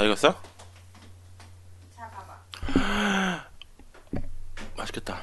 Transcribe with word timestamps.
다 0.00 0.04
익었어? 0.06 0.34
자 1.94 2.08
봐봐. 2.08 2.40
맛있겠다. 4.74 5.22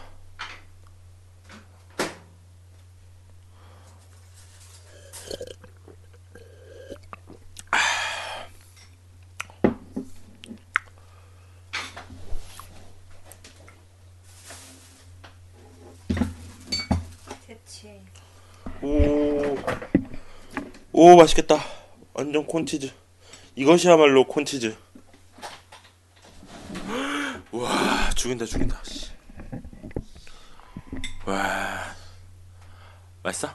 오, 18.83 19.57
오 20.91 21.15
맛있겠다. 21.15 21.57
완전 22.13 22.45
콘치즈. 22.45 23.06
이것이야말로 23.57 24.23
콘치즈. 24.27 24.77
와 27.51 28.09
죽인다 28.15 28.45
죽인다. 28.45 28.79
씨. 28.83 29.09
와 31.25 31.83
맛있어? 33.23 33.49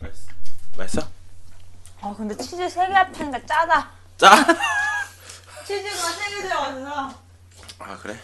맛있어? 0.00 0.32
맛있어? 0.78 1.08
아 2.00 2.14
근데 2.16 2.34
치즈 2.34 2.66
세 2.70 2.86
개 2.86 2.92
합치니까 2.94 3.38
짜다. 3.44 3.90
짜? 4.16 4.30
치즈가 5.66 6.10
세 6.12 6.30
개 6.30 6.42
들어갔어. 6.48 7.20
아 7.78 7.98
그래? 7.98 8.16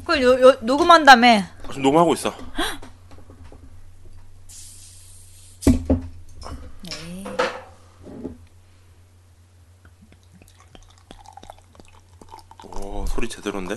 그걸 0.00 0.22
요, 0.40 0.48
요, 0.48 0.56
녹음한 0.60 1.04
다음에 1.04 1.44
지금 1.68 1.82
녹음하고 1.82 2.12
있어. 2.14 2.34
네. 6.82 7.24
오 12.64 13.06
소리 13.06 13.28
제대로인데? 13.28 13.76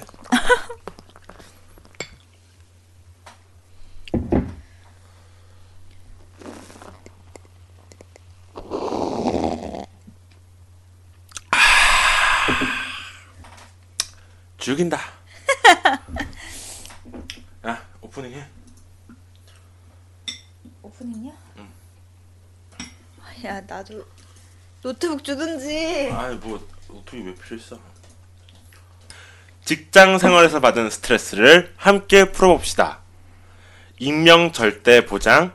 죽인다. 14.58 15.00
야 17.66 17.88
오프닝 18.02 18.34
해. 18.34 18.48
오프닝이야? 20.82 21.34
야 23.46 23.62
나도 23.62 24.06
노트북 24.90 25.24
주든지. 25.24 26.10
아이 26.12 26.34
뭐 26.42 26.66
노트북이 26.88 27.24
왜 27.28 27.36
필요했어? 27.36 27.78
직장 29.64 30.18
생활에서 30.18 30.60
받은 30.60 30.90
스트레스를 30.90 31.72
함께 31.78 32.32
풀어봅시다. 32.32 33.02
익명 34.00 34.52
절대 34.52 35.06
보장 35.06 35.52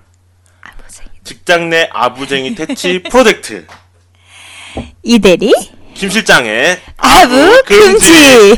직장 1.24 1.68
내 1.70 1.88
아부쟁이 1.92 2.54
퇴치 2.54 3.02
프로젝트 3.10 3.66
이대리 5.02 5.52
김 5.94 6.10
실장의 6.10 6.80
아부 6.98 7.62
금지. 7.66 8.56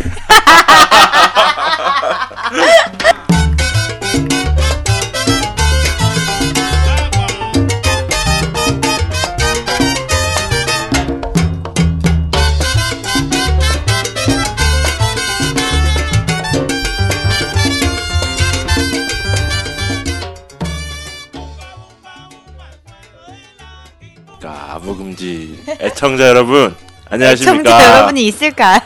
애청자 25.96 26.28
여러분 26.28 26.76
안녕하십니까? 27.08 27.70
청자 27.70 27.96
여러분이 27.96 28.26
있을까요? 28.26 28.78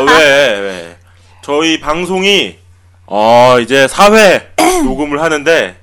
어, 0.00 0.04
왜, 0.04 0.58
왜? 0.58 0.96
저희 1.42 1.78
방송이, 1.78 2.58
어, 3.06 3.56
이제 3.60 3.86
4회 3.86 4.46
녹음을 4.84 5.22
하는데, 5.22 5.76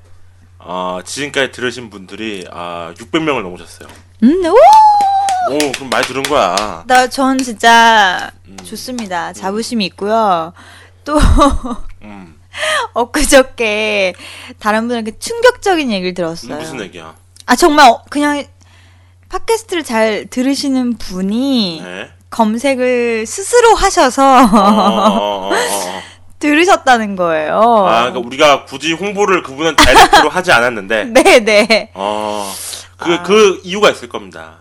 어, 0.59 1.00
지금까지 1.06 1.51
들으신 1.53 1.89
분들이, 1.89 2.45
아, 2.51 2.94
600명을 2.97 3.44
넘으셨어요. 3.44 3.88
음, 4.23 4.44
오! 4.45 5.53
오, 5.53 5.72
그럼 5.72 5.89
많이 5.89 6.06
들은 6.06 6.23
거야. 6.23 6.83
나 6.85 7.07
전 7.07 7.38
진짜 7.38 8.29
음. 8.47 8.57
좋습니다. 8.66 9.31
자부심이 9.33 9.85
있고요. 9.85 10.51
또 11.06 11.18
음, 12.01 12.35
엊그저께 12.94 14.13
다른 14.59 14.88
분에게 14.89 15.18
충격적인 15.18 15.91
얘기를 15.91 16.13
들었어요. 16.13 16.57
무슨 16.57 16.81
얘기야? 16.81 17.16
아 17.45 17.56
정말 17.56 17.89
어, 17.89 18.03
그냥 18.09 18.44
팟캐스트를 19.31 19.84
잘 19.84 20.25
들으시는 20.30 20.97
분이 20.97 21.81
네. 21.84 22.09
검색을 22.30 23.25
스스로 23.25 23.75
하셔서 23.75 24.24
어, 24.24 24.44
어, 24.44 24.59
어, 24.59 25.50
어, 25.50 25.50
어. 25.50 25.52
들으셨다는 26.40 27.16
거예요. 27.16 27.53
아, 27.88 28.02
그러니까 28.02 28.19
우리가 28.19 28.66
굳이 28.66 28.94
홍보를 28.94 29.44
그분은 29.44 29.75
다이렉트로 29.75 30.30
하지 30.30 30.52
않았는데, 30.52 31.06
네 31.06 31.40
네. 31.40 31.92
어, 31.94 32.52
그, 32.97 33.14
아. 33.14 33.24
그 33.24 33.62
이유가 33.64 33.92
있을 33.92 34.09
겁니다. 34.09 34.56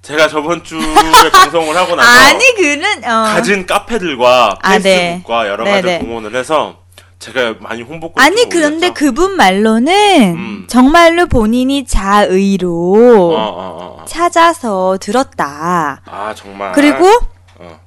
제가 0.00 0.28
저번 0.28 0.64
주에 0.64 0.80
방송을 1.30 1.76
하고 1.76 1.94
나서, 1.94 2.10
아니 2.10 2.54
그는 2.54 3.04
어. 3.04 3.24
가진 3.24 3.66
카페들과 3.66 4.58
아, 4.62 4.78
네. 4.78 4.82
페이스북과 4.82 5.48
여러 5.48 5.64
가지 5.64 5.82
네네. 5.82 5.98
동원을 6.00 6.34
해서 6.34 6.78
제가 7.18 7.56
많이 7.60 7.82
홍보 7.82 8.12
아니 8.16 8.48
그런데 8.48 8.90
그분 8.90 9.36
말로는 9.36 10.34
음. 10.36 10.64
정말로 10.68 11.26
본인이 11.26 11.84
자의로 11.84 13.34
어, 13.34 13.40
어, 13.40 13.40
어, 13.40 14.02
어. 14.02 14.04
찾아서 14.06 14.98
들었다. 15.00 16.00
아 16.04 16.34
정말 16.34 16.72
그리고 16.72 17.06
어. 17.56 17.80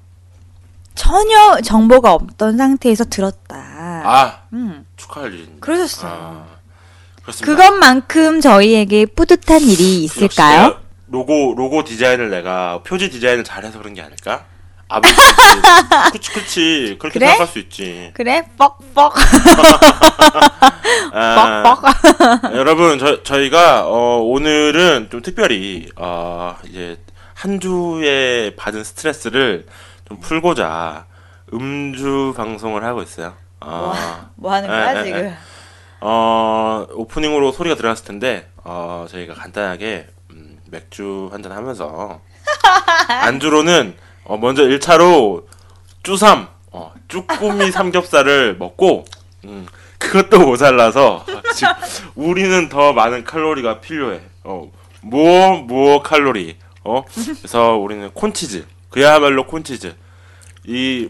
전혀 0.95 1.61
정보가 1.61 2.13
없던 2.13 2.57
상태에서 2.57 3.05
들었다. 3.05 3.55
아 4.03 4.41
음, 4.51 4.85
축하할 4.97 5.33
일입니다. 5.33 5.57
그러셨어요. 5.61 6.11
아, 6.11 6.45
그렇습니다. 7.21 7.45
그것만큼 7.45 8.41
저희에게 8.41 9.05
뿌듯한 9.05 9.61
일이 9.61 10.03
있을까요? 10.03 10.77
로고 11.07 11.53
로고 11.55 11.85
디자인을 11.85 12.29
내가 12.29 12.81
표지 12.83 13.09
디자인을 13.09 13.45
잘해서 13.45 13.79
그런 13.79 13.93
게 13.93 14.01
아닐까? 14.01 14.45
아버지 14.91 15.15
그렇지 16.11 16.31
그렇지 16.33 16.95
그렇게 16.99 17.19
그래? 17.19 17.27
생각할 17.27 17.47
수 17.47 17.59
있지. 17.59 18.11
그래? 18.13 18.43
뻑뻑 18.57 19.13
아, 21.13 21.63
뻑뻑. 21.63 22.53
여러분 22.55 22.99
저 22.99 23.23
저희가 23.23 23.87
어, 23.87 24.19
오늘은 24.19 25.09
좀 25.09 25.21
특별히 25.21 25.89
어, 25.95 26.57
이제 26.67 26.97
한 27.33 27.59
주에 27.59 28.53
받은 28.55 28.83
스트레스를 28.83 29.65
좀 30.07 30.19
풀고자 30.19 31.05
음주 31.53 32.33
방송을 32.35 32.83
하고 32.83 33.01
있어요. 33.01 33.33
어, 33.61 33.93
뭐 34.35 34.51
하는 34.53 34.69
에, 34.69 34.71
거야 34.71 34.95
에, 34.95 34.99
에. 34.99 35.03
지금? 35.03 35.35
어, 36.01 36.85
오프닝으로 36.93 37.51
소리가 37.51 37.75
들어갔을 37.75 38.05
텐데, 38.05 38.49
어, 38.63 39.05
저희가 39.07 39.35
간단하게, 39.35 40.07
음, 40.31 40.57
맥주 40.71 41.29
한 41.31 41.43
잔 41.43 41.51
하면서, 41.51 42.21
안주로는, 43.07 43.95
어, 44.23 44.37
먼저 44.37 44.63
1차로, 44.63 45.45
쭈삼, 46.03 46.47
어, 46.71 46.93
쭈꾸미 47.07 47.71
삼겹살을 47.71 48.57
먹고, 48.57 49.05
음, 49.45 49.67
그것도 49.97 50.39
모자라서, 50.39 51.25
지금, 51.53 51.73
우리는 52.15 52.69
더 52.69 52.93
많은 52.93 53.23
칼로리가 53.23 53.81
필요해. 53.81 54.21
어, 54.43 54.71
무어, 55.01 55.57
무어 55.57 56.01
칼로리. 56.01 56.57
어, 56.83 57.03
그래서 57.05 57.75
우리는 57.75 58.09
콘치즈. 58.11 58.65
그야말로 58.89 59.45
콘치즈. 59.45 59.95
이, 60.65 61.09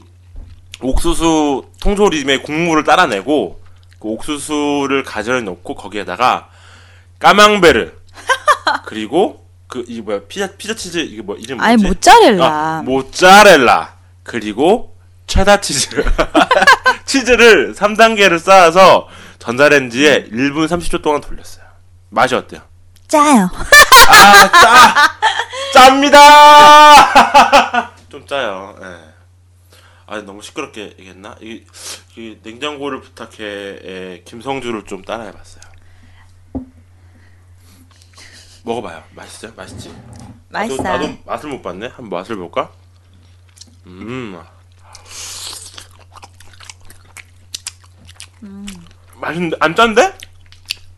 옥수수 0.81 1.65
통조림의 1.79 2.43
국물을 2.43 2.83
따라내고 2.83 3.61
그 3.99 4.07
옥수수를 4.07 5.03
가져다 5.03 5.41
놓고 5.41 5.75
거기에다가 5.75 6.49
까망베르 7.19 7.91
그리고 8.85 9.40
그이 9.71 10.01
뭐야 10.01 10.19
피자 10.27 10.47
피자 10.57 10.75
치즈 10.75 10.97
이게 10.97 11.21
뭐 11.21 11.37
이름 11.37 11.57
뭐지? 11.57 11.69
아니 11.69 11.81
모짜렐라. 11.81 12.45
아, 12.45 12.81
모짜렐라 12.83 13.95
그리고 14.23 14.97
체다 15.27 15.61
치즈 15.61 16.03
치즈를 17.07 17.73
3단계를 17.73 18.37
쌓아서 18.37 19.07
전자레인지에 19.39 20.25
1분 20.25 20.67
30초 20.67 21.01
동안 21.01 21.21
돌렸어요. 21.21 21.63
맛이 22.09 22.35
어때요? 22.35 22.61
짜요. 23.07 23.49
아, 24.09 24.51
짜! 24.51 24.93
짭니다! 25.73 26.19
좀 28.09 28.27
짜요, 28.27 28.75
예. 28.81 28.85
아, 30.05 30.21
너무 30.21 30.41
시끄럽게 30.41 30.95
얘기했나? 30.99 31.35
이게, 31.39 31.65
그 32.13 32.39
냉장고를 32.43 32.99
부탁해의 33.01 34.23
김성주를 34.25 34.83
좀 34.83 35.01
따라해봤어요. 35.01 35.61
먹어봐요. 38.63 39.03
맛있어요? 39.11 39.53
맛있지? 39.55 39.93
맛있어. 40.49 40.83
나도, 40.83 41.05
나도 41.07 41.17
맛을 41.25 41.49
못 41.49 41.61
봤네. 41.61 41.87
한번 41.87 42.19
맛을 42.19 42.35
볼까? 42.35 42.71
음. 43.87 44.39
맛있는데 49.15 49.57
안 49.59 49.75
짠데? 49.75 50.13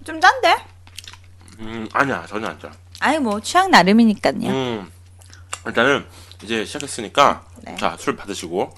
좀 0.06 0.20
짠데? 0.20 0.56
음 1.60 1.88
아니야 1.94 2.26
전혀 2.28 2.48
안 2.48 2.60
짜. 2.60 2.72
아니 3.00 3.20
뭐 3.20 3.40
취향 3.42 3.70
나름이니까요. 3.72 4.50
음 4.50 4.92
일단은 5.66 6.06
이제 6.42 6.66
시작했으니까 6.66 7.46
네. 7.64 7.76
자술 7.76 8.16
받으시고 8.16 8.76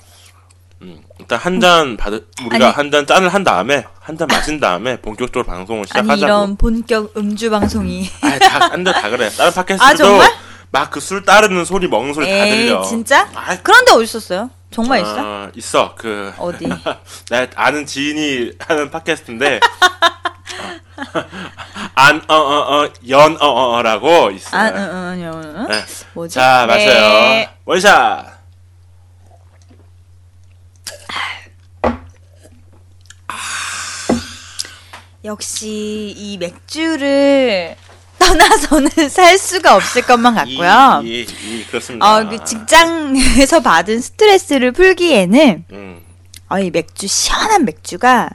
음 0.81 1.01
일단 1.19 1.39
한 1.39 1.59
잔 1.61 1.95
받으 1.97 2.27
우리가 2.45 2.65
아니. 2.67 2.75
한잔 2.75 3.05
짠을 3.07 3.29
한 3.29 3.43
다음에 3.43 3.85
한 4.01 4.17
잔 4.17 4.27
마신 4.29 4.59
다음에 4.59 4.97
본격적으로 5.01 5.45
방송을 5.45 5.79
아니 5.81 5.87
시작하자고. 5.87 6.25
이런 6.25 6.55
본격 6.57 7.15
음주 7.17 7.49
방송이. 7.49 8.07
아다딴데다 8.21 9.09
그래. 9.09 9.29
다른 9.29 9.51
아, 9.51 9.53
팟캐스트도 9.53 9.95
정말? 9.97 10.31
막그 10.71 10.99
술 10.99 11.23
따르는 11.23 11.63
소리 11.65 11.87
먹는 11.87 12.13
소리 12.13 12.25
다 12.25 12.31
에이 12.31 12.65
들려. 12.67 12.81
진짜? 12.83 13.27
아, 13.33 13.57
그런데 13.63 13.91
어디 13.93 14.03
있었어요? 14.03 14.49
정말 14.71 14.99
있어? 15.01 15.15
어, 15.17 15.49
있어. 15.55 15.95
그 15.97 16.33
어디? 16.37 16.67
나 17.29 17.47
아는 17.55 17.85
지인이 17.85 18.51
하는 18.59 18.91
팟캐스트인데 18.91 19.61
안어어어연어어라고. 21.95 24.31
아, 24.51 24.67
응, 24.67 24.75
응, 24.75 25.31
응, 25.33 25.53
응. 25.57 25.67
네. 25.69 25.83
뭐지? 26.13 26.35
자 26.35 26.65
마셔요. 26.67 26.89
네. 26.93 27.49
원샷. 27.65 28.34
역시 35.25 36.13
이 36.15 36.37
맥주를 36.37 37.75
떠나서는 38.17 39.09
살 39.09 39.37
수가 39.37 39.75
없을 39.75 40.01
것만 40.03 40.35
같고요. 40.35 41.01
이, 41.03 41.21
이, 41.21 41.59
이 41.59 41.65
그렇습니다. 41.65 42.17
어, 42.17 42.29
그 42.29 42.43
직장에서 42.43 43.59
받은 43.59 43.99
스트레스를 43.99 44.71
풀기에는 44.71 45.65
음. 45.71 46.01
어, 46.47 46.59
이 46.59 46.71
맥주 46.71 47.07
시원한 47.07 47.65
맥주가 47.65 48.29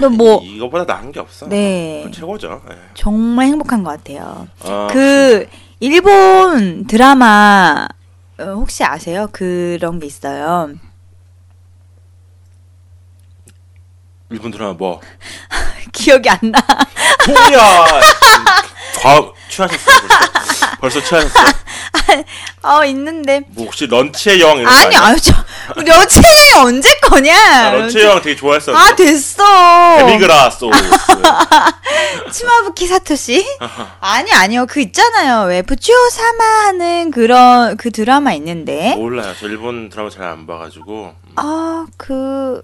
또뭐 0.00 0.42
이거보다 0.42 0.84
나은 0.92 1.12
게 1.12 1.20
없어. 1.20 1.48
네. 1.48 2.06
최고죠. 2.12 2.62
예. 2.70 2.76
정말 2.94 3.46
행복한 3.46 3.82
것 3.82 3.90
같아요. 3.90 4.46
어, 4.60 4.88
그 4.90 5.48
일본 5.80 6.86
드라마 6.86 7.86
어, 8.38 8.44
혹시 8.44 8.84
아세요? 8.84 9.28
그런 9.32 9.98
게 9.98 10.06
있어요. 10.06 10.70
일본 14.30 14.50
드라마 14.50 14.72
뭐? 14.74 15.00
기억이 15.92 16.28
안 16.28 16.38
나. 16.42 16.60
뭐야? 17.26 18.00
과 19.00 19.32
취하셨어요 19.48 20.00
벌써? 20.00 20.76
벌써 20.80 21.02
취하셨어요? 21.02 21.46
어 22.62 22.84
있는데 22.86 23.42
뭐 23.48 23.64
혹시 23.66 23.86
런치의 23.86 24.40
여왕 24.40 24.58
이런 24.58 24.72
거 24.72 24.78
아니? 24.80 24.96
아유 24.96 25.16
저 25.20 25.32
런치이 25.76 26.52
언제 26.56 26.88
거냐? 27.02 27.34
아, 27.36 27.70
런치의 27.72 28.04
여왕 28.04 28.22
되게 28.22 28.34
좋아했었는데. 28.36 28.88
아 28.92 28.96
됐어. 28.96 29.44
데미그라 29.98 30.50
소스. 30.50 30.78
치마부키 32.32 32.86
사토시? 32.86 33.46
아니 34.00 34.32
아니요 34.32 34.66
그 34.66 34.80
있잖아요 34.80 35.46
왜 35.48 35.62
부치오 35.62 35.94
사마 36.10 36.44
하는 36.66 37.10
그런 37.10 37.76
그 37.76 37.90
드라마 37.90 38.32
있는데 38.34 38.94
몰라요. 38.96 39.34
저 39.38 39.46
일본 39.46 39.88
드라마 39.88 40.10
잘 40.10 40.24
안 40.24 40.46
봐 40.46 40.58
가지고. 40.58 41.14
음. 41.24 41.32
아그 41.36 42.62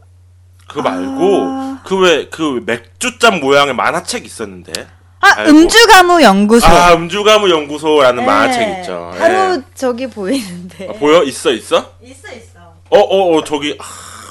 그거 0.68 0.82
말고 0.82 1.46
아. 1.46 1.80
그왜 1.84 2.28
그 2.30 2.62
맥주잔 2.64 3.40
모양의 3.40 3.74
만화책 3.74 4.24
있었는데. 4.24 4.72
아, 5.20 5.34
아이고. 5.38 5.50
음주가무 5.52 6.22
연구소 6.22 6.66
아 6.66 6.92
음주가무 6.94 7.50
연구소라는 7.50 8.20
네, 8.20 8.26
만화책 8.26 8.78
있죠. 8.80 9.14
바로 9.18 9.54
예. 9.54 9.62
저기 9.74 10.06
보이는데 10.06 10.88
아, 10.88 10.92
보여? 10.92 11.22
있어 11.22 11.50
있어? 11.52 11.92
있어 12.02 12.30
있어 12.32 12.60
어어 12.90 13.38
어, 13.38 13.44
저기 13.44 13.76
아, 13.80 13.84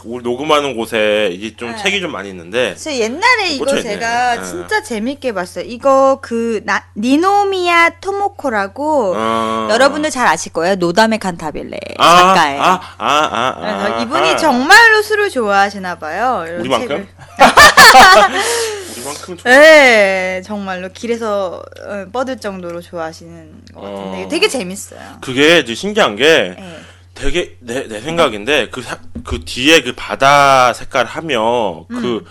우리 0.06 0.24
녹음하는 0.24 0.76
곳에 0.76 1.30
이게 1.32 1.56
좀 1.56 1.72
네. 1.72 1.78
책이 1.84 2.02
좀 2.02 2.12
많이 2.12 2.30
있는데. 2.30 2.76
저 2.76 2.92
옛날에 2.92 3.50
이거. 3.52 3.82
제가 3.82 4.38
예. 4.38 4.44
진짜 4.44 4.82
재밌게 4.82 5.34
봤어요 5.34 5.66
이거 5.68 6.20
그 6.22 6.62
나, 6.66 6.84
니노미야 6.96 8.00
토모코라고 8.02 9.14
어... 9.16 9.68
여러분들 9.70 10.10
잘 10.10 10.28
아실 10.28 10.54
거예요 10.54 10.76
노다메 10.76 11.18
칸타빌레 11.18 11.78
아, 11.98 12.18
작가예요 12.18 12.62
아, 12.62 12.66
아, 12.66 12.80
아, 12.98 13.56
아, 13.58 13.96
아, 13.98 14.02
이분이 14.02 14.32
아. 14.32 14.38
정말로 14.38 15.02
술을 15.02 15.30
좋아하시나 15.30 15.96
봐요 15.96 16.46
우리만큼? 16.60 16.88
책을. 16.88 17.08
우리만큼 18.96 19.38
좋아. 19.38 19.52
네, 19.52 20.42
정말로 20.46 20.90
길에서 20.90 21.64
어, 21.86 22.06
뻗을 22.12 22.38
정도로 22.40 22.82
좋아하시는 22.82 23.52
것 23.74 23.82
같은데 23.82 24.24
어. 24.24 24.28
되게 24.30 24.48
재밌어요. 24.48 25.00
그게 25.22 25.60
이제 25.60 25.76
신기한 25.76 26.16
게 26.16 26.56
네. 26.58 26.80
되게 27.14 27.56
내, 27.60 27.88
내 27.88 28.02
생각인데 28.02 28.70
그, 28.70 28.82
사- 28.82 29.00
그 29.24 29.44
뒤에 29.46 29.82
그 29.82 29.94
바다 29.96 30.74
색깔 30.74 31.06
하며 31.06 31.86
음. 31.92 32.02
그 32.02 32.26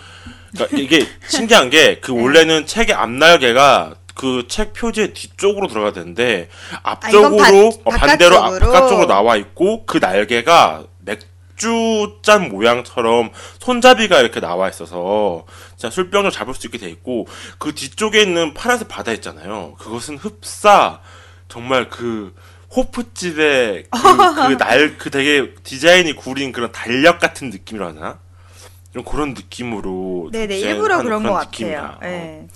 그러니까 0.53 0.77
이게 0.77 1.07
신기한 1.27 1.69
게그 1.69 2.11
네. 2.11 2.21
원래는 2.21 2.65
책의 2.67 2.95
앞날개가 2.95 3.95
그 4.15 4.45
책 4.47 4.73
표지의 4.73 5.13
뒤쪽으로 5.13 5.67
들어가야 5.67 5.91
되는데 5.93 6.47
아, 6.83 6.91
앞쪽으로 6.91 7.37
바- 7.37 7.49
어, 7.85 7.89
반대로 7.89 8.35
앞- 8.37 8.41
바깥쪽으로. 8.51 8.71
바깥쪽으로 8.71 9.07
나와 9.07 9.35
있고 9.37 9.85
그 9.87 9.97
날개가 9.97 10.83
맥주잔 10.99 12.49
모양처럼 12.49 13.31
손잡이가 13.59 14.19
이렇게 14.19 14.39
나와 14.39 14.69
있어서 14.69 15.45
진짜 15.75 15.89
술병을 15.89 16.29
잡을 16.29 16.53
수 16.53 16.67
있게 16.67 16.77
돼 16.77 16.89
있고 16.89 17.25
그 17.57 17.73
뒤쪽에 17.73 18.21
있는 18.21 18.53
파란색 18.53 18.87
바다 18.87 19.11
있잖아요. 19.13 19.75
그것은 19.79 20.17
흡사 20.17 20.99
정말 21.47 21.89
그 21.89 22.35
호프집의 22.75 23.85
그 23.91 24.53
날그 24.59 25.09
되게 25.11 25.53
디자인이 25.63 26.13
구린 26.15 26.51
그런 26.51 26.71
달력 26.71 27.19
같은 27.19 27.49
느낌이라나 27.49 28.19
좀 28.93 29.03
그런 29.03 29.29
느낌으로 29.33 30.29
네네 30.31 30.47
디자인을 30.55 30.75
일부러 30.75 31.01
그런 31.03 31.23
것 31.23 31.39
느낌이야. 31.45 31.81
같아요. 31.81 31.99
네. 32.01 32.47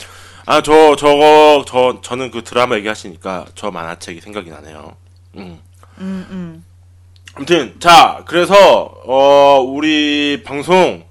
아 0.45 0.61
저 0.61 0.95
저거 0.95 1.65
저 1.67 1.99
저는 2.01 2.31
그 2.31 2.43
드라마 2.43 2.77
얘기하시니까 2.77 3.45
저 3.53 3.69
만화책이 3.69 4.21
생각이 4.21 4.49
나네요. 4.49 4.95
음. 5.35 5.59
음, 5.99 6.27
음. 6.29 6.65
아무튼 7.35 7.75
자 7.79 8.23
그래서 8.25 8.55
어 9.05 9.59
우리 9.61 10.41
방송 10.45 11.05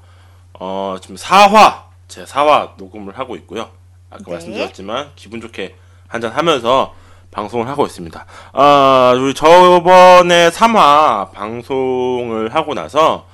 어 0.54 0.96
지금 1.02 1.16
4화 1.16 1.82
제 2.08 2.24
4화 2.24 2.76
녹음을 2.78 3.18
하고 3.18 3.36
있고요. 3.36 3.70
아까 4.10 4.22
네. 4.24 4.32
말씀드렸지만 4.32 5.10
기분 5.16 5.40
좋게 5.40 5.74
한잔 6.08 6.32
하면서 6.32 6.94
방송을 7.36 7.68
하고 7.68 7.84
있습니다. 7.84 8.24
아 8.54 9.12
우리 9.14 9.34
저번에 9.34 10.48
3화 10.48 11.32
방송을 11.32 12.54
하고 12.54 12.72
나서 12.74 13.26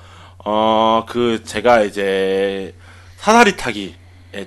어 0.45 1.05
그 1.07 1.41
제가 1.45 1.81
이제 1.83 2.75
사다리 3.17 3.55
타기에 3.55 3.93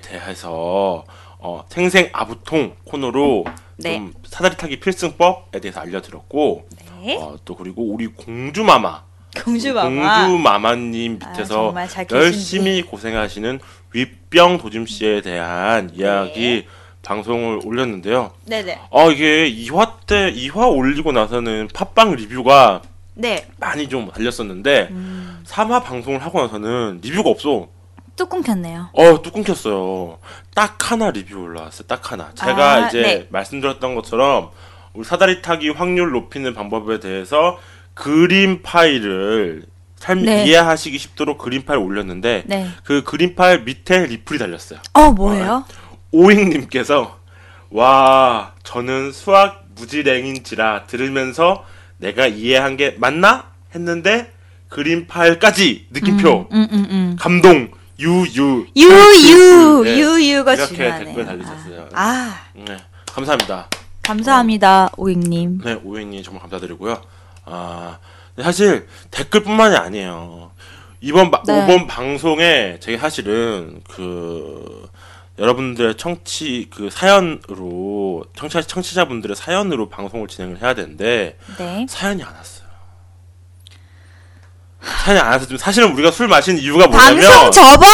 대해서 0.03 1.03
어 1.39 1.63
생생 1.69 2.09
아부통 2.13 2.75
코너로 2.83 3.45
네. 3.77 3.95
좀 3.97 4.13
사다리 4.25 4.55
타기 4.57 4.79
필승법에 4.79 5.59
대해서 5.59 5.79
알려드렸고 5.81 6.67
네. 7.01 7.17
어, 7.19 7.35
또 7.45 7.55
그리고 7.55 7.83
우리 7.83 8.07
공주마마 8.07 9.03
공주마마. 9.43 10.27
공주마마님 10.27 11.19
아, 11.23 11.29
밑에서 11.31 11.73
계신지. 11.73 12.15
열심히 12.15 12.81
고생하시는 12.83 13.59
윗병 13.93 14.57
도짐 14.59 14.85
씨에 14.85 15.21
대한 15.21 15.89
이야기 15.95 16.65
방송을 17.07 17.61
올렸는데요. 17.63 18.33
네네. 18.45 18.79
아 18.91 19.03
이게 19.05 19.49
2화 19.49 19.93
때 20.05 20.33
2화 20.33 20.69
올리고 20.75 21.13
나서는 21.13 21.69
팟빵 21.73 22.15
리뷰가 22.15 22.81
네. 23.15 23.47
많이 23.57 23.87
좀 23.87 24.11
달렸었는데 24.11 24.89
음, 24.91 25.43
3화 25.47 25.83
방송을 25.83 26.21
하고 26.21 26.41
나서는 26.41 26.99
리뷰가 27.01 27.29
없어. 27.29 27.69
뚜껑 28.17 28.41
켰네요. 28.41 28.89
어, 28.93 29.21
뚝 29.21 29.33
끊겼어요. 29.33 30.17
딱 30.53 30.91
하나 30.91 31.11
리뷰 31.11 31.39
올라왔어요. 31.39 31.87
딱 31.87 32.11
하나. 32.11 32.31
제가 32.35 32.73
아, 32.73 32.87
이제 32.87 33.01
네. 33.01 33.27
말씀드렸던 33.29 33.95
것처럼 33.95 34.49
우리 34.93 35.05
사다리 35.05 35.41
타기 35.41 35.69
확률 35.69 36.11
높이는 36.11 36.53
방법에 36.53 36.99
대해서 36.99 37.59
그림 37.93 38.61
파일을 38.63 39.65
잘 39.97 40.21
네. 40.23 40.45
이해하시기 40.45 40.97
쉽도록 40.97 41.37
그림 41.37 41.63
파일 41.63 41.79
올렸는데 41.79 42.43
네. 42.47 42.67
그 42.83 43.03
그림 43.03 43.35
파일 43.35 43.61
밑에 43.63 44.07
리플이 44.07 44.39
달렸어요. 44.39 44.79
어 44.93 45.11
뭐예요? 45.11 45.63
오잉님께서 46.11 47.17
와 47.69 48.53
저는 48.63 49.11
수학 49.11 49.65
무지랭인지라 49.75 50.85
들으면서 50.87 51.65
내가 51.97 52.27
이해한 52.27 52.77
게 52.77 52.95
맞나 52.97 53.45
했는데 53.75 54.31
그림 54.69 55.07
파일까지 55.07 55.87
느낌표 55.91 56.47
음, 56.51 56.67
음, 56.71 56.87
음. 56.89 57.15
감동 57.19 57.69
유유 57.99 58.67
유유 58.75 59.83
네. 59.83 59.97
유유가 59.97 60.53
이렇게 60.53 60.75
중요하네요. 60.75 61.05
댓글 61.05 61.25
달리셨어요. 61.25 61.89
아, 61.93 62.39
네, 62.53 62.77
감사합니다. 63.07 63.67
감사합니다 64.03 64.89
오잉님. 64.97 65.61
네, 65.63 65.79
오행님 65.83 66.21
정말 66.23 66.41
감사드리고요. 66.43 67.01
아, 67.45 67.97
사실 68.41 68.87
댓글뿐만이 69.11 69.75
아니에요. 69.75 70.51
이번 71.01 71.31
바- 71.31 71.41
네. 71.47 71.63
이번 71.63 71.87
방송에 71.87 72.77
제가 72.79 72.99
사실은 73.01 73.81
그 73.89 74.87
여러분들의 75.39 75.97
청취 75.97 76.69
그 76.73 76.89
사연으로 76.89 78.25
청취자 78.35 78.61
청취자분들의 78.63 79.35
사연으로 79.35 79.89
방송을 79.89 80.27
진행을 80.27 80.61
해야 80.61 80.73
되는데 80.73 81.37
네. 81.57 81.85
사연이 81.87 82.23
안 82.23 82.33
왔어요. 82.33 82.67
사연이 84.81 85.19
안 85.19 85.27
와서 85.33 85.45
지금 85.45 85.57
사실은 85.57 85.91
우리가 85.93 86.11
술 86.11 86.27
마신 86.27 86.57
이유가 86.57 86.87
뭐냐면 86.87 87.23
방송 87.23 87.51
접어! 87.51 87.85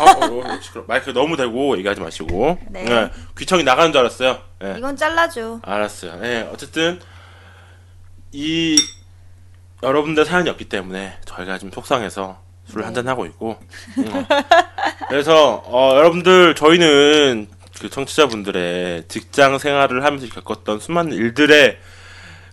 어, 0.00 0.04
어, 0.04 0.54
어, 0.54 0.60
시끄러. 0.60 0.84
마이크 0.88 1.10
너무 1.10 1.36
대고 1.36 1.76
얘기하지 1.78 2.00
마시고 2.00 2.58
네. 2.70 3.10
귀청이 3.38 3.62
나가는 3.62 3.92
줄 3.92 4.00
알았어요. 4.00 4.38
예. 4.64 4.74
이건 4.78 4.96
잘라줘. 4.96 5.60
알았어요. 5.62 6.16
네, 6.20 6.48
어쨌든 6.52 7.00
이 8.32 8.76
여러분들 9.82 10.24
사연이 10.24 10.48
없기 10.50 10.68
때문에 10.68 11.18
저희가 11.26 11.58
지금 11.58 11.70
속상해서 11.72 12.40
네. 12.74 12.84
한잔 12.84 13.08
하고 13.08 13.26
있고. 13.26 13.58
음. 13.98 14.24
그래서 15.08 15.62
어, 15.66 15.94
여러분들 15.96 16.54
저희는 16.54 17.48
그 17.80 17.90
청취자분들의 17.90 19.04
직장 19.08 19.58
생활을 19.58 20.04
하면서 20.04 20.26
겪었던 20.28 20.80
수많은 20.80 21.12
일들의 21.12 21.78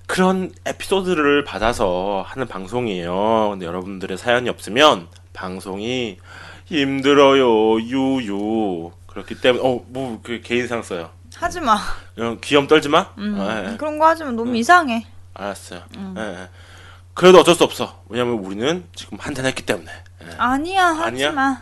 그런 0.07 0.51
에피소드를 0.65 1.43
받아서 1.43 2.23
하는 2.27 2.47
방송이에요. 2.47 3.49
근데 3.51 3.65
여러분들의 3.65 4.17
사연이 4.17 4.49
없으면 4.49 5.07
방송이 5.33 6.17
힘들어요. 6.65 7.79
유유. 7.81 8.91
그렇기 9.07 9.39
때문에 9.41 9.63
어뭐 9.63 10.21
그 10.23 10.41
개인상 10.41 10.81
써요. 10.81 11.11
하지 11.35 11.61
마. 11.61 11.77
그냥 12.15 12.39
귀염 12.41 12.67
떨지 12.67 12.89
마. 12.89 13.11
음, 13.17 13.35
어, 13.39 13.49
예, 13.51 13.71
예. 13.73 13.77
그런 13.77 13.99
거 13.99 14.07
하지 14.07 14.23
마. 14.23 14.31
너무 14.31 14.55
이상해. 14.57 15.05
알았어요. 15.33 15.81
음. 15.95 16.15
예, 16.17 16.21
예. 16.21 16.49
그래도 17.19 17.39
어쩔 17.39 17.53
수 17.53 17.65
없어. 17.65 18.01
왜냐면 18.07 18.35
우리는 18.35 18.85
지금 18.95 19.17
한잔 19.19 19.45
했기 19.45 19.65
때문에. 19.65 19.91
예, 20.23 20.35
아니야, 20.37 20.85
하지 20.87 21.01
아니야? 21.25 21.31
마. 21.33 21.61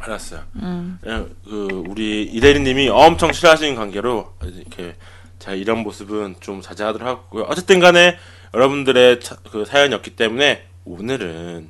알았어요. 0.00 0.42
음. 0.56 0.98
예, 1.06 1.26
그 1.44 1.84
우리 1.88 2.22
이대리님이 2.22 2.88
엄청 2.88 3.30
싫어하시는 3.34 3.74
관계로 3.74 4.34
이렇게 4.42 4.96
제가 5.40 5.54
이런 5.56 5.80
모습은 5.80 6.36
좀 6.40 6.62
자제하도록 6.62 7.06
하고요. 7.06 7.44
어쨌든 7.50 7.80
간에 7.80 8.16
여러분들의 8.54 9.20
차- 9.20 9.36
그 9.50 9.66
사연이 9.66 9.94
없기 9.94 10.16
때문에 10.16 10.66
오늘은 10.86 11.68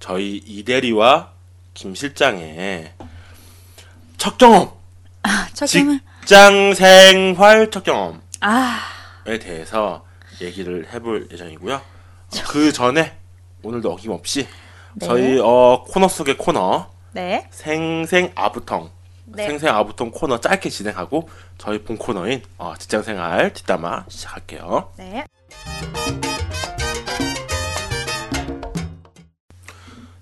저희 0.00 0.36
이대리와 0.46 1.32
김 1.74 1.94
실장의 1.94 2.94
첫 4.16 4.38
경험에 4.38 4.70
아, 5.24 5.48
저기는 5.52 6.00
직장 6.22 6.72
생활 6.72 7.70
첫 7.70 7.84
경험 7.84 8.22
아, 8.40 8.80
에 9.26 9.38
대해서 9.38 10.06
얘기를 10.40 10.86
해볼 10.94 11.28
예정이고요. 11.30 11.92
어, 12.40 12.42
그 12.48 12.72
전에 12.72 13.16
오늘도 13.62 13.92
어김없이 13.92 14.46
네. 14.94 15.06
저희 15.06 15.38
어, 15.40 15.84
코너 15.88 16.08
속의 16.08 16.36
코너 16.38 16.90
네. 17.12 17.46
생생 17.50 18.32
아부통 18.34 18.90
네. 19.26 19.46
생생 19.46 19.74
아부통 19.74 20.10
코너 20.10 20.38
짧게 20.40 20.68
진행하고 20.68 21.28
저희 21.58 21.82
본 21.82 21.96
코너인 21.96 22.42
어, 22.58 22.74
직장생활 22.78 23.52
뒷담화 23.52 24.04
시작할게요. 24.08 24.92
네. 24.96 25.24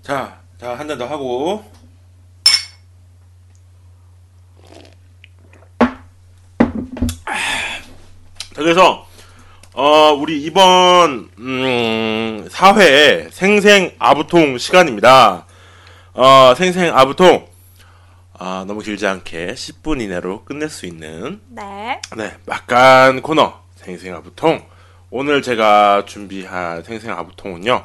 자, 0.01 0.41
자 0.59 0.75
한 0.75 0.87
잔 0.87 0.97
더 0.97 1.05
하고 1.07 1.63
자, 8.53 8.61
그래서 8.61 9.05
어 9.75 10.13
우리 10.13 10.43
이번 10.43 11.29
음 11.39 12.47
4회 12.47 13.31
생생 13.31 13.91
아부통 13.97 14.59
시간입니다. 14.59 15.47
어 16.13 16.53
생생 16.55 16.95
아부통 16.95 17.47
아 18.37 18.65
너무 18.67 18.81
길지 18.81 19.07
않게 19.07 19.53
10분 19.55 19.99
이내로 19.99 20.43
끝낼 20.43 20.69
수 20.69 20.85
있는 20.85 21.41
네. 21.47 21.99
네 22.15 22.33
막간 22.45 23.23
코너 23.23 23.61
생생 23.75 24.15
아부통 24.15 24.63
오늘 25.09 25.41
제가 25.41 26.03
준비한 26.05 26.83
생생 26.83 27.11
아부통은요. 27.11 27.83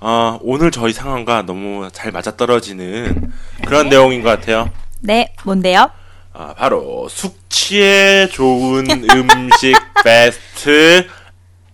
어, 0.00 0.38
오늘 0.42 0.70
저희 0.70 0.92
상황과 0.92 1.42
너무 1.42 1.88
잘 1.92 2.10
맞아떨어지는 2.10 3.30
그런 3.64 3.88
내용인 3.88 4.22
것 4.22 4.30
같아요. 4.30 4.68
네, 5.00 5.32
뭔데요? 5.44 5.90
아, 6.32 6.54
바로 6.56 7.08
숙취에 7.08 8.26
좋은 8.28 8.86
음식 8.90 9.74
베스트 10.02 11.06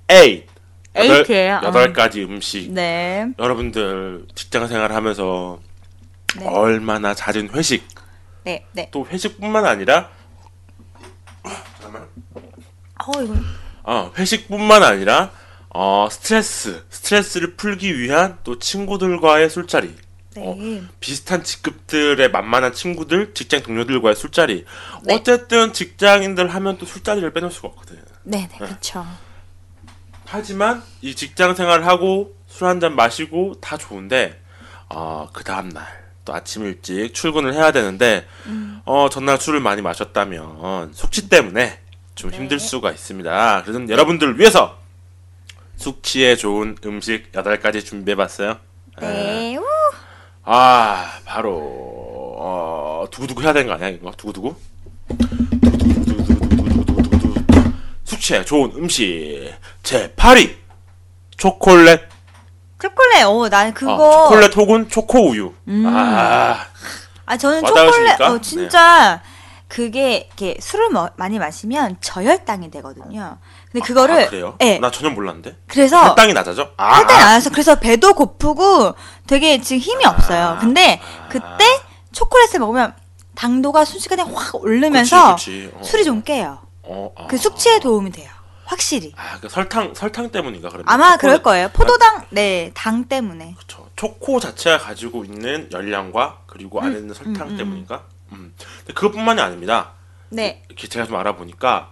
8. 0.08 0.46
에이트예요. 0.94 1.60
여덟 1.62 1.92
가지 1.92 2.24
음식. 2.24 2.72
네. 2.72 3.28
여러분들 3.38 4.26
직장 4.34 4.66
생활하면서 4.66 5.60
네. 6.38 6.46
얼마나 6.46 7.14
잦은 7.14 7.50
회식, 7.50 7.86
네, 8.44 8.66
네. 8.72 8.88
또 8.90 9.06
회식뿐만 9.06 9.64
아니라 9.64 10.10
잠깐만. 11.80 12.08
어, 13.06 13.22
이거 13.22 13.34
어, 13.84 14.12
회식뿐만 14.16 14.82
아니라 14.82 15.30
어, 15.68 16.08
스트레스, 16.10 16.84
스트레스를 16.88 17.54
풀기 17.56 17.98
위한 17.98 18.38
또 18.42 18.58
친구들과의 18.58 19.50
술자리. 19.50 19.94
네. 20.34 20.42
어, 20.44 20.56
비슷한 21.00 21.44
직급들의 21.44 22.30
만만한 22.30 22.72
친구들, 22.72 23.34
직장 23.34 23.62
동료들과의 23.62 24.16
술자리. 24.16 24.64
네. 25.04 25.14
어쨌든 25.14 25.72
직장인들 25.72 26.48
하면 26.48 26.78
또 26.78 26.86
술자리를 26.86 27.30
빼놓을 27.32 27.52
수가 27.52 27.68
없거든. 27.68 28.02
네, 28.24 28.48
네. 28.50 28.58
그렇죠. 28.58 29.06
하지만 30.30 30.82
이 31.02 31.14
직장 31.14 31.54
생활 31.54 31.84
하고 31.84 32.34
술 32.46 32.66
한 32.68 32.80
잔 32.80 32.94
마시고 32.96 33.54
다 33.60 33.76
좋은데 33.76 34.40
어, 34.88 35.28
그 35.32 35.44
다음 35.44 35.68
날 35.70 35.86
또 36.24 36.34
아침 36.34 36.66
일찍 36.66 37.14
출근을 37.14 37.54
해야 37.54 37.72
되는데 37.72 38.26
음. 38.44 38.82
어, 38.84 39.08
전날 39.10 39.38
술을 39.40 39.60
많이 39.60 39.80
마셨다면 39.80 40.92
숙취 40.92 41.30
때문에 41.30 41.80
좀 42.14 42.30
네. 42.30 42.36
힘들 42.36 42.58
수가 42.60 42.90
있습니다. 42.92 43.62
그래서 43.62 43.78
네. 43.78 43.86
여러분들을 43.90 44.38
위해서 44.38 44.76
숙취에 45.76 46.36
좋은 46.36 46.76
음식 46.84 47.30
여덟 47.34 47.58
가지 47.60 47.82
준비해봤어요. 47.82 48.58
네. 49.00 49.06
네. 49.06 49.54
에. 49.54 49.58
아, 50.44 51.18
바로 51.24 52.34
어, 52.38 53.06
두구두구 53.10 53.40
해야 53.42 53.54
되는 53.54 53.66
거 53.66 53.72
아니야? 53.72 53.88
이거 53.88 54.10
두구두구? 54.14 54.54
숙취에 58.28 58.44
좋은 58.44 58.72
음식 58.76 59.52
제 59.82 60.12
8위 60.16 60.56
초콜릿 61.36 62.00
초콜릿. 62.80 63.24
어, 63.24 63.48
난 63.48 63.68
아, 63.68 63.72
그거 63.72 64.28
초콜릿 64.28 64.56
혹은 64.56 64.88
초코 64.88 65.30
우유. 65.30 65.52
음. 65.66 65.84
아, 65.86 66.66
아 67.26 67.36
저는? 67.36 67.64
초콜릿 67.64 68.20
어 68.20 68.40
진짜 68.40 69.20
그게 69.66 70.28
이렇게 70.28 70.56
술을 70.60 70.90
머- 70.90 71.10
많이 71.16 71.38
마시면 71.38 71.96
저혈당이 72.00 72.70
되거든요. 72.70 73.38
근데 73.72 73.84
그거를 73.84 74.24
아, 74.24 74.28
그래요? 74.28 74.56
예. 74.60 74.78
나 74.78 74.90
전혀 74.90 75.10
몰랐는데. 75.10 75.56
그래서 75.66 76.08
혈당이 76.08 76.34
낮아져? 76.34 76.70
아, 76.76 76.98
혈당이 76.98 77.20
아. 77.20 77.26
안 77.26 77.32
와서 77.34 77.50
그래서 77.50 77.74
배도 77.76 78.14
고프고 78.14 78.94
되게 79.26 79.60
지금 79.60 79.80
힘이 79.80 80.04
없어요. 80.04 80.58
근데 80.60 81.00
그때 81.30 81.64
초콜릿을 82.12 82.60
먹으면 82.60 82.94
당도가 83.34 83.84
순식간에 83.84 84.22
확 84.22 84.54
오르면서 84.54 85.34
그치, 85.36 85.70
그치. 85.70 85.72
어. 85.74 85.82
술이 85.82 86.04
좀 86.04 86.22
깨요. 86.22 86.67
어, 86.88 87.12
아. 87.16 87.26
그 87.26 87.36
숙취에 87.36 87.78
도움이 87.80 88.10
돼요. 88.12 88.30
확실히. 88.64 89.12
아, 89.16 89.38
그 89.40 89.48
설탕 89.48 89.94
설탕 89.94 90.30
때문인가 90.30 90.68
그러면? 90.68 90.84
아마 90.88 91.12
초콜릿- 91.16 91.20
그럴 91.20 91.42
거예요. 91.42 91.68
포도당 91.72 92.26
네, 92.30 92.70
당 92.74 93.04
때문에. 93.06 93.54
그쵸. 93.58 93.88
초코 93.96 94.40
자체가 94.40 94.78
가지고 94.78 95.24
있는 95.24 95.70
열량과 95.72 96.42
그리고 96.46 96.80
안에 96.82 96.98
있는 96.98 97.14
설탕 97.14 97.48
음, 97.48 97.52
음. 97.52 97.56
때문인가? 97.56 98.04
음. 98.32 98.54
근데 98.80 98.92
그것뿐만이 98.92 99.40
아닙니다. 99.40 99.92
네. 100.28 100.62
이렇게 100.68 100.86
제가 100.88 101.06
좀 101.06 101.16
알아보니까 101.16 101.90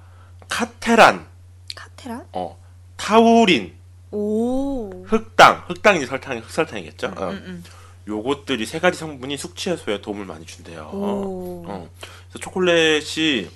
카테란, 0.48 1.26
카테란? 1.74 2.26
어, 2.32 2.58
타우린, 2.96 3.74
오. 4.10 5.04
흑당, 5.06 5.64
흑당이 5.68 6.04
설탕이 6.04 6.40
흑설탕이겠죠. 6.40 7.06
어. 7.16 7.24
음, 7.30 7.42
음. 7.46 7.64
요것들이 8.06 8.66
세 8.66 8.78
가지 8.80 8.98
성분이 8.98 9.36
숙취 9.38 9.70
해소에 9.70 10.00
도움을 10.02 10.26
많이 10.26 10.44
준대요. 10.44 10.90
오. 10.92 11.64
어. 11.66 11.88
그래서 12.28 12.38
초콜릿이 12.40 13.48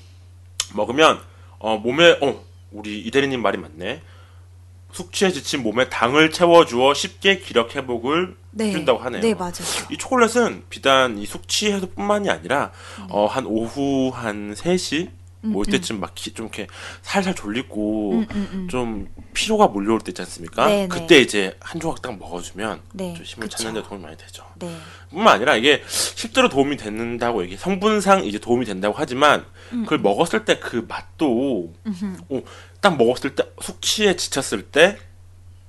먹으면 0.75 1.21
어, 1.61 1.77
몸에 1.77 2.19
어 2.21 2.45
우리 2.73 2.99
이대리님 3.01 3.41
말이 3.41 3.59
맞네. 3.59 4.03
숙취에 4.93 5.31
지친 5.31 5.63
몸에 5.63 5.89
당을 5.89 6.33
채워주어 6.33 6.95
쉽게 6.95 7.39
기력 7.39 7.77
회복을 7.77 8.37
네. 8.51 8.67
해준다고 8.69 8.99
하네요. 8.99 9.21
네, 9.21 9.35
맞아요. 9.35 9.53
이 9.91 9.97
초콜릿은 9.97 10.65
비단 10.69 11.19
이 11.19 11.27
숙취 11.27 11.71
해소뿐만이 11.73 12.29
아니라 12.29 12.73
네. 12.99 13.07
어, 13.11 13.27
한 13.27 13.47
오후 13.47 14.11
한 14.13 14.55
3시 14.55 15.05
뭐 15.05 15.13
음, 15.45 15.55
이때쯤 15.67 16.01
막좀 16.01 16.47
이렇게 16.47 16.67
살살 17.03 17.35
졸리고 17.35 18.13
음, 18.13 18.27
음, 18.31 18.49
음. 18.53 18.69
좀 18.69 19.09
피로가 19.33 19.69
몰려올 19.69 20.01
때 20.01 20.11
있지 20.11 20.21
않습니까? 20.23 20.67
네, 20.67 20.83
네. 20.83 20.89
그때 20.89 21.19
이제 21.21 21.57
한 21.61 21.81
조각 21.81 22.03
딱 22.03 22.19
먹어주면 22.19 22.83
네, 22.93 23.15
좀 23.15 23.25
힘을 23.25 23.49
그쵸. 23.49 23.57
찾는 23.59 23.81
데 23.81 23.89
도움이 23.89 24.03
많이 24.03 24.17
되죠. 24.17 24.45
네. 24.57 24.77
뿐만 25.11 25.35
아니라 25.37 25.57
이게 25.57 25.83
실제로 25.89 26.49
도움이 26.49 26.77
된다고 26.77 27.43
얘기 27.43 27.57
성분상 27.57 28.25
이제 28.25 28.39
도움이 28.39 28.67
된다고 28.67 28.95
하지만 28.97 29.47
그걸 29.71 29.99
먹었을 29.99 30.45
때 30.45 30.61
그 30.61 30.85
맛도 30.89 31.73
음흠. 31.87 32.17
어, 32.29 32.43
딱 32.81 32.97
먹었을 32.99 33.35
때 33.35 33.45
숙취에 33.63 34.17
지쳤을 34.17 34.63
때 34.71 34.99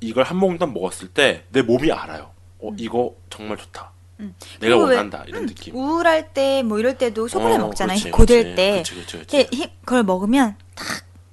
이걸 0.01 0.23
한 0.25 0.37
모금 0.37 0.57
딱 0.57 0.73
먹었을 0.73 1.07
때 1.09 1.45
내 1.49 1.61
몸이 1.61 1.91
알아요. 1.91 2.31
어 2.59 2.71
이거 2.77 3.15
정말 3.29 3.57
좋다. 3.57 3.91
음. 4.21 4.35
내가 4.59 4.77
원한다 4.77 5.23
이런 5.27 5.45
느낌. 5.45 5.75
우울할 5.75 6.33
때 6.33 6.61
뭐 6.63 6.79
이럴 6.79 6.97
때도 6.97 7.27
초콜릿 7.27 7.55
어, 7.59 7.67
먹잖아요. 7.67 7.97
그렇지, 7.97 8.11
고될 8.11 8.55
그렇지. 8.55 9.27
때. 9.27 9.47
힘- 9.51 9.69
그걸 9.83 10.03
먹으면 10.03 10.55
딱 10.75 10.85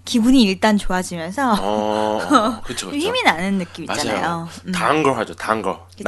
기분이 0.05 0.43
일단 0.43 0.79
좋아지면서 0.79 1.57
어, 1.61 2.19
좀 2.25 2.63
그렇죠. 2.65 2.91
힘이 2.95 3.23
나는 3.23 3.59
느낌 3.59 3.85
있잖아요. 3.85 4.49
음. 4.67 4.73
단걸 4.73 5.17
하죠, 5.19 5.35
단 5.35 5.61
거. 5.61 5.87
그쵸, 5.97 6.05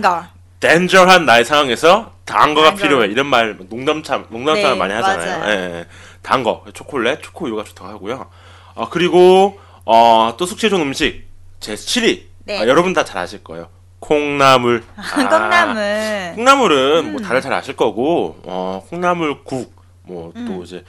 거. 0.00 0.24
댄저한 0.60 1.24
나의 1.26 1.44
상황에서 1.44 2.12
단 2.24 2.54
거가. 2.54 2.74
필요해. 2.74 3.08
이런 3.08 3.26
말 3.26 3.56
농담참 3.68 4.26
농담처럼 4.30 4.72
네, 4.74 4.78
많이 4.78 4.92
하잖아요. 4.94 5.50
예, 5.50 5.78
예. 5.80 5.86
단 6.22 6.42
거, 6.44 6.64
초콜릿, 6.74 7.22
초코우유가 7.22 7.64
좋다고 7.64 7.88
하고요. 7.90 8.30
어, 8.74 8.88
그리고 8.90 9.58
어, 9.84 10.34
또 10.36 10.46
숙취에 10.46 10.70
좋은 10.70 10.82
음식 10.82 11.28
제 11.58 11.74
7위. 11.74 12.22
네. 12.44 12.58
아, 12.60 12.66
여러분 12.68 12.92
다 12.92 13.04
잘 13.04 13.18
아실 13.18 13.42
거예요. 13.42 13.68
콩나물. 14.00 14.82
아, 14.96 15.02
콩나물. 15.14 16.32
콩나물은 16.34 17.12
뭐 17.12 17.20
다들 17.20 17.40
잘 17.40 17.52
아실 17.52 17.76
거고 17.76 18.40
어, 18.44 18.84
콩나물국 18.88 19.74
뭐또 20.02 20.32
음. 20.36 20.62
이제 20.64 20.84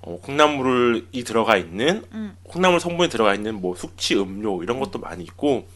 어, 0.00 0.18
콩나물이 0.22 1.24
들어가 1.24 1.56
있는 1.56 2.04
음. 2.12 2.36
콩나물 2.48 2.80
성분이 2.80 3.08
들어가 3.08 3.34
있는 3.34 3.60
뭐 3.60 3.76
숙취 3.76 4.16
음료 4.16 4.62
이런 4.62 4.80
것도 4.80 4.98
많이 4.98 5.22
있고 5.24 5.66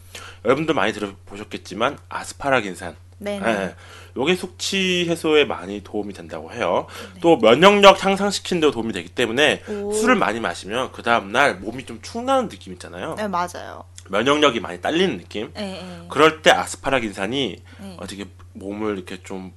여러분들 0.45 0.75
많이 0.75 0.93
들어보셨겠지만 0.93 1.97
아스파라긴산 2.09 2.95
네. 3.19 3.41
예. 3.43 3.75
요게 4.17 4.35
숙취 4.35 5.05
해소에 5.09 5.45
많이 5.45 5.83
도움이 5.83 6.13
된다고 6.13 6.51
해요. 6.51 6.87
네. 7.13 7.19
또 7.21 7.37
면역력 7.37 8.03
향상시키는 8.03 8.61
데 8.61 8.71
도움이 8.71 8.93
되기 8.93 9.09
때문에 9.09 9.61
오. 9.67 9.91
술을 9.93 10.15
많이 10.15 10.39
마시면 10.39 10.91
그 10.91 11.03
다음날 11.03 11.55
몸이 11.55 11.85
좀 11.85 11.99
축나는 12.01 12.49
느낌 12.49 12.73
있잖아요. 12.73 13.15
네, 13.15 13.27
맞아요. 13.27 13.83
면역력이 14.09 14.59
많이 14.59 14.81
딸리는 14.81 15.17
느낌. 15.17 15.51
예, 15.57 15.61
예. 15.61 16.07
그럴 16.09 16.41
때 16.41 16.51
아스파라긴산이 16.51 17.63
네. 17.81 17.97
어떻게 17.99 18.25
몸을 18.53 18.97
이렇게 18.97 19.21
좀 19.23 19.53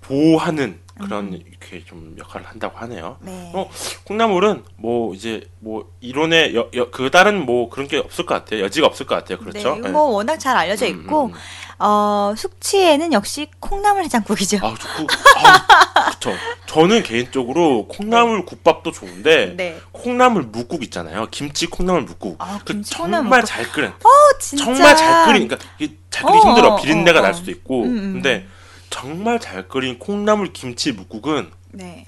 보호하는 0.00 0.78
그런 1.00 1.34
음. 1.34 1.42
이렇게 1.46 1.84
좀 1.84 2.16
역할을 2.18 2.46
한다고 2.46 2.78
하네요. 2.78 3.18
네. 3.20 3.52
어, 3.54 3.68
콩나물은 4.04 4.64
뭐 4.76 5.14
이제 5.14 5.42
뭐 5.58 5.92
이론에 6.00 6.54
여, 6.54 6.70
여, 6.74 6.90
그 6.90 7.10
다른 7.10 7.44
뭐 7.44 7.68
그런 7.68 7.88
게 7.88 7.98
없을 7.98 8.24
것 8.24 8.34
같아요. 8.34 8.62
여지가 8.62 8.86
없을 8.86 9.04
것 9.04 9.14
같아요. 9.16 9.38
그렇죠? 9.38 9.76
네, 9.76 9.90
뭐 9.90 10.04
워낙 10.04 10.38
잘 10.38 10.56
알려져 10.56 10.86
음, 10.86 10.90
있고 11.00 11.24
음, 11.26 11.32
음. 11.32 11.38
어, 11.78 12.32
숙취에는 12.36 13.12
역시 13.12 13.48
콩나물 13.60 14.04
해장국이죠. 14.04 14.58
아, 14.62 14.74
좋고. 14.78 15.06
아, 15.44 16.10
그쵸. 16.10 16.32
저는 16.66 17.02
개인적으로 17.02 17.86
콩나물 17.88 18.46
국밥도 18.46 18.92
좋은데 18.92 19.54
네. 19.56 19.78
콩나물 19.92 20.44
묵국 20.44 20.82
있잖아요. 20.84 21.26
김치 21.30 21.66
콩나물 21.66 22.02
묵국. 22.02 22.36
아, 22.38 22.58
그 22.64 22.80
정말 22.82 23.22
묵국. 23.24 23.46
잘 23.46 23.70
끓인. 23.72 23.88
어, 23.90 24.38
진짜. 24.40 24.64
정말 24.64 24.96
잘 24.96 25.26
끓인. 25.26 25.48
그러니까 25.48 25.68
이게 25.78 25.96
잘 26.10 26.24
끓이 26.24 26.38
어, 26.38 26.40
힘들어. 26.40 26.68
어, 26.74 26.76
비린내가 26.76 27.18
어, 27.18 27.22
날 27.22 27.30
어. 27.32 27.34
수도 27.34 27.50
있고. 27.50 27.82
음, 27.82 27.88
음. 27.98 28.12
근데 28.14 28.46
정말 28.88 29.38
잘 29.38 29.68
끓인 29.68 29.98
콩나물 29.98 30.52
김치 30.52 30.92
묵국은 30.92 31.50
네. 31.72 32.04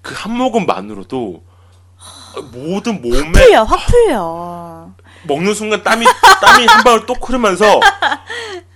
그 0.00 0.14
한 0.14 0.36
모금만으로도 0.36 1.42
모든 2.52 3.00
몸에 3.00 3.32
풀려, 3.32 3.62
확 3.64 3.86
풀려. 3.86 4.90
먹는 5.22 5.54
순간 5.54 5.82
땀이 5.82 6.04
땀이 6.42 6.66
한 6.66 6.84
방울 6.84 7.06
똑 7.06 7.26
흐르면서 7.26 7.80
아, 7.80 8.20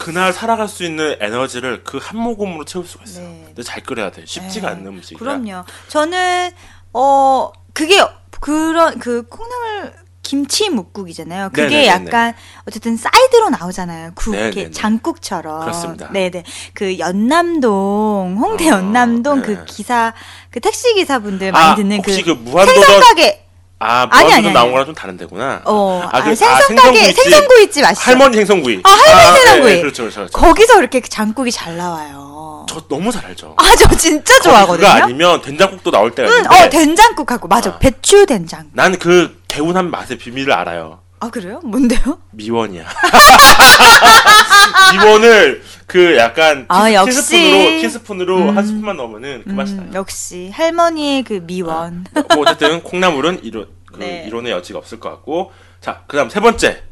그날 0.00 0.32
살아갈 0.32 0.66
수 0.66 0.82
있는 0.84 1.16
에너지를 1.20 1.84
그 1.84 2.00
한 2.00 2.18
모금으로 2.18 2.64
채울 2.64 2.86
수가 2.86 3.04
있어요. 3.04 3.28
네. 3.28 3.42
근데 3.46 3.62
잘 3.62 3.82
끓여야 3.82 4.10
돼. 4.10 4.24
쉽지가 4.26 4.68
네, 4.70 4.74
않는 4.76 4.86
음식이야. 4.88 5.18
그럼요. 5.18 5.64
저는 5.88 6.50
어 6.94 7.52
그게 7.74 8.00
그런 8.40 8.98
그 8.98 9.22
콩나물 9.28 9.92
김치 10.22 10.70
묵국이잖아요. 10.70 11.50
그게 11.50 11.62
네네네네. 11.68 11.86
약간 11.88 12.34
어쨌든 12.66 12.96
사이드로 12.96 13.50
나오잖아요. 13.50 14.12
국 14.14 14.34
이렇게 14.34 14.54
네네네. 14.56 14.70
장국처럼. 14.72 15.60
그렇습니다. 15.60 16.10
네네. 16.10 16.44
그 16.72 16.98
연남동 16.98 18.36
홍대 18.40 18.66
어, 18.70 18.74
연남동 18.76 19.42
네. 19.42 19.46
그 19.46 19.64
기사 19.66 20.14
그 20.50 20.60
택시 20.60 20.94
기사분들 20.94 21.52
많이 21.52 21.72
아, 21.72 21.74
듣는 21.74 22.00
그 22.02 22.10
혹시 22.10 22.22
그 22.24 22.30
무한도전 22.30 22.82
생선가게 22.82 23.46
아 23.82 24.06
아니, 24.10 24.30
아니, 24.34 24.52
나온. 24.52 24.72
거랑 24.72 24.84
좀 24.84 24.94
다른 24.94 25.16
데구나. 25.16 25.62
어 25.64 26.02
아, 26.04 26.18
아, 26.18 26.22
그- 26.22 26.30
아, 26.30 26.34
생선가게 26.34 26.98
생선구이집. 27.12 27.22
생선구이집 27.22 27.84
아시죠? 27.86 28.10
할머니 28.10 28.36
생선구이. 28.36 28.80
아, 28.84 28.90
할머니 28.90 29.24
네, 29.24 29.32
생선구이. 29.40 29.72
네, 29.72 29.80
그렇죠, 29.80 30.02
그렇죠. 30.02 30.20
그렇죠. 30.20 30.38
거기서 30.38 30.78
이렇게 30.80 31.00
장국이 31.00 31.50
잘 31.50 31.78
나와요. 31.78 32.66
저 32.68 32.82
너무 32.88 33.10
잘 33.10 33.24
알죠. 33.24 33.54
아 33.56 33.74
저 33.76 33.88
진짜 33.96 34.38
좋아하거든요. 34.40 34.86
그거 34.86 35.02
아니면 35.02 35.40
된장국도 35.40 35.90
나올 35.90 36.14
때가 36.14 36.28
응, 36.28 36.36
있는데 36.36 36.62
어 36.62 36.68
된장국하고 36.68 37.48
맞아 37.48 37.70
아. 37.70 37.78
배추 37.78 38.26
된장. 38.26 38.66
난 38.74 38.98
그 38.98 39.40
개운한 39.48 39.90
맛의 39.90 40.18
비밀을 40.18 40.52
알아요. 40.52 40.98
아 41.20 41.30
그래요? 41.30 41.60
뭔데요? 41.64 42.18
미원이야. 42.32 42.84
미원을 44.92 45.62
그 45.90 46.16
약간 46.16 46.66
아, 46.68 46.84
티스, 46.84 46.94
역시. 46.94 47.10
티스푼으로 47.32 47.80
티스푼으로 47.80 48.36
음. 48.50 48.56
한 48.56 48.64
스푼만 48.64 48.96
넣으면은 48.96 49.42
그 49.44 49.50
맛이 49.50 49.72
음, 49.72 49.78
나요. 49.78 49.90
역시 49.94 50.48
할머니의 50.50 51.24
그 51.24 51.44
미원. 51.44 52.06
뭐 52.14 52.44
어쨌든 52.46 52.80
콩나물은 52.84 53.42
이론 53.42 53.68
그 53.86 53.98
네. 53.98 54.24
이론의 54.28 54.52
여지가 54.52 54.78
없을 54.78 55.00
것 55.00 55.10
같고 55.10 55.50
자 55.80 56.04
그다음 56.06 56.30
세 56.30 56.38
번째 56.38 56.84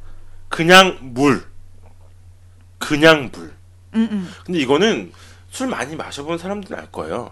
그냥 0.49 0.99
물 1.01 1.45
그냥 2.79 3.31
물 3.33 3.55
음, 3.95 4.09
음. 4.11 4.33
근데 4.45 4.59
이거는 4.59 5.13
술 5.49 5.69
많이 5.69 5.95
마셔본 5.95 6.39
사람들은 6.39 6.77
알 6.77 6.91
거예요 6.91 7.31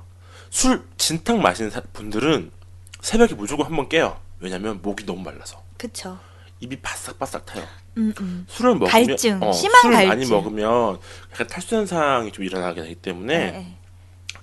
술 0.51 0.85
진탕 0.99 1.43
마시는 1.43 1.73
사- 1.73 1.83
분들은 1.93 2.53
새벽에 3.01 3.35
무조건 3.35 3.67
한번 3.67 3.89
깨요 3.89 4.21
왜냐면 4.39 4.79
목이 4.83 5.05
너무 5.05 5.21
말라서 5.23 5.61
그쵸. 5.77 6.17
입이 6.61 6.77
바싹바싹 6.81 7.45
타요 7.47 7.65
음, 7.99 8.13
음. 8.21 8.47
술을 8.49 8.73
먹으면 8.77 8.91
갈증, 8.91 9.43
어, 9.43 9.53
심한 9.53 9.83
술을 9.83 9.95
많이 9.95 10.09
갈증. 10.09 10.31
먹으면 10.37 10.99
약간 11.33 11.47
탈수 11.47 11.75
현상이 11.77 12.33
좀 12.33 12.45
일어나게 12.45 12.83
되기 12.83 12.95
때문에 12.95 13.39
네, 13.39 13.51
네. 13.53 13.77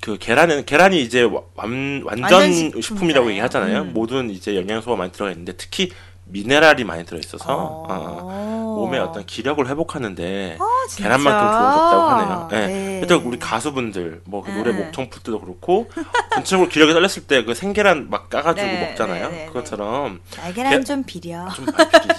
그 0.00 0.16
계란은 0.18 0.64
계란이 0.64 1.00
이제 1.02 1.22
와- 1.22 1.42
완, 1.54 2.02
완전 2.04 2.40
완전. 2.40 2.80
식품이라고 2.80 3.28
얘기하잖아요. 3.30 3.82
음. 3.82 3.92
모든 3.92 4.30
이제 4.30 4.56
영양소가 4.56 4.96
많이 4.96 5.12
들어가 5.12 5.30
있는데 5.32 5.52
특히 5.58 5.92
미네랄이 6.32 6.84
많이 6.84 7.04
들어 7.04 7.18
있어서 7.18 7.44
어. 7.56 7.86
어, 7.88 8.74
몸의 8.78 9.00
어떤 9.00 9.26
기력을 9.26 9.66
회복하는데 9.66 10.56
어? 10.60 10.64
계란만큼 10.96 11.46
없다고 11.46 12.02
하네요. 12.02 12.48
예. 12.52 12.66
네. 12.66 12.98
일단 13.02 13.18
우리 13.18 13.38
가수분들 13.38 14.22
뭐 14.24 14.40
그 14.42 14.50
노래 14.50 14.70
음. 14.70 14.76
목청풀 14.78 15.22
때도 15.22 15.40
그렇고 15.40 15.90
전체적으로 16.34 16.68
기력이 16.68 16.92
떨렸을 16.94 17.24
때 17.26 17.44
그 17.44 17.54
생계란 17.54 18.08
막 18.10 18.28
까가지고 18.30 18.66
네, 18.66 18.86
먹잖아요. 18.88 19.28
네, 19.30 19.36
네, 19.36 19.46
그것처럼 19.46 20.20
날계란 20.36 20.78
게- 20.78 20.84
좀 20.84 21.02
비려. 21.04 21.48
좀. 21.54 21.66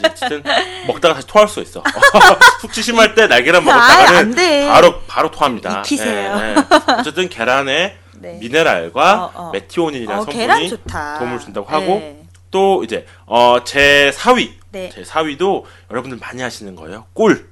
어쨌든 0.03 0.43
먹다가 0.87 1.13
다시 1.15 1.27
토할 1.27 1.47
수 1.47 1.61
있어. 1.61 1.83
숙취 2.61 2.81
심할 2.83 3.15
때 3.15 3.27
날계란 3.27 3.67
아, 3.67 3.71
안 3.73 3.77
먹었다가는 3.79 4.35
돼. 4.35 4.67
바로 4.67 4.99
바로 5.07 5.31
토합니다. 5.31 5.79
익히세요. 5.79 6.37
예, 6.37 6.55
예. 6.57 6.93
어쨌든 6.99 7.29
계란에 7.29 7.97
네. 8.19 8.37
미네랄과 8.39 9.13
어, 9.25 9.31
어. 9.33 9.49
메티오닌이라는 9.53 10.21
어, 10.21 10.25
성분이. 10.25 10.69
도움을 11.19 11.39
준다고 11.39 11.67
하고 11.67 11.85
네. 11.85 12.20
또 12.51 12.83
이제 12.83 13.05
어, 13.25 13.63
제 13.63 14.11
4위 14.13 14.51
네. 14.71 14.89
제 14.89 15.01
4위도 15.03 15.63
여러분들 15.89 16.17
많이 16.19 16.41
하시는 16.41 16.75
거예요. 16.75 17.05
꿀. 17.13 17.49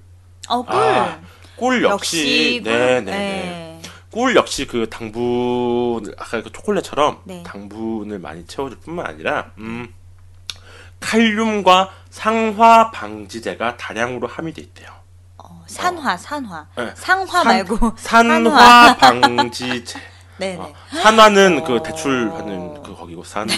어, 0.49 0.61
꿀. 0.63 0.75
아, 0.75 1.19
꿀 1.55 1.83
역시, 1.83 2.61
꿀. 2.63 2.71
네네네. 2.71 3.11
네. 3.11 3.81
꿀 4.11 4.35
역시 4.35 4.65
그 4.67 4.89
당분 4.89 6.13
아까 6.17 6.41
그 6.41 6.51
초콜릿처럼 6.51 7.21
네. 7.25 7.43
당분을 7.43 8.19
많이 8.19 8.45
채워줄 8.45 8.79
뿐만 8.79 9.05
아니라 9.05 9.51
음, 9.59 9.93
칼륨과 10.99 11.91
상화 12.09 12.91
방지제가 12.91 13.77
다량으로 13.77 14.27
함유돼 14.27 14.61
있대요. 14.61 14.89
어, 15.37 15.63
산화, 15.67 16.17
산화. 16.17 16.67
네. 16.75 16.91
상화 16.95 17.25
산- 17.43 17.47
말고 17.47 17.93
산화 17.97 18.95
방지제. 18.97 19.99
네, 20.39 20.55
어, 20.55 20.73
네. 20.91 21.01
산화는 21.01 21.59
어. 21.59 21.63
그 21.65 21.83
대출하는 21.83 22.81
그 22.81 22.95
거기고 22.95 23.23
산화 23.23 23.53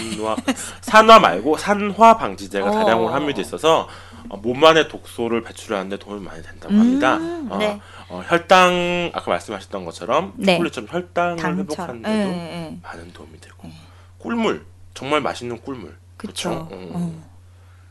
산화 0.80 1.20
말고 1.20 1.56
산화 1.56 2.16
방지제가 2.18 2.66
어. 2.68 2.70
다량으로 2.72 3.08
함유돼 3.08 3.40
있어서 3.40 3.88
어, 4.28 4.36
몸 4.38 4.64
안의 4.64 4.88
독소를 4.88 5.42
배출하는데 5.42 5.98
도움이 5.98 6.22
많이 6.22 6.42
된다고 6.42 6.74
합니다. 6.74 7.16
음, 7.16 7.46
어, 7.50 7.58
네. 7.58 7.80
어, 8.08 8.22
혈당 8.26 9.10
아까 9.14 9.30
말씀하셨던 9.30 9.84
것처럼 9.84 10.32
네. 10.36 10.54
초콜릿처럼 10.54 10.88
혈당을 10.90 11.36
당처럼. 11.36 11.58
회복하는데도 11.60 12.08
네, 12.30 12.34
네. 12.34 12.78
많은 12.82 13.12
도움이 13.12 13.40
되고 13.40 13.70
꿀물 14.18 14.66
정말 14.94 15.20
맛있는 15.20 15.60
꿀물. 15.62 15.96
그쵸? 16.16 16.68
음, 16.72 16.90
어. 16.94 17.32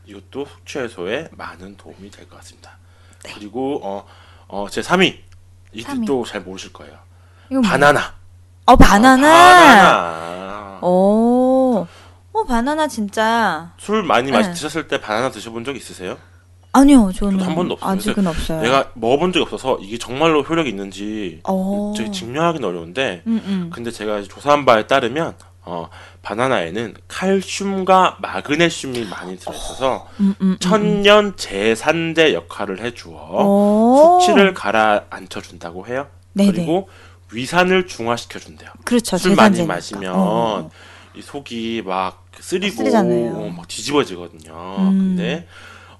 이것도 0.06 0.46
숙취 0.46 0.78
해소에 0.78 1.28
많은 1.32 1.76
도움이 1.76 2.10
될 2.10 2.28
것 2.28 2.36
같습니다. 2.38 2.76
네. 3.24 3.32
그리고 3.34 3.80
어, 3.82 4.06
어, 4.48 4.66
제 4.68 4.80
3위 4.80 4.84
삼위. 4.84 5.22
이것도 5.72 6.24
잘 6.26 6.40
모르실 6.42 6.72
거예요. 6.72 6.98
바나나. 7.62 8.14
어, 8.72 8.76
바나나. 8.76 9.28
바나나. 9.30 10.78
오. 10.80 11.86
어, 12.32 12.44
바나나 12.44 12.88
진짜. 12.88 13.72
술 13.76 14.02
많이 14.02 14.32
마시 14.32 14.48
네. 14.48 14.54
드셨을 14.54 14.88
때 14.88 14.98
바나나 14.98 15.30
드셔본 15.30 15.64
적 15.64 15.76
있으세요? 15.76 16.16
아니요, 16.72 17.12
저는 17.14 17.38
저도 17.38 17.44
한 17.50 17.54
번도 17.54 17.74
없어요. 17.74 17.90
아직은 17.90 18.26
없어요. 18.26 18.62
내가 18.62 18.90
먹어본 18.94 19.34
적이 19.34 19.42
없어서 19.42 19.78
이게 19.82 19.98
정말로 19.98 20.40
효력이 20.40 20.70
있는지 20.70 21.40
어. 21.44 21.92
증명하기는 22.14 22.66
어려운데 22.66 23.22
음, 23.26 23.42
음. 23.44 23.70
근데 23.70 23.90
제가 23.90 24.22
조사한 24.22 24.64
바에 24.64 24.86
따르면 24.86 25.34
어, 25.66 25.90
바나나에는 26.22 26.94
칼슘과 27.08 28.16
마그네슘이 28.22 29.04
많이 29.10 29.36
들어있어서 29.36 30.08
음, 30.20 30.34
음, 30.40 30.48
음. 30.52 30.56
천년 30.60 31.36
제산제 31.36 32.32
역할을 32.32 32.80
해주어 32.80 33.44
오. 33.44 34.20
숙취를 34.22 34.54
가라앉혀 34.54 35.42
준다고 35.42 35.86
해요. 35.86 36.06
네네. 36.32 36.52
그리고 36.52 36.88
위산을 37.32 37.86
중화시켜 37.86 38.38
준대요. 38.38 38.70
그렇죠. 38.84 39.18
술 39.18 39.34
많이. 39.34 39.62
마시면 39.64 40.12
어. 40.14 40.70
이 41.14 41.22
속이 41.22 41.82
막 41.84 42.26
쓰리고. 42.40 42.82
어, 42.84 43.48
막 43.56 43.68
뒤집어지거든요. 43.68 44.76
음. 44.78 45.16
근데 45.16 45.46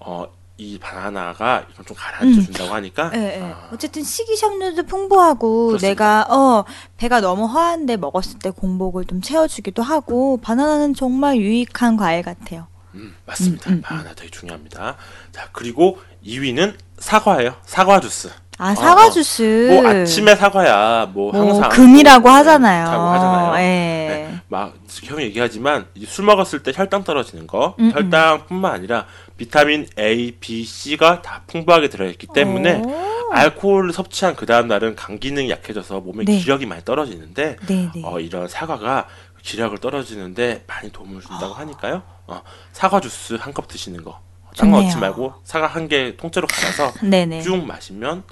어, 0.00 0.26
이 0.58 0.78
바나나가 0.78 1.66
이걸 1.72 1.84
좀 1.84 1.96
가라앉혀 1.98 2.38
음. 2.38 2.44
준다고 2.44 2.74
하니까 2.74 3.10
예, 3.14 3.38
예. 3.38 3.42
아, 3.42 3.68
어쨌든 3.72 4.04
식이섬유도 4.04 4.84
풍부하고 4.84 5.68
그렇습니다. 5.68 5.88
내가 5.88 6.26
어 6.30 6.64
배가 6.98 7.20
너무 7.20 7.46
허한데 7.46 7.96
먹었을 7.96 8.38
때 8.38 8.50
공복을 8.50 9.06
좀 9.06 9.20
채워주기도 9.20 9.82
하고 9.82 10.36
바나나는 10.36 10.94
정말 10.94 11.36
유익한 11.38 11.96
과일 11.96 12.22
같아요. 12.22 12.68
음, 12.94 13.14
맞습니다. 13.26 13.70
음, 13.70 13.74
음, 13.76 13.80
바나나 13.82 14.14
되게 14.14 14.30
중요합니다. 14.30 14.96
자 15.32 15.48
그리고 15.52 15.98
2위는 16.24 16.74
사과예요. 16.98 17.56
사과 17.64 18.00
주스. 18.00 18.30
아 18.62 18.74
사과 18.76 19.10
주스. 19.10 19.68
뭐 19.70 19.86
아침에 19.90 20.36
사과야 20.36 21.06
뭐, 21.12 21.32
뭐 21.32 21.40
항상 21.54 21.68
금이라고 21.70 22.28
네, 22.28 22.34
하잖아요. 22.36 22.86
자고 22.86 23.02
하잖아요. 23.04 23.54
예. 23.56 23.60
네, 24.30 24.38
막 24.48 24.74
형이 24.88 25.24
얘기하지만 25.24 25.86
이술 25.94 26.24
먹었을 26.26 26.62
때 26.62 26.72
혈당 26.74 27.02
떨어지는 27.04 27.46
거, 27.48 27.74
음, 27.80 27.90
혈당뿐만 27.92 28.72
아니라 28.72 29.06
비타민 29.36 29.88
A, 29.98 30.32
B, 30.38 30.62
C가 30.64 31.22
다 31.22 31.42
풍부하게 31.48 31.88
들어있기 31.88 32.28
때문에 32.32 32.82
오. 32.84 33.32
알코올을 33.32 33.92
섭취한 33.92 34.36
그 34.36 34.46
다음 34.46 34.68
날은 34.68 34.94
간 34.94 35.18
기능이 35.18 35.50
약해져서 35.50 36.00
몸에 36.00 36.24
네. 36.24 36.38
기력이 36.38 36.66
많이 36.66 36.84
떨어지는데 36.84 37.56
네 37.66 37.90
네. 37.94 38.02
어, 38.04 38.20
이런 38.20 38.46
사과가 38.46 39.08
기력을 39.42 39.76
떨어지는데 39.78 40.64
많이 40.68 40.92
도움을 40.92 41.20
아. 41.24 41.28
준다고 41.28 41.54
하니까요. 41.54 42.02
어, 42.28 42.42
사과 42.72 43.00
주스 43.00 43.34
한 43.40 43.52
컵 43.54 43.66
드시는 43.66 44.04
거. 44.04 44.20
딴거 44.56 44.82
넣지 44.82 44.98
말고 44.98 45.32
사과 45.44 45.66
한 45.66 45.88
개 45.88 46.14
통째로 46.16 46.46
갈아서 46.46 46.92
네네. 47.02 47.40
쭉 47.42 47.64
마시면 47.66 48.22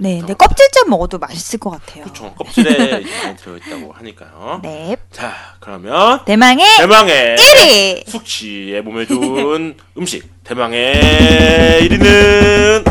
네, 0.00 0.20
더네 0.20 0.34
껍질째 0.34 0.84
먹어도 0.88 1.18
맛있을 1.18 1.58
것 1.58 1.70
같아요. 1.70 2.04
그렇죠. 2.04 2.32
껍질에 2.34 2.90
많이 3.24 3.36
들어있다고 3.36 3.92
하니까요. 3.92 4.60
네. 4.62 4.96
자, 5.12 5.32
그러면 5.60 6.24
대망의 6.24 6.64
대망의 6.78 7.36
1위. 7.36 8.08
숙취에 8.08 8.80
몸에 8.80 9.06
좋은 9.06 9.76
음식 9.98 10.28
대망의 10.44 11.88
1위는 11.88 12.84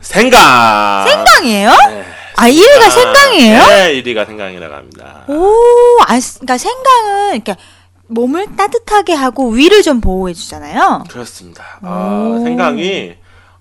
생강. 0.00 1.06
생강이에요? 1.08 1.70
네, 1.90 2.04
아 2.36 2.48
1위가 2.48 2.90
생강이에요? 2.90 3.58
네, 3.66 4.02
1위가 4.02 4.26
생강이라고 4.26 4.74
합니다. 4.74 5.24
오, 5.28 5.54
아, 6.02 6.18
그러니까 6.18 6.58
생강은 6.58 7.34
이렇게 7.34 7.56
몸을 8.08 8.56
따뜻하게 8.56 9.12
하고 9.12 9.50
위를 9.50 9.82
좀 9.82 10.00
보호해 10.00 10.32
주잖아요. 10.32 11.04
그렇습니다. 11.10 11.78
아, 11.82 12.36
오. 12.38 12.42
생강이 12.42 13.14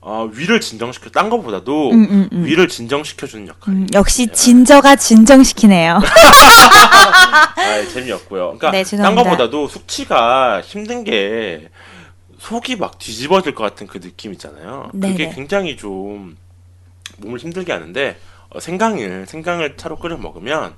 어, 0.09 0.23
위를 0.31 0.61
진정시켜 0.61 1.09
딴 1.09 1.29
것보다도 1.29 1.91
음, 1.91 2.07
음, 2.09 2.29
음. 2.31 2.45
위를 2.45 2.69
진정시켜 2.69 3.27
주는 3.27 3.45
역할이 3.45 3.75
음, 3.75 3.87
역시 3.93 4.27
진저가 4.27 4.95
진정시키네요. 4.95 5.99
아, 5.99 7.87
재미없고요. 7.91 8.57
그러니까 8.57 8.71
네, 8.71 8.83
딴 8.83 8.85
죄송합니다. 8.85 9.23
것보다도 9.23 9.67
숙취가 9.67 10.61
힘든 10.61 11.03
게 11.03 11.67
속이 12.39 12.77
막 12.77 12.97
뒤집어질 12.99 13.53
것 13.53 13.65
같은 13.65 13.85
그 13.85 13.99
느낌 13.99 14.31
있잖아요. 14.31 14.87
그게 14.93 15.17
네네. 15.17 15.35
굉장히 15.35 15.75
좀 15.75 16.37
몸을 17.17 17.39
힘들게 17.39 17.73
하는데 17.73 18.17
어, 18.49 18.61
생강을 18.61 19.25
생강을 19.27 19.75
차로 19.75 19.97
끓여 19.97 20.15
먹으면 20.15 20.73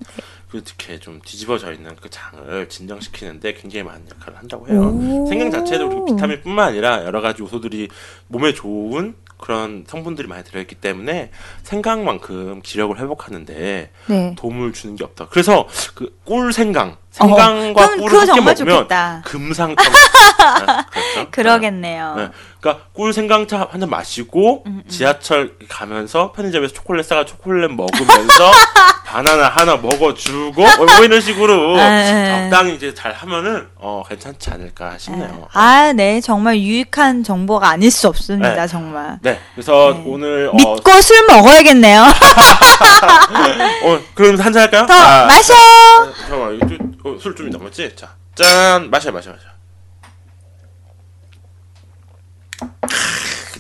그 0.50 0.58
이렇게 0.58 1.00
좀 1.00 1.20
뒤집어져 1.24 1.72
있는 1.74 1.96
그 2.02 2.10
장을 2.10 2.68
진정시키는데 2.70 3.54
굉장히 3.54 3.84
많은 3.84 4.02
역할을 4.16 4.38
한다고 4.40 4.68
해요. 4.68 4.82
오. 4.82 5.28
생강 5.28 5.52
자체도 5.52 6.06
비타민뿐만 6.06 6.70
아니라 6.70 7.04
여러 7.06 7.22
가지 7.22 7.44
요소들이 7.44 7.90
몸에 8.28 8.54
좋은 8.54 9.16
그런 9.38 9.86
성분들이 9.88 10.28
많이 10.28 10.44
들어있기 10.44 10.76
때문에 10.76 11.32
생강만큼 11.64 12.62
기력을 12.62 13.00
회복하는데 13.00 13.92
네. 14.10 14.36
도움을 14.38 14.74
주는 14.74 14.96
게 14.96 15.04
없다. 15.06 15.28
그래서 15.30 15.68
그 15.96 16.10
꿀 16.26 16.54
생강, 16.54 16.96
생강과 17.12 17.74
그럼 17.74 18.00
꿀을 18.02 18.10
그거 18.10 18.20
함께 18.20 18.34
정말 18.36 18.54
먹으면 18.54 18.76
좋겠다. 18.76 19.22
금상첨. 19.26 19.76
네, 19.94 20.76
그렇죠? 21.14 21.32
그러겠네요. 21.32 22.16
네. 22.16 22.30
그러니까 22.62 22.86
꿀 22.94 23.14
생강차 23.14 23.68
한 23.72 23.80
잔 23.80 23.90
마시고 23.90 24.64
음, 24.68 24.84
지하철 24.90 25.54
가면서 25.70 26.32
편의점에서 26.34 26.74
초콜릿 26.74 27.06
사가 27.06 27.26
초콜릿 27.26 27.72
먹으면서 27.72 28.52
바나나 29.06 29.48
하나 29.50 29.76
먹어주고 29.78 30.52
뭐, 30.62 30.86
뭐 30.86 31.04
이런 31.06 31.20
식으로 31.22 31.78
네. 31.78 32.50
적당히 32.50 32.76
이제 32.76 32.94
잘 32.94 33.12
하면은 33.14 33.68
어 33.76 34.04
괜찮지 34.08 34.52
않을까 34.52 34.98
싶네요. 34.98 35.48
아, 35.54 35.94
네. 35.96 36.22
정말 36.22 36.60
유익한 36.60 37.24
정보가 37.24 37.70
아닐 37.70 37.90
수 37.90 38.08
없습니다, 38.08 38.54
네. 38.54 38.68
정말. 38.68 39.18
네, 39.22 39.40
그래서 39.56 39.94
네. 39.96 40.04
오늘 40.06 40.50
어, 40.50 40.54
믿고 40.54 41.02
술 41.02 41.26
먹어야겠네요. 41.28 42.04
어 43.84 44.00
그럼 44.14 44.40
한잔 44.40 44.64
할까요? 44.64 44.86
더 44.86 44.94
아, 44.94 45.26
마셔! 45.26 45.54
아, 45.54 46.14
잠깐만 46.20 46.56
이거 46.56 46.68
좀- 46.68 46.99
어, 47.04 47.18
술좀 47.20 47.50
남았지? 47.50 47.96
자, 47.96 48.16
짠 48.36 48.90
마셔 48.90 49.12
마셔 49.12 49.32
마셔. 49.32 49.44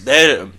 내일 0.05 0.51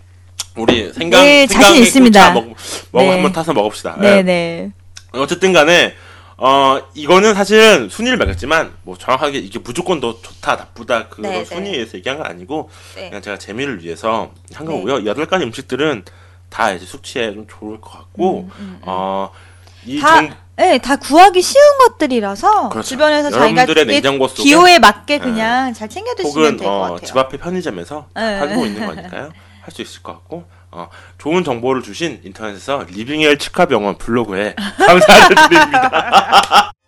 우리 0.57 0.93
생강 0.93 1.23
네, 1.23 1.47
자신 1.47 1.63
생강 1.63 1.83
있습니다. 1.83 2.31
먹, 2.33 2.55
먹 2.93 3.03
네. 3.03 3.11
한번 3.11 3.33
타서 3.33 3.53
먹읍시다. 3.53 3.97
예. 3.99 4.23
네네. 4.23 4.73
어쨌든 5.13 5.53
간에 5.53 5.95
어 6.37 6.81
이거는 6.95 7.35
사실은 7.35 7.89
순위를 7.91 8.17
매겼지만 8.17 8.73
뭐 8.83 8.97
정확하게 8.97 9.39
이게 9.39 9.59
무조건 9.59 10.01
더 10.01 10.21
좋다 10.23 10.57
나쁘다 10.57 11.09
그런 11.09 11.31
네, 11.31 11.39
네. 11.39 11.45
순위에서 11.45 11.99
얘기한 11.99 12.19
건 12.19 12.27
아니고 12.27 12.71
네. 12.95 13.09
그냥 13.09 13.21
제가 13.21 13.39
재미를 13.39 13.83
위해서 13.83 14.33
한 14.55 14.67
거고요. 14.67 15.05
여덟 15.05 15.27
가지 15.27 15.45
음식들은 15.45 16.05
다 16.49 16.73
이제 16.73 16.87
숙취에 16.87 17.35
좀 17.35 17.47
좋을 17.49 17.81
것 17.81 17.91
같고 17.91 18.49
어이 18.83 20.01
다, 20.01 20.15
정 20.17 20.37
네, 20.61 20.77
다 20.77 20.97
구하기 20.97 21.41
쉬운 21.41 21.63
것들이라서 21.79 22.69
그렇죠. 22.69 22.87
주변에서 22.87 23.31
자기가 23.31 23.65
냉장고 23.85 24.29
속에 24.29 24.43
기호에 24.43 24.79
맞게 24.79 25.17
네. 25.17 25.25
그냥 25.25 25.73
잘 25.73 25.89
챙겨 25.89 26.15
드시면 26.15 26.37
혹은 26.37 26.57
될것 26.59 26.67
어, 26.75 26.81
같아요. 26.83 26.99
집 26.99 27.17
앞에 27.17 27.39
편의점에서 27.39 28.09
네. 28.15 28.39
팔고 28.39 28.67
있는 28.67 28.87
거니까요. 28.87 29.33
할 29.63 29.73
수 29.73 29.81
있을 29.81 30.03
것 30.03 30.13
같고 30.13 30.45
어, 30.71 30.91
좋은 31.17 31.45
정보를 31.45 31.83
주신 31.83 32.21
인터넷에서 32.25 32.85
리빙엘 32.91 33.39
치과병원 33.39 33.97
블로그에 33.97 34.55
감사를 34.87 35.37
드립니다. 35.49 36.73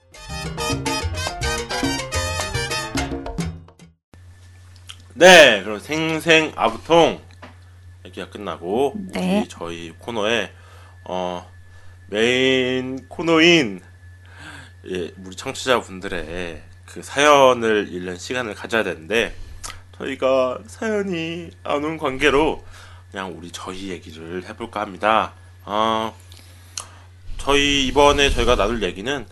네, 5.14 5.62
그럼 5.62 5.78
생생 5.78 6.52
아부통 6.56 7.20
얘기가 8.04 8.28
끝나고 8.28 8.92
네. 9.14 9.40
우리 9.40 9.48
저희 9.48 9.94
코너에 9.98 10.50
어, 11.04 11.46
메인 12.22 13.09
코너인 13.09 13.81
예, 14.87 15.12
우리 15.25 15.35
청취자분들의 15.35 16.62
그 16.85 17.03
사연을 17.03 17.88
읽는 17.90 18.18
시간을 18.18 18.55
가져야 18.55 18.83
되는데 18.85 19.35
저희가 19.96 20.59
사연이 20.66 21.51
안 21.64 21.83
온 21.83 21.96
관계로 21.96 22.62
그냥 23.11 23.35
우리 23.35 23.51
저희 23.51 23.88
얘기를 23.88 24.44
해볼까 24.46 24.81
합니다. 24.83 25.33
어, 25.64 26.14
저희 27.38 27.87
이번에 27.87 28.29
저희가 28.29 28.57
나눌 28.57 28.83
얘기는 28.83 29.27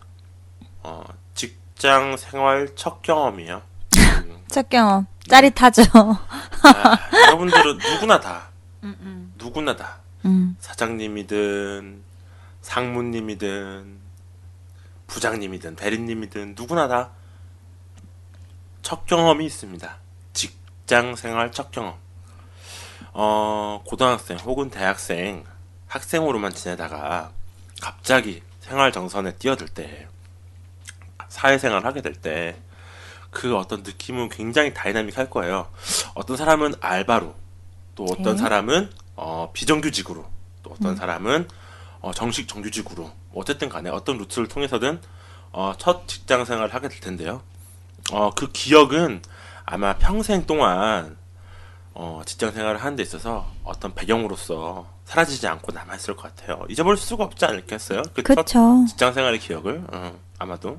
어, 0.82 1.04
직장 1.34 2.16
생활 2.16 2.70
첫 2.76 3.02
경험이에요. 3.02 3.60
음, 3.98 4.38
첫 4.48 4.70
경험 4.70 5.06
짜릿하죠. 5.28 5.82
아, 6.62 6.98
여러분들은 7.26 7.76
누구나 7.76 8.18
다 8.20 8.48
누구나 9.36 9.76
다 9.76 9.98
음. 10.24 10.56
사장님이든 10.60 12.08
상무님이든 12.62 14.00
부장님이든 15.06 15.76
대리님이든 15.76 16.54
누구나 16.56 16.88
다 16.88 17.20
첫 18.82 19.06
경험이 19.06 19.46
있습니다. 19.46 19.96
직장 20.32 21.14
생활 21.14 21.52
첫 21.52 21.70
경험. 21.70 21.94
어, 23.12 23.82
고등학생 23.86 24.36
혹은 24.38 24.70
대학생, 24.70 25.44
학생으로만 25.86 26.52
지내다가 26.52 27.30
갑자기 27.80 28.42
생활 28.60 28.90
전선에 28.90 29.36
뛰어들 29.36 29.68
때, 29.68 30.08
사회생활 31.28 31.84
하게 31.84 32.02
될 32.02 32.14
때, 32.14 32.56
그 33.30 33.56
어떤 33.56 33.84
느낌은 33.84 34.28
굉장히 34.28 34.74
dynamic할 34.74 35.30
거예요. 35.30 35.70
어떤 36.14 36.36
사람은 36.36 36.74
알바로, 36.80 37.36
또 37.94 38.04
어떤 38.10 38.34
네. 38.34 38.36
사람은 38.38 38.90
어, 39.14 39.50
비정규직으로, 39.52 40.28
또 40.62 40.70
어떤 40.72 40.96
사람은 40.96 41.46
어, 42.00 42.12
정식 42.12 42.48
정규직으로, 42.48 43.02
뭐 43.02 43.42
어쨌든 43.42 43.68
간에 43.68 43.90
어떤 43.90 44.18
루트를 44.18 44.48
통해서든 44.48 45.00
어, 45.52 45.74
첫 45.78 46.06
직장 46.06 46.44
생활을 46.44 46.74
하게 46.74 46.88
될 46.88 47.00
텐데요. 47.00 47.42
어, 48.12 48.30
그 48.34 48.50
기억은 48.52 49.22
아마 49.64 49.96
평생 49.96 50.46
동안 50.46 51.16
어, 51.92 52.22
직장 52.24 52.52
생활을 52.52 52.82
하는 52.82 52.96
데 52.96 53.02
있어서 53.02 53.46
어떤 53.64 53.94
배경으로서 53.94 54.86
사라지지 55.04 55.46
않고 55.48 55.72
남아있을 55.72 56.16
것 56.16 56.34
같아요. 56.34 56.64
잊어버릴 56.68 56.96
수가 56.96 57.24
없지 57.24 57.44
않겠어요? 57.44 58.02
그 58.14 58.22
첫. 58.46 58.86
직장 58.86 59.12
생활의 59.12 59.40
기억을 59.40 59.84
어, 59.92 60.12
아마도 60.38 60.78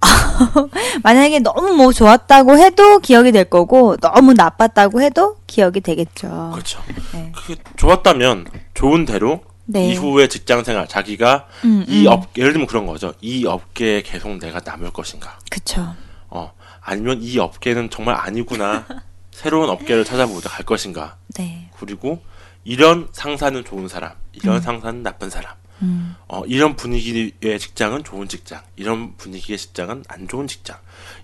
만약에 1.02 1.40
너무 1.40 1.74
뭐 1.74 1.92
좋았다고 1.92 2.58
해도 2.58 2.98
기억이 3.00 3.32
될 3.32 3.44
거고 3.44 3.96
너무 3.96 4.34
나빴다고 4.34 5.02
해도 5.02 5.36
기억이 5.46 5.80
되겠죠. 5.80 6.50
그렇죠. 6.52 6.80
네. 7.12 7.32
그 7.34 7.56
좋았다면 7.76 8.46
좋은 8.74 9.04
대로 9.04 9.42
네. 9.70 9.90
이후의 9.90 10.28
직장 10.30 10.64
생활 10.64 10.88
자기가 10.88 11.46
음, 11.64 11.84
이 11.86 12.06
음. 12.06 12.12
업 12.12 12.30
예를 12.36 12.52
들면 12.52 12.66
그런 12.66 12.86
거죠. 12.86 13.12
이 13.20 13.44
업계에 13.44 14.02
계속 14.02 14.38
내가 14.38 14.60
남을 14.64 14.90
것인가? 14.92 15.38
그쵸. 15.50 15.94
어 16.28 16.52
아니면 16.80 17.22
이 17.22 17.38
업계는 17.38 17.90
정말 17.90 18.14
아니구나. 18.14 18.86
새로운 19.30 19.68
업계를 19.68 20.04
찾아보자 20.04 20.48
갈 20.48 20.64
것인가? 20.64 21.18
네. 21.36 21.70
그리고 21.78 22.22
이런 22.64 23.08
상사는 23.12 23.62
좋은 23.64 23.88
사람, 23.88 24.12
이런 24.32 24.60
상사는 24.60 25.02
나쁜 25.02 25.30
사람. 25.30 25.54
음. 25.82 26.16
어, 26.26 26.42
이런 26.46 26.74
분위기의 26.74 27.58
직장은 27.60 28.02
좋은 28.02 28.26
직장, 28.26 28.62
이런 28.74 29.16
분위기의 29.16 29.58
직장은 29.58 30.04
안 30.08 30.26
좋은 30.26 30.48
직장. 30.48 30.76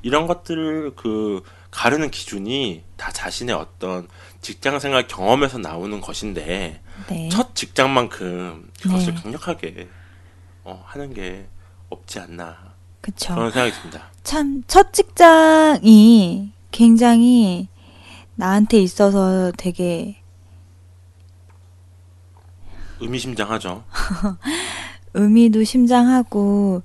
이런 0.03 0.27
것들을 0.27 0.93
그 0.95 1.43
가르는 1.71 2.11
기준이 2.11 2.85
다 2.97 3.11
자신의 3.11 3.55
어떤 3.57 4.07
직장 4.41 4.79
생활 4.79 5.09
경험에서 5.09 5.59
나오는 5.59 6.01
것인데 6.01 6.81
네. 7.09 7.29
첫 7.29 7.55
직장만큼 7.55 8.71
그것을 8.83 9.15
네. 9.15 9.23
강력하게 9.23 9.89
어, 10.65 10.83
하는 10.87 11.13
게 11.13 11.47
없지 11.91 12.19
않나 12.21 12.75
그쵸. 13.01 13.35
그런 13.35 13.51
생각이 13.51 13.73
듭니다. 13.73 14.11
참, 14.23 14.63
첫 14.67 14.93
직장이 14.93 16.53
굉장히 16.71 17.69
나한테 18.37 18.79
있어서 18.79 19.53
되게 19.57 20.23
의미심장하죠. 23.01 23.85
의미도 25.15 25.65
심장하고, 25.65 26.83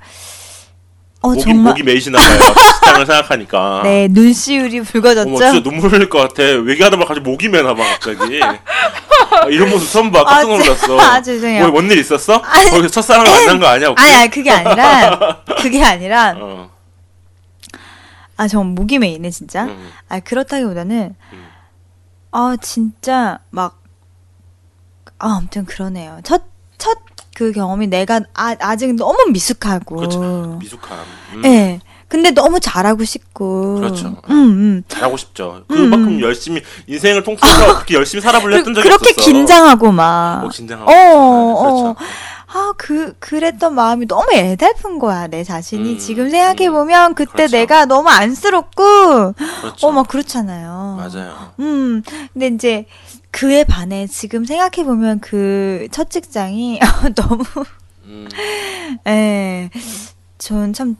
어, 1.22 1.30
목이, 1.30 1.42
정말, 1.42 1.64
목이 1.74 1.84
메이시나 1.84 2.18
봐요. 2.18 2.40
직장을 2.40 3.06
생각하니까. 3.06 3.82
네, 3.84 4.08
눈시울이 4.10 4.82
붉어졌죠? 4.82 5.30
어머, 5.30 5.38
진짜 5.38 5.62
눈물 5.62 5.92
흘릴 5.92 6.08
것 6.10 6.20
같아. 6.20 6.44
얘기하다 6.44 6.96
말 6.96 7.06
갑자기 7.08 7.30
목이 7.30 7.50
메나 7.50 7.74
봐, 7.74 7.84
갑자기. 7.84 8.42
아, 8.42 9.46
이런 9.50 9.70
모습 9.70 9.92
처음 9.92 10.12
봐. 10.12 10.24
깜짝 10.24 10.54
아, 10.54 10.58
놀랐어. 10.58 11.00
아, 11.00 11.22
죄송해요. 11.22 11.64
뭐, 11.64 11.72
뭔일 11.72 11.98
있었어? 11.98 12.36
아니, 12.38 12.70
거기서 12.70 12.88
첫사랑을 12.90 13.30
만난 13.30 13.60
거 13.60 13.68
아니야, 13.68 13.88
혹시? 13.90 14.06
아니, 14.06 14.16
아니, 14.16 14.30
그게 14.30 14.50
아니라, 14.50 15.44
그게 15.62 15.84
아니라, 15.84 16.36
어, 16.38 16.70
아, 18.38 18.48
정말 18.48 18.74
목이 18.76 19.00
메이네, 19.00 19.30
진짜. 19.32 19.66
음, 19.66 19.92
아, 20.08 20.22
그렇다기보다는, 20.22 21.16
음. 21.34 21.48
아, 22.32 22.56
진짜, 22.62 23.40
막, 23.50 23.82
아, 25.18 25.36
아무튼 25.36 25.66
그러네요. 25.66 26.22
첫, 26.24 26.44
첫 26.44 26.44
그 27.40 27.54
경험이 27.54 27.88
내가 27.88 28.20
아, 28.34 28.54
아직 28.60 28.94
너무 28.96 29.30
미숙하고. 29.32 29.96
그렇죠. 29.96 30.58
미숙함. 30.60 30.98
음, 31.36 31.46
예. 31.46 31.80
근데 32.10 32.32
너무 32.32 32.60
잘하고 32.60 33.06
싶고. 33.06 33.76
그렇죠. 33.76 34.18
음, 34.30 34.34
음. 34.34 34.84
잘하고 34.90 35.16
싶죠. 35.16 35.64
그만큼 35.70 36.20
열심히, 36.20 36.62
인생을 36.88 37.24
통틀어서 37.24 37.76
그렇게 37.76 37.96
열심히 37.96 38.22
살아보려 38.22 38.58
했던 38.58 38.74
그, 38.74 38.80
적이 38.82 38.90
그렇게 38.90 39.12
없었어. 39.12 39.26
긴장하고 39.32 39.90
막. 39.94 40.42
어, 40.44 40.50
긴장하고. 40.50 40.92
어, 40.92 40.94
네, 40.94 41.14
어. 41.16 41.62
그렇죠. 41.62 41.96
아, 42.52 42.74
그, 42.78 43.14
그랬던 43.20 43.74
마음이 43.74 44.06
너무 44.08 44.26
애달픈 44.34 45.00
거야, 45.00 45.28
내 45.28 45.46
자신이. 45.46 45.94
음, 45.94 45.98
지금 45.98 46.30
생각해보면 46.30 47.14
그때 47.14 47.32
그렇죠. 47.46 47.56
내가 47.56 47.86
너무 47.86 48.10
안쓰럽고, 48.10 49.34
그렇죠. 49.62 49.88
어, 49.88 49.92
막 49.92 50.10
그렇잖아요. 50.10 50.98
맞아요. 50.98 51.52
음, 51.60 52.04
근데 52.34 52.48
이제 52.48 52.86
그에 53.32 53.64
반해 53.64 54.08
지금 54.08 54.46
생각해 54.46 54.84
보면 54.86 55.20
그 55.20 55.88
첫 55.92 56.10
직장이 56.10 56.80
너무, 57.16 57.44
음, 58.04 58.28
에, 59.08 59.70
전 60.38 60.74
참, 60.74 60.96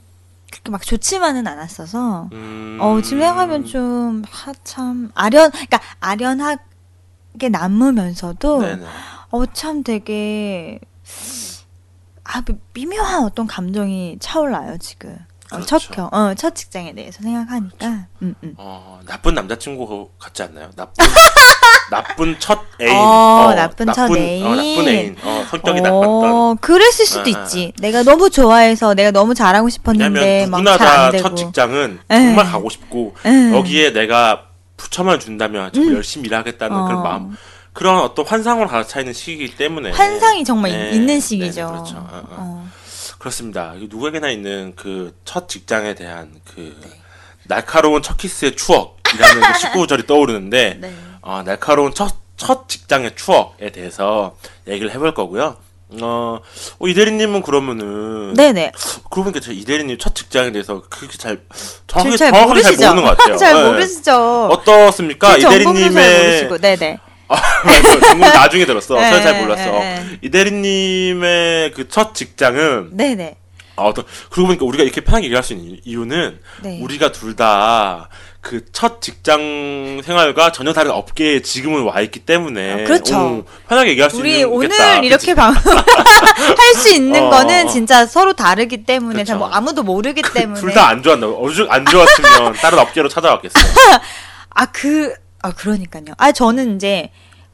그렇게 0.52 0.72
막 0.72 0.82
좋지만은 0.84 1.48
않았어서, 1.48 2.30
음, 2.32 2.78
어, 2.80 3.02
지금 3.02 3.22
생각하면 3.22 3.64
좀, 3.66 4.24
하, 4.30 4.54
참, 4.64 5.12
아련, 5.16 5.52
그러니까 5.52 5.80
아련하게 6.00 7.50
남으면서도. 7.52 8.60
어, 9.32 9.46
참 9.54 9.84
되게, 9.84 10.80
아, 12.24 12.42
미- 12.42 12.56
미묘한 12.74 13.24
어떤 13.24 13.48
감정이 13.48 14.18
차올라요, 14.20 14.78
지금. 14.80 15.18
어, 15.52 15.56
그렇죠. 15.56 15.66
첫 15.66 15.92
경, 15.92 16.10
어, 16.12 16.34
첫 16.36 16.56
직장에 16.56 16.94
대해서 16.94 17.22
생각하니까. 17.24 17.88
음, 18.22 18.36
음. 18.44 18.54
어, 18.58 19.00
나쁜 19.06 19.34
남자친구 19.34 20.10
같지 20.20 20.44
않나요? 20.44 20.70
나쁜, 20.76 20.94
나쁜 21.90 22.36
첫 22.40 22.60
애인. 22.80 22.96
어, 22.96 23.54
나쁜 23.56 23.92
첫 23.92 24.16
애인. 24.16 24.46
어, 24.46 24.50
나쁜 24.50 24.88
애인. 24.88 25.16
어, 25.24 25.46
성격이 25.50 25.82
나빴던. 25.82 26.04
어, 26.04 26.56
그랬을 26.62 27.06
수도 27.06 27.22
아, 27.22 27.40
아. 27.40 27.44
있지. 27.44 27.74
내가 27.80 28.04
너무 28.04 28.30
좋아해서 28.30 28.94
내가 28.94 29.10
너무 29.12 29.34
잘하고 29.34 29.70
싶었는데 29.70 30.46
누구나 30.46 30.78
다. 30.78 31.12
첫 31.18 31.36
직장은 31.36 32.00
에. 32.12 32.16
정말 32.16 32.46
가고 32.46 32.70
싶고 32.70 33.16
에. 33.26 33.52
여기에 33.54 33.94
내가 33.94 34.46
부처만 34.78 35.20
준다면 35.20 35.74
정말 35.74 35.96
열심히 35.96 36.28
일하겠다는 36.28 36.76
음. 36.76 36.82
어. 36.82 36.86
그런 36.86 37.04
마음 37.04 37.36
그런 37.74 38.00
어떤 38.00 38.26
환상으로 38.26 38.68
가차 38.68 39.00
있는 39.00 39.14
시기이기 39.14 39.56
때문에 39.56 39.92
환상이 39.92 40.44
정말 40.44 40.72
네, 40.72 40.92
있는 40.92 41.08
네, 41.08 41.20
시기죠. 41.20 41.68
그렇죠. 41.68 41.98
어, 41.98 42.10
어. 42.12 42.28
어. 42.30 42.70
그렇습니다. 43.20 43.74
누구에게나 43.78 44.30
있는 44.30 44.74
그 44.76 45.14
첫 45.26 45.48
직장에 45.48 45.94
대한 45.94 46.32
그 46.56 46.76
네. 46.82 46.90
날카로운 47.46 48.02
첫 48.02 48.18
키스의 48.18 48.56
추억이라는 48.56 49.42
그 49.42 49.48
19절이 49.60 50.06
떠오르는데 50.08 50.78
네. 50.82 50.94
어, 51.22 51.44
날카로운 51.46 51.94
첫, 51.94 52.16
첫 52.38 52.68
직장의 52.68 53.16
추억에 53.16 53.72
대해서 53.72 54.36
얘기를 54.68 54.92
해볼 54.92 55.14
거고요. 55.14 55.58
어, 56.02 56.40
어, 56.80 56.88
이대리님은 56.88 57.42
그러면은 57.42 58.34
네네. 58.36 58.72
그러고 59.10 59.24
보니까 59.24 59.40
저 59.40 59.52
이대리님 59.52 59.98
첫 59.98 60.14
직장에 60.16 60.52
대해서 60.52 60.84
그렇게 60.90 61.18
잘 61.18 61.42
정확하게 61.88 62.18
잘잘 62.18 62.48
모르시죠? 62.48 62.88
모르는 62.90 63.04
것 63.04 63.18
같아요. 63.18 63.38
잘 63.38 63.54
네. 63.56 63.64
모르시죠. 63.70 64.46
어떻습니까? 64.52 65.40
잘 65.40 65.62
이대리님의. 65.62 66.60
네네. 66.62 67.00
아, 67.30 67.36
맞아. 67.66 68.00
전공 68.00 68.20
나중에 68.20 68.66
들었어. 68.66 68.96
네, 68.96 69.10
저는 69.10 69.24
잘 69.24 69.42
몰랐어. 69.42 69.72
네, 69.72 69.80
네. 69.80 70.18
이대리님의 70.22 71.72
그 71.72 71.88
첫 71.90 72.14
직장은 72.14 72.90
네네. 72.98 73.36
아, 73.78 73.84
어떤 73.84 74.04
그러고 74.30 74.48
보니까 74.48 74.66
우리가 74.66 74.84
이렇게 74.84 75.02
편하게 75.02 75.26
얘기할 75.26 75.44
수 75.44 75.54
있는 75.54 75.78
이유는 75.86 76.40
네. 76.64 76.80
우리가 76.82 77.12
둘 77.12 77.36
다 77.36 78.10
그 78.42 78.64
첫 78.72 79.02
직장 79.02 80.02
생활과 80.06 80.54
전혀 80.54 80.72
다른 80.72 80.92
업계에 80.92 81.42
지금은 81.42 81.84
와 81.84 82.00
있기 82.00 82.22
때문에 82.22 82.74
아, 82.74 82.78
그렇죠. 82.86 83.18
오, 83.20 83.46
편하게 83.68 83.92
얘기할 83.92 84.10
수 84.10 84.18
우리 84.18 84.36
있는 84.40 84.48
오늘 84.50 84.70
겠다. 84.70 84.96
이렇게 85.00 85.34
할 85.36 86.76
수 86.76 86.90
있는 86.94 87.22
어, 87.26 87.30
거는 87.30 87.66
어. 87.66 87.70
진짜 87.70 88.06
서로 88.06 88.32
다르기 88.34 88.86
때문에 88.86 89.26
잘 89.26 89.36
그쵸. 89.36 89.38
뭐 89.40 89.50
아무도 89.50 89.84
모르기 89.84 90.22
때문에 90.22 90.60
둘 90.60 90.74
다 90.74 90.88
안 90.88 91.04
좋았나? 91.04 91.28
오죽 91.28 91.70
안 91.70 91.86
좋았으면 91.86 92.54
다른 92.54 92.80
업계로 92.80 93.10
찾아왔겠어요. 93.10 93.64
아, 94.56 94.66
그, 94.68 95.14
아, 95.42 95.52
그러니까요. 95.52 96.14
아, 96.18 96.32
저는 96.32 96.76
이제, 96.76 97.12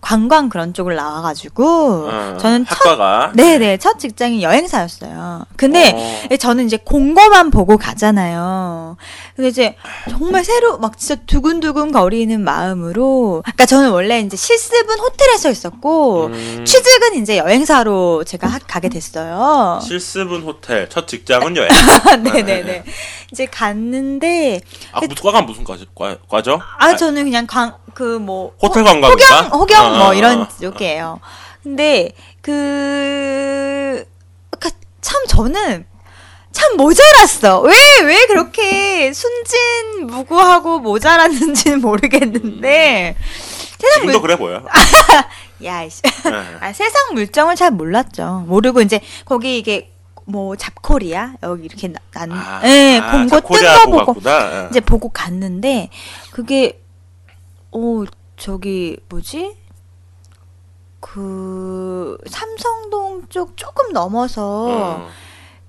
관광 0.09 0.49
그런 0.49 0.71
쪽을 0.71 0.95
나와가지고 0.95 2.09
어, 2.11 2.37
저는 2.39 2.67
첫 2.67 2.75
학과가 2.85 3.31
네네 3.33 3.77
첫 3.77 3.97
직장이 3.97 4.43
여행사였어요. 4.43 5.45
근데 5.55 6.27
어. 6.31 6.37
저는 6.37 6.67
이제 6.67 6.77
공고만 6.77 7.49
보고 7.49 7.75
가잖아요. 7.75 8.97
근데 9.35 9.49
이제 9.49 9.75
정말 10.07 10.43
새로 10.45 10.77
막 10.77 10.99
진짜 10.99 11.19
두근두근 11.25 11.91
거리는 11.91 12.39
마음으로. 12.39 13.41
그러니까 13.43 13.65
저는 13.65 13.89
원래 13.89 14.19
이제 14.19 14.37
실습은 14.37 14.99
호텔에서 14.99 15.49
있었고 15.49 16.25
음, 16.27 16.65
취직은 16.65 17.15
이제 17.23 17.39
여행사로 17.39 18.25
제가 18.25 18.45
하- 18.45 18.59
가게 18.59 18.89
됐어요. 18.89 19.79
실습은 19.81 20.43
호텔, 20.43 20.87
첫 20.87 21.07
직장은 21.07 21.57
여행. 21.57 21.69
네네네. 22.21 22.83
이제 23.33 23.47
갔는데 23.47 24.61
아, 24.91 24.99
무슨 25.01 25.15
과가 25.15 25.41
무슨 25.41 25.63
과죠? 25.63 25.85
과, 25.95 26.15
과죠? 26.29 26.61
아 26.77 26.95
저는 26.95 27.23
그냥 27.23 27.47
그뭐 27.95 28.53
호텔 28.61 28.83
관광인가? 28.83 29.41
호경 29.43 29.59
호경 29.59 29.85
어, 29.85 29.94
뭐 29.97 30.07
어, 30.09 30.13
이런 30.13 30.41
어. 30.41 30.47
쪽이에요. 30.61 31.19
근데 31.63 32.11
그, 32.41 34.05
그, 34.59 34.69
참 35.01 35.25
저는 35.27 35.85
참 36.51 36.77
모자랐어. 36.77 37.61
왜, 37.61 37.73
왜 38.05 38.25
그렇게 38.27 39.11
순진 39.13 40.07
무구하고 40.07 40.79
모자랐는지는 40.79 41.81
모르겠는데. 41.81 43.15
세상 43.79 44.01
지금도 44.01 44.21
그래 44.21 44.35
보여. 44.37 44.63
야, 45.65 45.83
이씨. 45.83 46.01
네. 46.01 46.31
아, 46.61 46.71
세상 46.73 47.13
물정을 47.13 47.55
잘 47.55 47.71
몰랐죠. 47.71 48.45
모르고 48.47 48.81
이제 48.81 48.99
거기 49.25 49.57
이게 49.57 49.91
뭐 50.25 50.55
잡코리아 50.55 51.33
여기 51.43 51.65
이렇게 51.65 51.87
나- 51.89 51.99
난, 52.13 52.31
아, 52.31 52.61
예, 52.63 52.99
아, 53.01 53.11
공고 53.11 53.41
뜬 53.41 53.61
거 53.63 53.85
보고 53.85 54.13
갔구나. 54.13 54.63
예. 54.63 54.67
이제 54.71 54.79
보고 54.79 55.09
갔는데 55.09 55.89
그게 56.31 56.81
어 57.71 58.03
저기 58.37 58.97
뭐지 59.09 59.55
그 60.99 62.17
삼성동 62.27 63.23
쪽 63.29 63.57
조금 63.57 63.91
넘어서 63.91 64.67
어, 64.69 65.09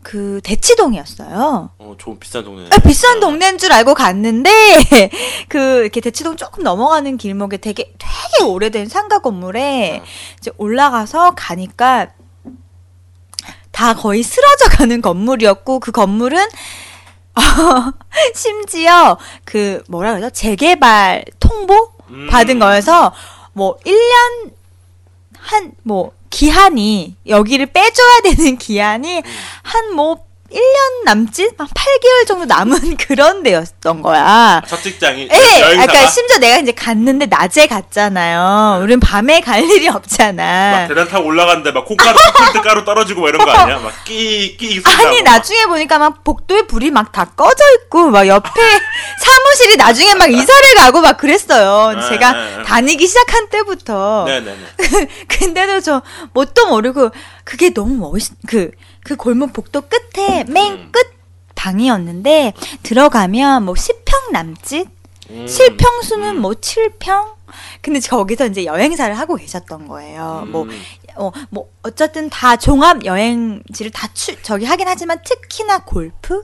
그 0.02 0.40
대치동이었어요. 0.44 1.70
어, 1.78 1.94
좋은 1.98 2.18
비싼 2.18 2.44
동네. 2.44 2.68
아, 2.70 2.78
비싼 2.78 3.20
동네인 3.20 3.58
줄 3.58 3.72
알고 3.72 3.94
갔는데 3.94 4.50
그 5.48 5.80
이렇게 5.82 6.00
대치동 6.00 6.36
조금 6.36 6.62
넘어가는 6.62 7.16
길목에 7.16 7.56
되게 7.58 7.92
되게 7.98 8.44
오래된 8.44 8.88
상가 8.88 9.18
건물에 9.18 10.00
어. 10.02 10.04
이제 10.38 10.50
올라가서 10.58 11.34
가니까 11.34 12.08
다 13.72 13.94
거의 13.94 14.22
쓰러져 14.22 14.68
가는 14.70 15.02
건물이었고 15.02 15.80
그 15.80 15.92
건물은 15.92 16.38
심지어 18.34 19.18
그 19.44 19.82
뭐라 19.88 20.14
그러죠? 20.14 20.30
재개발 20.30 21.24
통보 21.38 21.92
음. 22.10 22.28
받은 22.30 22.58
거여서 22.58 23.12
뭐 23.52 23.76
1년 23.84 24.52
한 25.46 25.72
뭐 25.84 26.12
기한이 26.30 27.14
여기를 27.26 27.66
빼줘야 27.66 28.20
되는 28.24 28.56
기한이 28.58 29.22
한 29.62 29.94
뭐 29.94 30.25
1년 30.52 31.04
남짓 31.04 31.54
한 31.58 31.66
8개월 31.66 32.26
정도 32.26 32.44
남은 32.44 32.96
그런 32.98 33.42
데였던 33.42 34.02
거야. 34.02 34.62
첫 34.66 34.80
직장이 34.82 35.28
예, 35.32 35.78
아까 35.80 36.06
심지어 36.06 36.38
내가 36.38 36.58
이제 36.58 36.72
갔는데 36.72 37.26
낮에 37.26 37.66
갔잖아요. 37.66 38.80
우린 38.82 39.00
밤에 39.00 39.40
갈 39.40 39.62
일이 39.64 39.86
막 39.86 39.96
없잖아. 39.96 40.86
계단 40.88 41.08
타고 41.08 41.26
올라갔는데 41.26 41.72
막 41.72 41.84
콩가루 41.84 42.16
콩가루 42.34 42.62
가루 42.62 42.84
떨어지고 42.84 43.20
뭐 43.20 43.28
이런 43.28 43.44
거 43.44 43.50
아니야? 43.50 43.78
막 43.78 43.92
끼 44.04 44.56
끼 44.56 44.80
아니 44.84 45.22
나중에 45.22 45.66
보니까 45.66 45.98
막 45.98 46.22
복도에 46.24 46.62
불이 46.62 46.90
막 46.90 47.06
다 47.12 47.24
꺼져 47.24 47.64
있고 47.82 48.10
막 48.10 48.26
옆에 48.26 48.50
사무실이 49.18 49.76
나중에 49.76 50.14
막 50.14 50.30
이사를 50.30 50.74
가고 50.76 51.00
막 51.00 51.16
그랬어요. 51.16 51.92
네, 51.98 52.08
제가 52.08 52.32
네, 52.32 52.56
네. 52.58 52.62
다니기 52.62 53.06
시작한 53.06 53.48
때부터. 53.48 54.24
네네네. 54.26 54.58
근데도 55.28 55.80
저 55.80 56.02
뭣도 56.34 56.66
모르고 56.68 57.10
그게 57.44 57.70
너무 57.72 57.94
멋있 58.10 58.32
그 58.46 58.70
그 59.06 59.14
골목 59.14 59.52
복도 59.52 59.82
끝에 59.82 60.42
맨 60.48 60.72
음. 60.72 60.88
끝 60.90 61.14
방이었는데 61.54 62.54
들어가면 62.82 63.64
뭐 63.64 63.74
10평 63.74 64.32
남짓 64.32 64.88
음, 65.30 65.46
실평수는 65.46 66.36
음. 66.36 66.40
뭐 66.42 66.50
7평 66.50 67.36
근데 67.80 68.00
거기서 68.00 68.46
이제 68.46 68.64
여행사를 68.64 69.16
하고 69.16 69.36
계셨던 69.36 69.86
거예요. 69.86 70.48
뭐 70.48 70.64
음. 70.64 70.82
어, 71.14 71.30
뭐, 71.50 71.70
어쨌든 71.84 72.28
다 72.28 72.56
종합 72.56 73.04
여행지를 73.04 73.92
다 73.92 74.08
추, 74.12 74.34
저기 74.42 74.64
하긴 74.64 74.88
하지만 74.88 75.20
특히나 75.24 75.84
골프? 75.84 76.42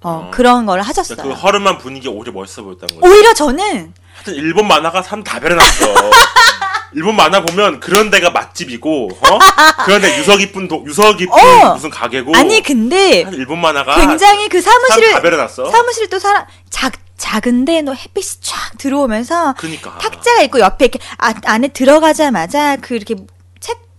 어, 0.00 0.10
어. 0.10 0.30
그런 0.32 0.66
걸 0.66 0.82
하셨어요. 0.82 1.20
그 1.20 1.32
허름한 1.32 1.78
분위기 1.78 2.08
오히려 2.08 2.32
멋있어 2.32 2.62
보였다는 2.62 2.94
거죠. 2.94 3.06
오히려 3.06 3.34
저는, 3.34 3.92
하여튼 4.14 4.34
일본 4.34 4.68
만화가 4.68 5.02
참다 5.02 5.40
배려놨어. 5.40 5.86
일본 6.94 7.16
만화 7.16 7.42
보면 7.44 7.80
그런 7.80 8.10
데가 8.10 8.30
맛집이고, 8.30 9.08
어? 9.10 9.38
그런 9.84 10.00
데 10.00 10.18
유서 10.18 10.36
깊은 10.36 10.68
도, 10.68 10.82
유서 10.86 11.16
깊은 11.16 11.32
어. 11.32 11.74
무슨 11.74 11.90
가게고. 11.90 12.36
아니, 12.36 12.62
근데 12.62 13.22
한 13.22 13.34
일본 13.34 13.60
만화가 13.60 13.96
굉장히 13.96 14.48
그 14.48 14.60
사무실을. 14.60 15.12
사무실이 15.70 16.08
또 16.08 16.18
사람, 16.18 16.44
작, 16.70 16.92
작은데 17.16 17.82
너 17.82 17.92
햇빛이 17.92 18.40
쫙 18.42 18.76
들어오면서 18.78 19.54
그니까. 19.56 19.98
탁자가 19.98 20.42
있고 20.42 20.60
옆에 20.60 20.86
이렇게 20.86 20.98
아, 21.18 21.32
안에 21.44 21.68
들어가자마자 21.68 22.76
그 22.76 22.96
이렇게 22.96 23.14
책 23.14 23.33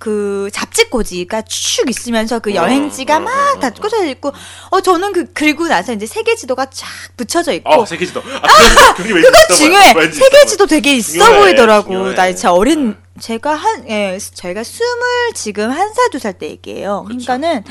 그 0.06 0.50
잡지꽂이가 0.54 1.42
쭉 1.42 1.90
있으면서 1.90 2.38
그 2.38 2.52
어, 2.52 2.54
여행지가 2.58 3.18
어, 3.18 3.20
막 3.22 3.56
어, 3.56 3.60
다 3.60 3.70
어. 3.70 3.72
꽂혀 3.72 4.06
있고 4.06 4.32
어 4.70 4.80
저는 4.80 5.14
그 5.14 5.34
그리고 5.34 5.68
나서 5.68 5.94
이제 5.94 6.06
세계 6.06 6.36
지도가 6.36 6.68
쫙 6.70 6.88
붙여져 7.18 7.54
있고 7.54 7.74
어, 7.74 7.86
세계지도. 7.88 8.20
아, 8.22 8.94
그게 8.94 9.12
왠지 9.12 9.28
그거 9.28 9.40
있어. 9.40 9.56
중요해. 9.56 9.94
왠지 9.98 10.20
세계 10.20 10.38
있어 10.38 10.46
지도 10.46 10.68
되게 10.68 10.94
있어 10.96 11.14
중요해, 11.14 11.40
보이더라고. 11.40 11.90
중요해. 11.92 12.14
나 12.14 12.28
진짜 12.32 12.54
어린 12.54 12.90
네. 12.92 13.20
제가 13.20 13.56
한 13.56 13.90
예, 13.90 14.20
저희가 14.20 14.64
스물 14.64 15.34
지금 15.34 15.72
한 15.72 15.90
살 15.96 16.10
두 16.12 16.20
살 16.20 16.34
때 16.38 16.50
얘기예요. 16.52 17.06
그쵸. 17.08 17.26
그러니까는 17.26 17.64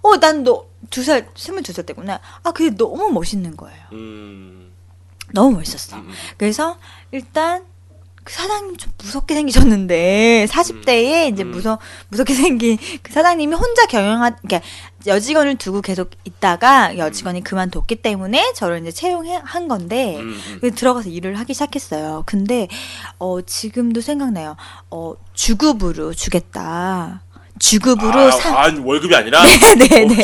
어난너 0.00 0.64
두 0.88 1.02
살 1.04 1.28
스물 1.36 1.62
두 1.62 1.74
살 1.74 1.84
때구나. 1.84 2.18
아 2.44 2.50
그게 2.52 2.70
너무 2.74 3.10
멋있는 3.10 3.58
거예요. 3.58 3.78
음. 3.92 4.72
너무 5.34 5.56
멋있었어. 5.58 5.96
음, 5.96 6.06
음. 6.08 6.14
그래서 6.38 6.78
일단 7.12 7.66
그 8.24 8.32
사장님 8.32 8.76
좀 8.78 8.90
무섭게 8.98 9.34
생기셨는데 9.34 10.46
40대에 10.50 11.32
이제 11.32 11.44
음. 11.44 11.50
무서 11.50 11.78
무섭게 12.08 12.32
생긴 12.34 12.78
그 13.02 13.12
사장님이 13.12 13.54
혼자 13.54 13.86
경영한 13.86 14.36
그러니까 14.42 14.66
여직원을 15.06 15.56
두고 15.56 15.82
계속 15.82 16.10
있다가 16.24 16.96
여직원이 16.96 17.44
그만뒀기 17.44 17.96
때문에 17.96 18.54
저를 18.54 18.80
이제 18.80 18.90
채용한 18.90 19.68
건데 19.68 20.16
음, 20.16 20.28
음. 20.30 20.58
그 20.62 20.74
들어가서 20.74 21.10
일을 21.10 21.38
하기 21.38 21.52
시작했어요. 21.52 22.22
근데 22.24 22.68
어 23.18 23.42
지금도 23.42 24.00
생각나요. 24.00 24.56
어 24.90 25.14
주급으로 25.34 26.14
주겠다. 26.14 27.22
주급으로 27.58 28.18
아, 28.18 28.30
사 28.32 28.64
아, 28.64 28.72
월급이 28.82 29.14
아니라? 29.14 29.42
네네 29.78 30.16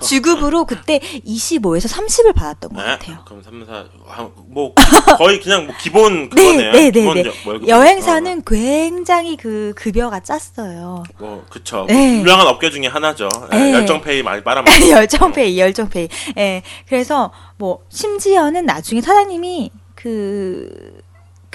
주급으로 0.00 0.66
그때 0.66 0.98
25에서 1.26 1.88
30을 1.88 2.34
받았던 2.34 2.72
것 2.72 2.82
네? 2.82 2.88
같아요. 2.90 3.18
그럼 3.24 3.42
3, 3.42 3.64
4, 3.66 3.72
아, 4.08 4.28
뭐, 4.48 4.74
거의 5.16 5.40
그냥 5.40 5.66
뭐 5.66 5.74
기본 5.80 6.28
네, 6.34 6.42
그거네요. 6.42 6.72
네, 6.72 6.90
네, 6.90 7.14
네. 7.14 7.24
여- 7.26 7.32
월급. 7.46 7.68
여행사는 7.68 8.42
굉장히 8.46 9.36
그 9.36 9.72
급여가 9.76 10.20
짰어요. 10.20 11.02
어, 11.02 11.02
뭐, 11.18 11.44
그쵸. 11.48 11.86
네. 11.88 12.18
유명한 12.20 12.46
업계 12.46 12.70
중에 12.70 12.86
하나죠. 12.86 13.28
예, 13.52 13.56
네. 13.56 13.72
열정페이 13.72 14.22
많이 14.22 14.42
빨아먹고. 14.44 14.90
열정페이, 14.90 15.58
열정페이. 15.58 16.08
예. 16.38 16.62
그래서 16.88 17.32
뭐 17.56 17.80
심지어는 17.88 18.66
나중에 18.66 19.00
사장님이 19.00 19.70
그, 19.94 20.95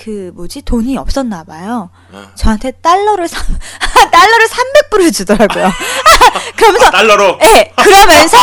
그 0.03 0.31
뭐지 0.33 0.63
돈이 0.63 0.97
없었나 0.97 1.43
봐요. 1.43 1.91
어. 2.11 2.23
저한테 2.33 2.71
달러를 2.71 3.27
삼 3.27 3.43
달러를 4.11 4.47
300불을 4.47 5.13
주더라고요. 5.13 5.69
그러면서 6.57 6.89
달러로. 6.89 7.37
예, 7.43 7.71
그러면서 7.75 8.37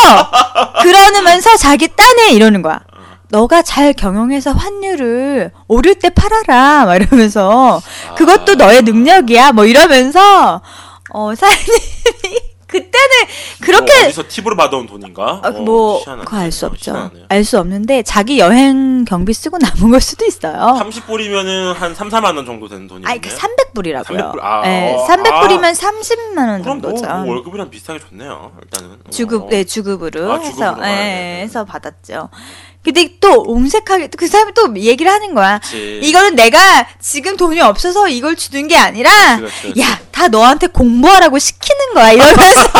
그러면서 0.82 1.56
자기 1.56 1.88
딴에 1.88 2.32
이러는 2.32 2.62
거야. 2.62 2.80
너가 3.30 3.62
잘 3.62 3.92
경영해서 3.92 4.52
환율을 4.52 5.50
오를 5.66 5.94
때 5.96 6.10
팔아라. 6.10 6.86
막 6.86 6.94
이러면서 6.94 7.82
그것도 8.16 8.52
아. 8.52 8.54
너의 8.54 8.82
능력이야. 8.82 9.52
뭐 9.52 9.66
이러면서 9.66 10.62
어 11.10 11.34
사장님이 11.34 12.47
그때는 12.68 13.16
그렇게 13.62 13.92
뭐 13.94 14.04
어디서 14.04 14.24
팁으로 14.28 14.54
받아온 14.56 14.86
돈인가? 14.86 15.40
아, 15.42 15.48
어, 15.48 15.52
뭐. 15.52 16.04
그거 16.04 16.36
알수 16.36 16.66
어, 16.66 16.68
없죠. 16.68 17.10
알 17.28 17.44
수 17.44 17.58
없는데 17.58 18.02
자기 18.02 18.38
여행 18.38 19.04
경비 19.06 19.32
쓰고 19.32 19.56
남은 19.58 19.90
걸 19.90 20.00
수도 20.02 20.26
있어요. 20.26 20.54
30불이면은 20.78 21.72
한 21.72 21.94
3, 21.94 22.08
4만 22.10 22.36
원 22.36 22.44
정도 22.44 22.68
되는 22.68 22.86
돈이네요. 22.86 23.10
아니 23.10 23.20
그 23.20 23.30
300불이라고요. 23.30 24.32
300불. 24.32 24.38
아, 24.42 24.60
네, 24.62 24.94
어, 24.94 25.06
300불이면 25.06 25.74
30만 25.74 26.36
원 26.48 26.62
그럼 26.62 26.80
뭐, 26.80 26.90
정도죠. 26.92 27.06
뭐 27.24 27.34
월급이랑 27.34 27.70
비슷하게 27.70 28.00
좋네요. 28.00 28.52
일단은. 28.62 28.98
주급, 29.10 29.44
어. 29.44 29.48
네, 29.48 29.64
주급으로 29.64 30.30
아, 30.32 30.38
해서. 30.38 30.74
아, 30.74 30.90
예, 30.90 30.94
네, 30.94 30.96
네. 31.38 31.40
해서 31.42 31.64
받았죠. 31.64 32.28
근데 32.92 33.16
또 33.20 33.42
옹색하게, 33.46 34.08
그 34.16 34.26
사람이 34.26 34.52
또 34.54 34.74
얘기를 34.76 35.12
하는 35.12 35.34
거야. 35.34 35.58
그치. 35.58 36.00
이거는 36.02 36.34
내가 36.36 36.86
지금 37.00 37.36
돈이 37.36 37.60
없어서 37.60 38.08
이걸 38.08 38.34
주는 38.34 38.66
게 38.66 38.76
아니라, 38.78 39.10
그렇지, 39.36 39.62
그렇지. 39.62 39.80
야, 39.80 39.98
다 40.10 40.28
너한테 40.28 40.68
공부하라고 40.68 41.38
시키는 41.38 41.94
거야 41.94 42.12
이러면서 42.12 42.40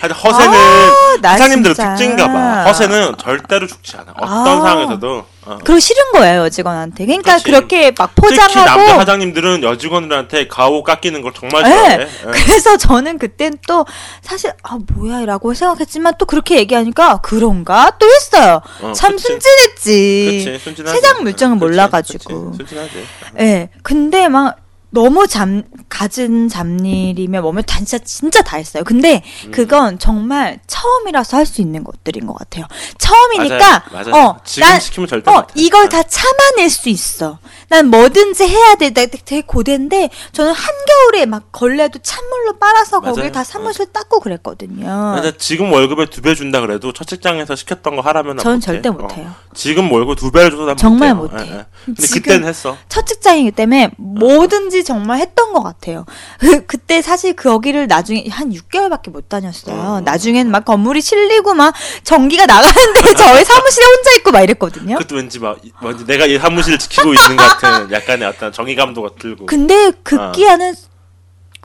하여튼 0.00 0.10
허세는 0.22 0.58
아, 0.58 1.16
나 1.22 1.30
사장님들의. 1.38 1.74
특징인가 1.76 2.26
봐. 2.32 2.64
허세는 2.64 3.14
절대로 3.22 3.66
죽지 3.68 3.96
않아. 3.96 4.12
어떤 4.18 4.28
아. 4.28 4.44
상황에서도. 4.44 5.26
어. 5.46 5.58
그리고 5.62 5.78
싫은 5.78 6.12
거예요 6.12 6.42
여직원한테. 6.42 7.06
그러니까 7.06 7.32
그렇지. 7.38 7.44
그렇게막 7.44 8.12
특히 8.14 8.36
남자 8.36 8.60
포장하고. 8.60 8.98
사장님들은 9.00 9.62
여직원들한테 9.62 10.48
가오 10.48 10.82
깎이는 10.82 11.22
걸 11.22 11.32
정말 11.34 11.62
네. 11.62 11.70
좋아해. 11.70 12.00
예. 12.00 12.08
그래서 12.32 12.76
저는 12.76 13.18
그땐 13.18 13.58
또 13.66 13.84
사실 14.22 14.52
아 14.62 14.78
뭐야라고 14.94 15.52
생각했지만 15.54 16.14
또 16.18 16.26
그렇게 16.26 16.56
얘기하니까 16.58 17.18
그런가 17.18 17.92
또 17.98 18.06
했어요. 18.06 18.62
어, 18.82 18.92
참 18.92 19.12
그치. 19.12 19.28
순진했지. 19.28 20.58
그치. 20.64 20.84
세상 20.86 21.22
물정을 21.22 21.56
몰라가지고. 21.56 22.54
순진하지. 22.56 23.06
예. 23.40 23.68
근데 23.82 24.28
막 24.28 24.56
너무 24.94 25.26
잠 25.26 25.64
갖은 25.88 26.48
잡일이면 26.48 27.42
뭐면 27.42 27.64
다 27.66 27.78
진짜 27.78 27.98
진짜 27.98 28.42
다 28.42 28.56
했어요. 28.58 28.84
근데 28.84 29.22
음. 29.44 29.50
그건 29.50 29.98
정말 29.98 30.60
처음이라서 30.68 31.36
할 31.36 31.44
수 31.46 31.60
있는 31.60 31.84
것들인 31.84 32.26
것 32.26 32.32
같아요. 32.34 32.64
처음이니까 32.98 33.84
맞아요. 33.92 34.06
맞아요. 34.10 34.24
어, 34.24 34.40
지금 34.44 34.68
난- 34.68 34.80
시키면 34.80 35.08
절대 35.08 35.30
어, 35.30 35.34
못해. 35.34 35.52
이걸 35.56 35.82
네. 35.82 35.88
다 35.90 36.02
참아낼 36.04 36.70
수 36.70 36.88
있어. 36.88 37.38
난 37.68 37.88
뭐든지 37.88 38.44
해야 38.46 38.74
돼. 38.76 38.90
나 38.94 39.04
되게 39.06 39.40
고된데 39.42 40.08
저는 40.32 40.52
한겨울에 40.52 41.26
막 41.26 41.50
걸레도 41.52 41.98
찬물로 42.02 42.58
빨아서 42.58 43.00
맞아요. 43.00 43.30
다 43.32 43.42
사무실 43.44 43.86
닦고 43.92 44.20
그랬거든요. 44.20 45.12
근데 45.16 45.36
지금 45.36 45.72
월급에 45.72 46.06
두 46.06 46.22
배 46.22 46.34
준다 46.34 46.60
그래도 46.60 46.92
첫 46.92 47.06
직장에서 47.06 47.56
시켰던 47.56 47.96
거 47.96 48.02
하라면 48.02 48.38
전 48.38 48.54
못해. 48.54 48.64
절대 48.66 48.88
어. 48.88 48.92
못해요. 48.92 49.34
지금 49.54 49.90
월급 49.92 50.16
두 50.18 50.30
배를 50.30 50.50
줘도 50.52 50.64
난 50.66 50.76
정말 50.76 51.14
못해요. 51.14 51.38
못해. 51.40 51.50
예, 51.52 51.58
예. 51.58 51.64
근데 51.84 52.06
그때는 52.06 52.48
했어. 52.48 52.76
첫 52.88 53.06
직장이기 53.06 53.50
때문에 53.50 53.90
뭐든지 53.98 54.83
정말 54.84 55.18
했던 55.20 55.52
것 55.52 55.62
같아요. 55.62 56.04
그, 56.38 56.64
그때 56.66 57.02
사실 57.02 57.34
거기를 57.34 57.86
나중에 57.86 58.26
한 58.30 58.50
6개월밖에 58.52 59.10
못 59.10 59.28
다녔어요. 59.28 59.98
음. 59.98 60.04
나중엔 60.04 60.50
막 60.50 60.64
건물이 60.64 61.00
실리고 61.00 61.54
막 61.54 61.74
전기가 62.04 62.46
나가는데 62.46 63.00
저희 63.14 63.44
사무실에 63.44 63.86
혼자 63.86 64.10
있고 64.18 64.30
막 64.30 64.40
이랬거든요. 64.42 64.96
그것도 64.98 65.16
왠지 65.16 65.38
막 65.38 65.58
이- 65.64 65.72
왠지 65.82 66.04
내가 66.06 66.26
이 66.26 66.38
사무실을 66.38 66.78
지키고 66.78 67.14
있는 67.14 67.36
것 67.36 67.58
같은 67.58 67.90
약간의 67.90 68.28
어떤 68.28 68.52
정의감도가 68.52 69.10
들고. 69.18 69.46
근데 69.46 69.86
어. 69.86 69.92
급기야는 70.02 70.74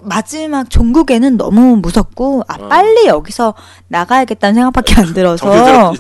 마지막 0.04 0.70
종국에는 0.70 1.38
너무 1.38 1.78
무섭고 1.78 2.44
아 2.48 2.56
어. 2.60 2.68
빨리 2.68 3.06
여기서 3.08 3.54
나가야겠다는 3.88 4.56
생각밖에 4.56 4.96
안 4.96 5.14
들어서 5.14 5.46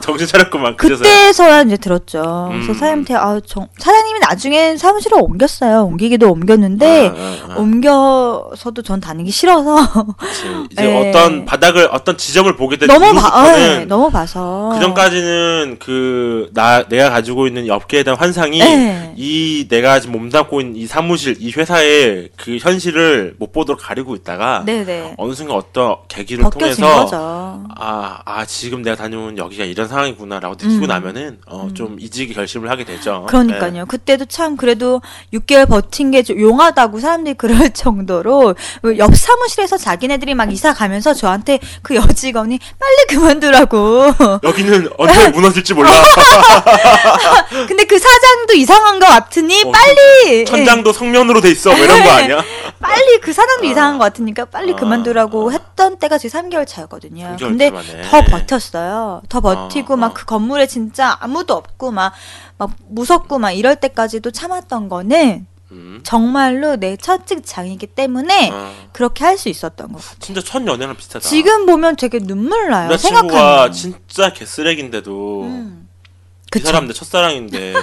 정신 0.01 0.27
차렸. 0.27 0.49
그래서 0.77 1.03
그때서야 1.03 1.61
이제 1.63 1.77
들었죠. 1.77 2.49
그래서 2.51 2.71
음. 2.71 2.73
사장님한테 2.73 3.15
아, 3.15 3.39
정, 3.45 3.67
사장님이 3.77 4.19
나중에 4.19 4.77
사무실을 4.77 5.17
옮겼어요. 5.21 5.83
옮기기도 5.85 6.31
옮겼는데 6.31 7.07
어, 7.07 7.13
어, 7.13 7.53
어. 7.53 7.61
옮겨서도 7.61 8.81
전 8.83 8.99
다니기 8.99 9.31
싫어서. 9.31 9.77
이제 10.71 10.85
예. 10.85 11.09
어떤 11.09 11.45
바닥을 11.45 11.89
어떤 11.91 12.17
지점을 12.17 12.53
보게 12.55 12.77
된 12.77 12.87
너무 12.87 13.13
봐, 13.13 13.19
이후부터는 13.19 13.79
네, 13.79 13.85
너무 13.85 14.09
봐서 14.11 14.71
그 14.73 14.79
전까지는 14.81 15.77
그 15.79 16.49
나 16.53 16.83
내가 16.87 17.09
가지고 17.09 17.47
있는 17.47 17.65
이 17.65 17.69
업계에 17.69 18.03
대한 18.03 18.17
환상이 18.19 18.59
네. 18.59 19.13
이 19.15 19.67
내가 19.69 19.99
지금 19.99 20.13
몸담고 20.13 20.61
있는 20.61 20.75
이 20.75 20.87
사무실 20.87 21.35
이 21.39 21.51
회사의 21.51 22.29
그 22.37 22.57
현실을 22.57 23.35
못 23.39 23.51
보도록 23.51 23.88
가리고 23.89 24.13
있다가 24.15 24.61
네네 24.67 25.15
어느 25.17 25.33
순간 25.33 25.57
어떤 25.57 25.95
계기를 26.07 26.43
벗겨진 26.43 26.83
통해서 26.83 27.03
거죠. 27.05 27.59
아, 27.75 28.19
아, 28.23 28.45
지금 28.45 28.83
내가 28.83 28.95
다녀온 28.95 29.35
여기가 29.35 29.65
이런 29.65 29.87
상황이구나라고 29.87 30.55
느끼고 30.61 30.85
음. 30.85 30.87
나면은, 30.87 31.39
어, 31.47 31.69
좀 31.73 31.97
이직이 31.99 32.33
결심을 32.35 32.69
하게 32.69 32.83
되죠. 32.83 33.25
그러니까요. 33.29 33.71
네. 33.71 33.83
그때도 33.87 34.25
참 34.25 34.57
그래도 34.57 35.01
6개월 35.33 35.67
버틴 35.67 36.11
게 36.11 36.19
좀 36.21 36.39
용하다고 36.39 36.99
사람들이 36.99 37.33
그럴 37.35 37.69
정도로 37.73 38.53
옆 38.97 39.15
사무실에서 39.15 39.77
자기네들이 39.77 40.35
막 40.35 40.51
이사 40.53 40.73
가면서 40.73 41.13
저한테 41.15 41.59
그 41.81 41.95
여직원이 41.95 42.59
빨리 42.77 43.07
그만두라고. 43.17 44.13
여기는 44.43 44.89
언제 44.97 45.29
무너질지 45.31 45.73
몰라. 45.73 45.89
근데 47.67 47.85
그 47.85 47.97
사장도 47.97 48.53
이상한 48.53 48.99
것 48.99 49.07
같으니 49.07 49.63
어, 49.63 49.71
빨리 49.71 50.45
천장도 50.45 50.93
성면으로 50.93 51.41
돼 51.41 51.49
있어. 51.51 51.71
뭐 51.71 51.79
이런 51.79 52.03
거 52.03 52.09
아니야? 52.11 52.43
빨리 52.79 53.19
그 53.21 53.33
사장도 53.33 53.65
이상 53.65 53.78
한 53.79 53.97
것 53.97 54.05
같으니까 54.05 54.45
빨리 54.45 54.73
아. 54.73 54.75
그만두라고 54.75 55.51
했던 55.51 55.97
때가 55.97 56.17
제 56.17 56.27
3개월 56.27 56.65
차였거든요. 56.67 57.35
3개월 57.37 57.39
근데 57.39 57.69
참았네. 57.69 58.01
더 58.03 58.21
버텼어요. 58.25 59.21
더 59.29 59.41
버티고 59.41 59.93
아, 59.93 59.97
막 59.97 60.11
아. 60.11 60.13
그 60.13 60.25
건물에 60.25 60.67
진짜 60.67 61.17
아무도 61.19 61.53
없고 61.55 61.91
막, 61.91 62.13
막 62.57 62.71
무섭고 62.89 63.39
막 63.39 63.51
이럴 63.51 63.75
때까지도 63.77 64.31
참았던 64.31 64.89
거는 64.89 65.47
음. 65.71 65.99
정말로 66.03 66.75
내 66.77 66.97
첫 66.97 67.27
직장이기 67.27 67.87
때문에 67.87 68.49
어. 68.51 68.73
그렇게 68.91 69.23
할 69.23 69.37
수 69.37 69.49
있었던 69.49 69.91
것 69.91 70.01
같아요. 70.01 70.17
진짜 70.19 70.41
첫 70.43 70.65
연애랑 70.65 70.95
비슷하다. 70.97 71.27
지금 71.27 71.65
보면 71.65 71.95
되게 71.95 72.19
눈물 72.19 72.69
나요. 72.69 72.97
생각하면. 72.97 73.71
진짜 73.71 74.33
개쓰레기인데도 74.33 75.43
음. 75.43 75.87
이 76.47 76.49
그쵸. 76.51 76.65
사람 76.67 76.87
내 76.87 76.93
첫사랑인데 76.93 77.73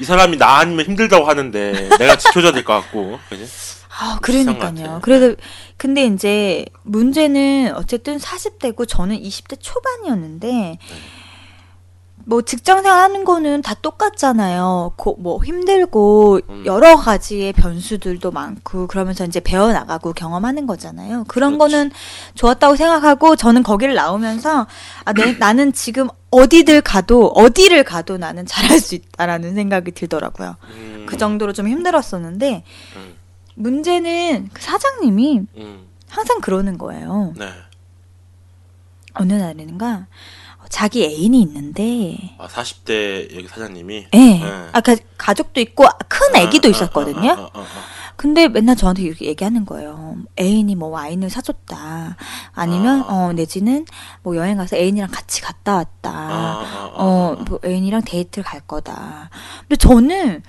이 0.00 0.04
사람이 0.04 0.38
나 0.38 0.56
아니면 0.56 0.86
힘들다고 0.86 1.26
하는데 1.26 1.90
내가 1.98 2.16
지켜줘야 2.16 2.52
될 2.52 2.64
것 2.64 2.72
같고 2.72 3.18
그지? 3.28 3.46
아, 4.02 4.18
그러니까요. 4.20 4.98
그래도 5.02 5.36
근데 5.76 6.06
이제 6.06 6.64
문제는 6.82 7.74
어쨌든 7.76 8.18
40대고 8.18 8.88
저는 8.88 9.16
20대 9.20 9.56
초반이었는데 9.60 10.48
네. 10.48 10.78
뭐 12.24 12.42
직장 12.42 12.82
생활 12.82 13.00
하는 13.00 13.24
거는 13.24 13.62
다 13.62 13.74
똑같잖아요. 13.74 14.94
고, 14.96 15.16
뭐 15.18 15.42
힘들고 15.42 16.40
음. 16.48 16.62
여러 16.66 16.96
가지의 16.96 17.52
변수들도 17.52 18.30
많고 18.30 18.86
그러면서 18.86 19.24
이제 19.24 19.40
배워 19.40 19.72
나가고 19.72 20.12
경험하는 20.12 20.66
거잖아요. 20.66 21.24
그런 21.26 21.58
그렇지. 21.58 21.74
거는 21.74 21.90
좋았다고 22.34 22.76
생각하고 22.76 23.36
저는 23.36 23.62
거기를 23.62 23.94
나오면서 23.94 24.66
아, 25.04 25.12
내, 25.12 25.32
나는 25.32 25.72
지금 25.72 26.08
어디들 26.30 26.80
가도 26.80 27.28
어디를 27.28 27.84
가도 27.84 28.18
나는 28.18 28.46
잘할 28.46 28.78
수 28.80 28.94
있다라는 28.94 29.54
생각이 29.54 29.92
들더라고요. 29.92 30.56
음. 30.70 31.06
그 31.08 31.16
정도로 31.16 31.52
좀 31.52 31.68
힘들었었는데 31.68 32.64
음. 32.96 33.21
문제는 33.54 34.50
그 34.52 34.62
사장님이 34.62 35.40
음. 35.56 35.86
항상 36.08 36.40
그러는 36.40 36.78
거예요. 36.78 37.32
네. 37.36 37.48
어느 39.14 39.32
날인가 39.34 40.06
어, 40.58 40.64
자기 40.68 41.04
애인이 41.04 41.40
있는데, 41.42 42.36
아 42.38 42.46
40대 42.46 43.34
여기 43.36 43.48
사장님이. 43.48 44.06
예, 44.12 44.18
네. 44.18 44.42
아, 44.72 44.80
그 44.80 44.96
가족도 45.18 45.60
있고 45.60 45.84
큰 46.08 46.36
애기도 46.36 46.68
아, 46.68 46.70
있었거든요. 46.70 47.30
아, 47.30 47.34
아, 47.34 47.50
아, 47.54 47.58
아, 47.58 47.60
아. 47.60 48.02
근데 48.16 48.46
맨날 48.46 48.76
저한테 48.76 49.02
이렇게 49.02 49.26
얘기하는 49.26 49.64
거예요. 49.64 50.16
애인이 50.38 50.76
뭐 50.76 50.90
와인을 50.90 51.28
사줬다. 51.30 52.16
아니면 52.52 53.02
아. 53.02 53.12
어 53.12 53.32
내지는 53.32 53.84
뭐 54.22 54.36
여행 54.36 54.58
가서 54.58 54.76
애인이랑 54.76 55.10
같이 55.10 55.40
갔다 55.42 55.76
왔다. 55.76 56.10
아, 56.10 56.12
아, 56.12 56.64
아, 56.64 56.90
어, 56.94 57.36
아. 57.38 57.44
뭐 57.48 57.58
애인이랑 57.64 58.02
데이트를 58.04 58.44
갈 58.44 58.60
거다. 58.60 59.30
근데 59.62 59.76
저는 59.76 60.42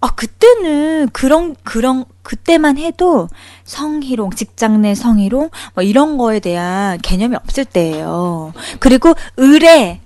아 0.00 0.14
그때는 0.14 1.08
그런 1.12 1.56
그런 1.64 2.04
그때만 2.22 2.78
해도 2.78 3.28
성희롱, 3.64 4.30
직장 4.30 4.80
내 4.80 4.94
성희롱 4.94 5.50
뭐 5.74 5.82
이런 5.82 6.18
거에 6.18 6.38
대한 6.40 6.98
개념이 6.98 7.34
없을 7.34 7.64
때예요. 7.64 8.52
그리고 8.78 9.14
의뢰, 9.36 10.00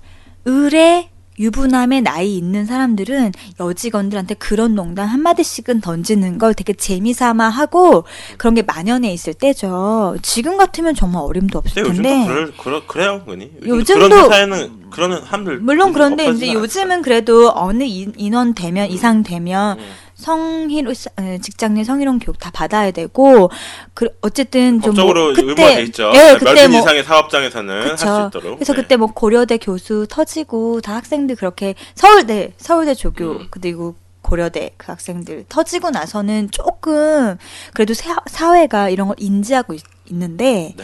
의뢰 0.45 1.09
유부남의 1.39 2.01
나이 2.01 2.37
있는 2.37 2.65
사람들은 2.65 3.31
여직원들한테 3.59 4.35
그런 4.35 4.75
농담 4.75 5.07
한마디씩은 5.07 5.81
던지는 5.81 6.37
걸 6.37 6.53
되게 6.53 6.73
재미삼아 6.73 7.49
하고 7.49 8.03
그런 8.37 8.53
게 8.53 8.61
만연해 8.61 9.11
있을 9.13 9.33
때죠. 9.33 10.15
지금 10.21 10.57
같으면 10.57 10.95
정말 10.95 11.23
어림도 11.23 11.57
없을 11.59 11.83
근데 11.83 11.89
요즘도 11.89 12.09
텐데. 12.09 12.27
그럴, 12.27 12.53
그러, 12.57 12.85
그래 12.87 13.05
요, 13.05 13.23
그니. 13.25 13.51
요즘도- 13.63 13.93
그런 14.09 14.11
회사에는 14.25 14.83
그런 14.89 15.13
한들 15.23 15.59
물론 15.59 15.91
그런데 15.91 16.27
이제. 16.29 16.53
요즘은 16.53 17.01
그래도 17.01 17.51
어느 17.55 17.83
인- 17.83 18.13
인원 18.17 18.53
되면 18.53 18.89
이상 18.89 19.23
되면 19.23 19.79
음. 19.79 19.83
성희롱 20.23 20.93
에, 21.19 21.37
직장 21.39 21.73
내 21.75 21.83
성희롱 21.83 22.19
교육 22.19 22.39
다 22.39 22.49
받아야 22.51 22.91
되고 22.91 23.51
그 23.93 24.07
어쨌든 24.21 24.81
좀 24.81 24.91
법적으로 24.95 25.33
뭐 25.33 25.33
의무화돼 25.37 25.83
있죠. 25.83 26.11
예, 26.15 26.35
그때 26.39 26.67
뭐 26.67 26.79
이상의 26.79 27.03
사업장에서는 27.03 27.89
할 27.89 27.97
수. 27.97 28.05
있도록. 28.05 28.55
그래서 28.57 28.73
네. 28.73 28.81
그때 28.81 28.95
뭐 28.97 29.07
고려대 29.07 29.57
교수 29.57 30.07
터지고 30.09 30.81
다 30.81 30.95
학생들 30.95 31.35
그렇게 31.35 31.75
서울대 31.95 32.53
서울대 32.57 32.93
조교 32.95 33.25
음. 33.31 33.47
그리고 33.49 33.95
고려대 34.21 34.71
그 34.77 34.89
학생들 34.91 35.45
터지고 35.49 35.89
나서는 35.89 36.49
조금 36.51 37.37
그래도 37.73 37.93
사, 37.93 38.15
사회가 38.25 38.87
이런 38.89 39.07
걸 39.09 39.17
인지하고 39.19 39.73
있, 39.73 39.81
네네. 40.09 40.75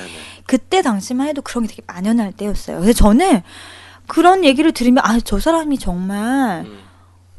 그때 0.45 0.81
당시만 0.81 1.27
해도 1.27 1.41
그런 1.41 1.63
게 1.65 1.69
되게 1.69 1.81
만연할 1.87 2.33
때였어요. 2.33 2.79
그래서 2.81 2.97
저는 2.97 3.41
그런 4.07 4.43
얘기를 4.43 4.71
들으면 4.71 5.03
아 5.05 5.19
저 5.23 5.39
사람이 5.39 5.77
정말 5.77 6.65
음, 6.65 6.79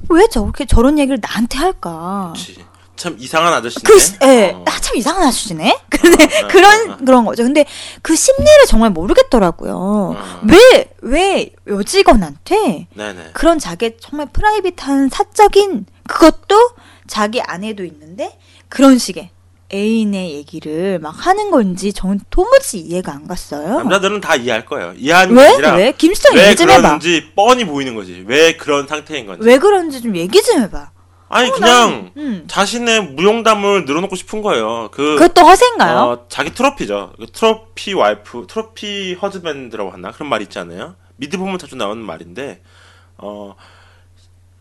왜 0.09 0.26
저렇게 0.28 0.64
저런 0.64 0.98
얘기를 0.98 1.18
나한테 1.20 1.59
할까? 1.59 2.32
그치. 2.34 2.64
참 2.96 3.16
이상한 3.18 3.55
아저씨네. 3.55 3.82
그, 3.82 4.26
예, 4.26 4.51
어. 4.51 4.64
아, 4.66 4.78
참 4.78 4.94
이상한 4.96 5.22
아저씨네? 5.28 5.78
근데 5.88 6.24
어, 6.24 6.44
어, 6.44 6.48
그런, 6.48 6.90
어, 6.90 6.92
어. 6.92 6.96
그런 6.98 7.24
거죠. 7.24 7.44
근데 7.44 7.64
그 8.03 8.14
심리를 8.14 8.66
정말 8.68 8.90
모르겠더라고요. 8.90 9.74
어. 9.74 10.40
왜, 10.46 10.92
왜 11.01 11.51
여직원한테 11.66 12.88
네네. 12.94 13.30
그런 13.32 13.59
자기 13.59 13.96
정말 13.98 14.26
프라이빗한 14.30 15.09
사적인 15.09 15.86
그것도 16.07 16.72
자기 17.07 17.40
아내도 17.40 17.84
있는데 17.84 18.38
그런 18.68 18.98
식의 18.98 19.30
애인의 19.73 20.35
얘기를 20.35 20.99
막 20.99 21.11
하는 21.11 21.51
건지 21.51 21.93
전 21.93 22.21
도무지 22.31 22.79
이해가 22.79 23.12
안 23.12 23.27
갔어요. 23.27 23.79
남자들은 23.79 24.21
다 24.21 24.37
이해할 24.37 24.66
거예요. 24.66 24.95
이해하는 24.97 25.35
게 25.35 25.41
왜? 25.41 25.49
아니라 25.49 25.75
왜? 25.75 25.93
김수정 25.93 26.35
왜 26.37 26.47
얘기 26.49 26.57
좀 26.57 26.71
해봐. 26.71 26.81
그러는지 26.81 27.31
뻔히 27.37 27.64
보이는 27.64 27.95
거지. 27.95 28.25
왜 28.27 28.57
그런 28.57 28.87
상태인 28.87 29.27
건지. 29.27 29.47
왜 29.47 29.59
그런지 29.59 30.03
좀 30.03 30.16
얘기 30.16 30.43
좀 30.43 30.61
해봐. 30.62 30.91
아니 31.33 31.49
어, 31.49 31.53
그냥 31.53 32.11
음. 32.16 32.45
자신의 32.49 33.12
무용담을 33.12 33.85
늘어놓고 33.85 34.16
싶은 34.16 34.43
거예요. 34.43 34.89
그 34.91 35.14
그것도 35.16 35.47
허세인가요? 35.47 35.97
어, 35.99 36.27
자기 36.29 36.53
트로피죠. 36.53 37.12
그 37.18 37.27
trophy 37.26 37.95
wife, 37.95 38.47
trophy 38.49 39.14
husband라고 39.14 39.91
하나 39.91 40.11
그런 40.11 40.29
말 40.29 40.43
있잖아요. 40.43 40.97
미드 41.16 41.39
보면 41.39 41.59
자주 41.59 41.77
나오는 41.77 42.03
말인데, 42.05 42.62
어, 43.18 43.55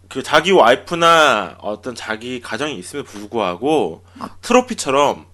그 0.09 0.23
자기 0.23 0.51
와이프나 0.51 1.57
어떤 1.61 1.93
자기 1.95 2.41
가정이 2.41 2.75
있음에 2.77 3.03
불구하고 3.03 4.03
트로피처럼 4.41 5.25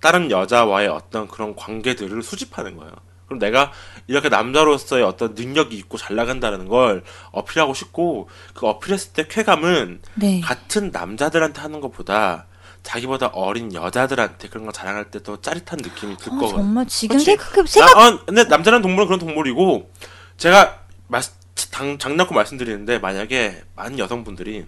다른 0.00 0.30
여자와의 0.30 0.88
어떤 0.88 1.28
그런 1.28 1.54
관계들을 1.56 2.22
수집하는 2.22 2.76
거예요. 2.76 2.92
그럼 3.26 3.38
내가 3.40 3.72
이렇게 4.06 4.28
남자로서의 4.28 5.02
어떤 5.02 5.34
능력이 5.34 5.76
있고 5.78 5.98
잘 5.98 6.14
나간다는 6.16 6.68
걸 6.68 7.02
어필하고 7.32 7.74
싶고 7.74 8.28
그 8.54 8.66
어필했을 8.68 9.12
때 9.12 9.26
쾌감은 9.28 10.02
네. 10.14 10.40
같은 10.40 10.90
남자들한테 10.92 11.60
하는 11.60 11.80
것보다 11.80 12.46
자기보다 12.84 13.28
어린 13.32 13.74
여자들한테 13.74 14.48
그런 14.48 14.64
거 14.64 14.70
자랑할 14.70 15.10
때 15.10 15.18
더 15.18 15.40
짜릿한 15.40 15.78
느낌이 15.82 16.16
들 16.18 16.32
어, 16.32 16.36
거거든. 16.36 16.56
정말 16.58 16.86
지금? 16.86 17.18
생각해 17.18 17.66
생각 17.66 17.94
나, 17.98 18.06
어, 18.08 18.20
근데 18.26 18.44
남자라는 18.44 18.82
동물은 18.82 19.06
그런 19.08 19.18
동물이고 19.18 19.90
제가 20.36 20.78
말, 21.08 21.20
당, 21.22 21.32
장난고 21.56 22.34
말씀드리는데 22.34 22.98
만약에 22.98 23.62
많은 23.74 23.98
여성분들이 23.98 24.66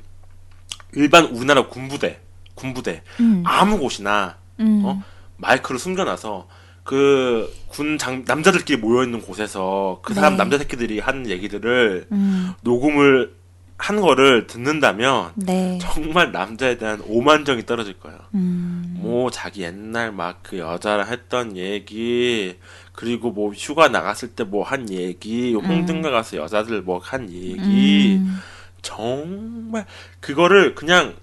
일반 0.95 1.27
우리나라 1.27 1.67
군부대, 1.69 2.21
군부대 2.55 3.03
음, 3.21 3.43
아무 3.47 3.79
곳이나 3.79 4.37
음. 4.59 4.83
어? 4.85 5.03
마이크를 5.37 5.79
숨겨놔서 5.79 6.49
그 6.85 7.53
군 7.69 7.99
장 7.99 8.25
남자들끼리 8.27 8.79
모여 8.79 9.05
있는 9.05 9.21
곳에서 9.21 10.01
그 10.03 10.15
사람 10.15 10.33
네. 10.33 10.39
남자 10.39 10.57
새끼들이 10.59 10.99
하는 11.01 11.29
얘기들을 11.29 12.07
음, 12.11 12.55
녹음을 12.63 13.37
한 13.77 14.01
거를 14.01 14.47
듣는다면 14.49 15.33
네. 15.37 15.79
정말 15.81 16.33
남자에 16.33 16.79
대한 16.79 17.01
오만정이 17.07 17.67
떨어질 17.67 18.01
거예요. 18.01 18.19
음, 18.35 18.97
뭐 18.99 19.31
자기 19.31 19.63
옛날 19.63 20.11
막 20.13 20.39
그 20.43 20.59
여자랑 20.59 21.07
했던 21.09 21.57
얘기 21.57 22.57
그리고 22.99 23.31
뭐 23.31 23.53
휴가 23.53 23.89
나갔을 23.89 24.29
때 24.29 24.45
뭐 24.45 24.63
한 24.65 24.91
얘기 24.91 25.55
홍등가 25.55 26.11
가서 26.11 26.37
여자들 26.37 26.83
뭐 26.83 26.99
한 27.03 27.31
얘기 27.31 28.17
음. 28.21 28.39
정말 28.83 29.87
그거를 30.21 30.75
그냥 30.75 31.15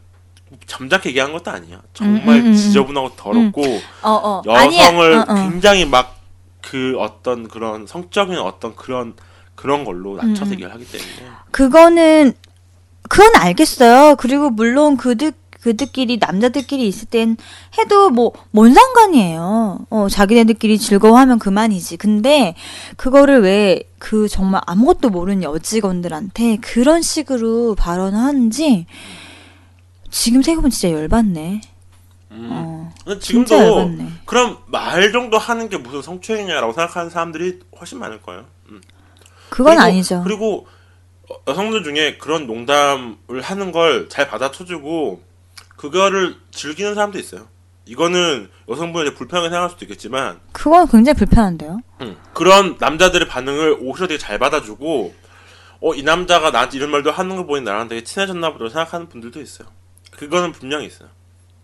잠자게 0.67 1.09
얘기한 1.09 1.33
것도 1.33 1.51
아니에요. 1.51 1.79
정말 1.93 2.37
음, 2.39 2.45
음, 2.45 2.47
음, 2.47 2.53
지저분하고 2.55 3.15
더럽고 3.17 3.61
어, 4.01 4.11
어. 4.11 4.41
여성을 4.45 5.13
아니야. 5.13 5.25
어, 5.27 5.31
어. 5.31 5.49
굉장히 5.49 5.85
막 5.85 6.15
그 6.61 6.95
어떤 6.97 7.47
그런 7.47 7.85
성적인 7.85 8.39
어떤 8.39 8.75
그런 8.75 9.13
그런 9.53 9.85
걸로 9.85 10.15
낮춰서 10.17 10.45
음, 10.45 10.47
음. 10.47 10.51
얘기를 10.53 10.73
하기 10.73 10.85
때문에 10.85 11.31
그거는 11.51 12.33
그건 13.07 13.35
알겠어요. 13.35 14.15
그리고 14.15 14.49
물론 14.49 14.97
그들 14.97 15.31
그들끼리 15.65 16.17
남자들끼리 16.19 16.87
있을 16.87 17.07
땐 17.07 17.37
해도 17.79 18.11
뭐 18.11 18.31
뭔 18.53 18.73
상관이에요. 18.73 19.79
어 19.89 20.07
자기네들끼리 20.09 20.77
즐거워하면 20.77 21.39
그만이지. 21.39 21.97
근데 21.97 22.55
그거를 22.97 23.41
왜 23.41 23.83
그 23.97 24.27
정말 24.27 24.61
아무것도 24.67 25.09
모르는 25.09 25.41
여직원들한테 25.41 26.57
그런 26.57 27.01
식으로 27.01 27.73
발언하는지 27.73 28.85
지금 30.11 30.43
생각하면 30.43 30.69
진짜 30.69 30.91
열받네. 30.95 31.61
음. 32.31 32.49
어 33.07 33.19
지금도 33.19 33.55
열받네. 33.55 34.07
그럼 34.25 34.57
말 34.67 35.11
정도 35.11 35.39
하는 35.39 35.69
게 35.69 35.77
무슨 35.77 36.03
성추행이냐라고 36.03 36.73
생각하는 36.73 37.09
사람들이 37.09 37.61
훨씬 37.79 37.97
많을 37.97 38.21
거예요. 38.21 38.45
음. 38.69 38.79
그건 39.49 39.73
그리고- 39.75 39.81
아니죠. 39.81 40.21
그리고 40.23 40.67
어, 41.27 41.35
여성들 41.47 41.83
중에 41.83 42.17
그런 42.19 42.45
농담을 42.45 43.41
하는 43.41 43.71
걸 43.71 44.07
잘 44.09 44.27
받아쳐주고 44.27 45.21
그거를 45.77 46.35
즐기는 46.51 46.95
사람도 46.95 47.19
있어요. 47.19 47.47
이거는 47.85 48.49
여성분이 48.67 49.13
불편하게 49.13 49.49
생각할 49.49 49.69
수도 49.69 49.85
있겠지만 49.85 50.39
그건 50.51 50.87
굉장히 50.87 51.17
불편한데요. 51.17 51.79
음, 52.01 52.17
그런 52.33 52.77
남자들의 52.79 53.27
반응을 53.27 53.77
오히려 53.81 54.07
되게 54.07 54.17
잘 54.17 54.39
받아주고 54.39 55.13
어 55.81 55.93
이 55.93 56.01
남자가 56.01 56.49
나한테 56.49 56.77
이런 56.77 56.89
말도 56.89 57.11
하는 57.11 57.35
걸 57.35 57.45
보니 57.45 57.61
나랑 57.63 57.87
되게 57.89 58.03
친해졌나 58.03 58.53
보다 58.53 58.69
생각하는 58.69 59.07
분들도 59.07 59.39
있어요. 59.39 59.67
그거는 60.17 60.51
분명히 60.51 60.87
있어요. 60.87 61.09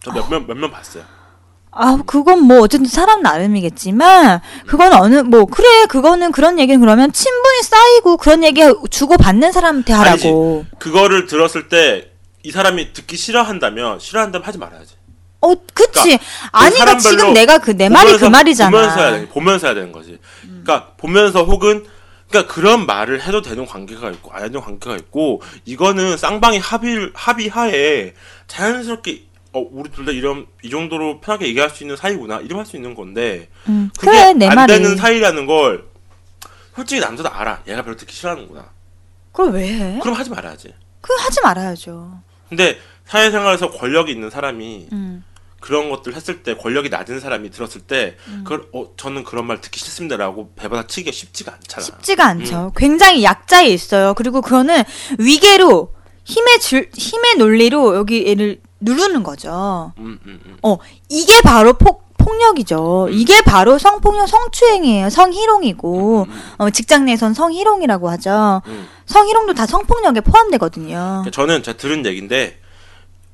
저몇명몇명 0.03 0.69
봤어요. 0.69 1.03
아, 1.71 1.97
그건 2.05 2.43
뭐 2.43 2.59
어쨌든 2.59 2.85
사람 2.87 3.21
나름이겠지만 3.21 4.41
그건 4.67 4.93
어느 4.93 5.15
뭐 5.21 5.45
그래 5.45 5.85
그거는 5.87 6.31
그런 6.33 6.59
얘기는 6.59 6.79
그러면 6.79 7.11
친분이 7.13 7.61
쌓이고 7.63 8.17
그런 8.17 8.43
얘기 8.43 8.61
주고 8.91 9.17
받는 9.17 9.51
사람한테 9.53 9.93
하라고. 9.93 10.65
그거를 10.77 11.25
들었을 11.27 11.69
때 11.69 12.10
이 12.43 12.51
사람이 12.51 12.93
듣기 12.93 13.17
싫어한다면 13.17 13.99
싫어한다면 13.99 14.45
하지 14.47 14.57
말아야지. 14.57 14.95
어, 15.41 15.53
그치. 15.73 15.91
그러니까 15.93 16.25
아니, 16.51 16.75
그러니까 16.75 16.99
사람별로 16.99 17.17
지금 17.17 17.33
내가 17.33 17.57
그 17.57 17.71
내 17.75 17.89
말이 17.89 18.17
그 18.17 18.25
말이잖아. 18.25 18.69
음. 18.69 18.71
보면서 18.71 18.99
해야 19.01 19.11
돼. 19.11 19.27
보면서 19.29 19.67
해야 19.67 19.73
되는 19.75 19.91
거지. 19.91 20.19
그러니까 20.41 20.93
보면서 20.97 21.43
혹은 21.43 21.85
그러니까 22.29 22.53
그런 22.53 22.85
말을 22.85 23.21
해도 23.23 23.41
되는 23.41 23.65
관계가 23.65 24.09
있고 24.11 24.31
안 24.31 24.43
되는 24.43 24.61
관계가 24.61 24.95
있고 24.97 25.41
이거는 25.65 26.15
쌍방이 26.17 26.59
합의 26.59 27.11
합의하에 27.13 28.13
자연스럽게 28.47 29.25
어 29.53 29.59
우리 29.71 29.89
둘 29.91 30.05
다 30.05 30.11
이런 30.13 30.45
이 30.63 30.69
정도로 30.69 31.19
편하게 31.19 31.47
얘기할 31.47 31.69
수 31.71 31.83
있는 31.83 31.97
사이구나 31.97 32.39
이름 32.39 32.57
할 32.59 32.65
수 32.65 32.77
있는 32.77 32.95
건데 32.95 33.49
음, 33.67 33.89
그게 33.99 34.11
그래 34.11 34.33
내안 34.33 34.55
말이. 34.55 34.71
되는 34.73 34.95
사이라는 34.95 35.45
걸 35.45 35.85
솔직히 36.75 37.01
남자도 37.01 37.29
알아. 37.29 37.63
얘가 37.67 37.81
별로 37.83 37.97
듣기 37.97 38.13
싫어하는구나. 38.15 38.69
그걸 39.33 39.51
왜 39.53 39.67
해? 39.73 39.99
그럼 40.01 40.15
하지 40.15 40.29
말아야지. 40.29 40.73
그 41.01 41.13
하지 41.19 41.41
말아야죠. 41.41 42.21
근데 42.51 42.77
사회생활에서 43.05 43.71
권력이 43.71 44.11
있는 44.11 44.29
사람이 44.29 44.89
음. 44.91 45.23
그런 45.61 45.89
것들 45.89 46.15
했을 46.15 46.43
때 46.43 46.57
권력이 46.57 46.89
낮은 46.89 47.21
사람이 47.21 47.49
들었을 47.49 47.81
때 47.81 48.17
음. 48.27 48.43
그걸 48.43 48.67
어 48.73 48.91
저는 48.97 49.23
그런 49.23 49.47
말 49.47 49.61
듣기 49.61 49.79
싫습니다라고 49.79 50.51
배받아 50.57 50.85
치기가 50.85 51.13
쉽지가 51.13 51.53
않잖아. 51.53 51.85
쉽지가 51.85 52.25
않죠. 52.25 52.73
굉장히 52.75 53.23
약자에 53.23 53.67
있어요. 53.67 54.13
그리고 54.15 54.41
그거는 54.41 54.83
위계로 55.17 55.93
힘의 56.25 56.59
줄 56.59 56.89
힘의 56.93 57.35
논리로 57.37 57.95
여기 57.95 58.27
얘를 58.27 58.59
누르는 58.81 59.23
거죠. 59.23 59.93
음, 59.97 60.19
음, 60.25 60.41
음. 60.45 60.57
어, 60.61 60.77
이게 61.07 61.41
바로 61.41 61.73
폭, 61.73 62.10
폭력이죠. 62.23 63.09
이게 63.11 63.41
바로 63.41 63.77
성폭력, 63.77 64.27
성추행이에요. 64.27 65.09
성희롱이고, 65.09 66.27
어, 66.57 66.69
직장 66.69 67.05
내선 67.05 67.33
성희롱이라고 67.33 68.09
하죠. 68.11 68.61
음. 68.67 68.87
성희롱도 69.05 69.53
다 69.53 69.65
성폭력에 69.65 70.21
포함되거든요. 70.21 70.87
그러니까 70.97 71.31
저는 71.31 71.63
제가 71.63 71.77
들은 71.77 72.05
얘기인데 72.05 72.57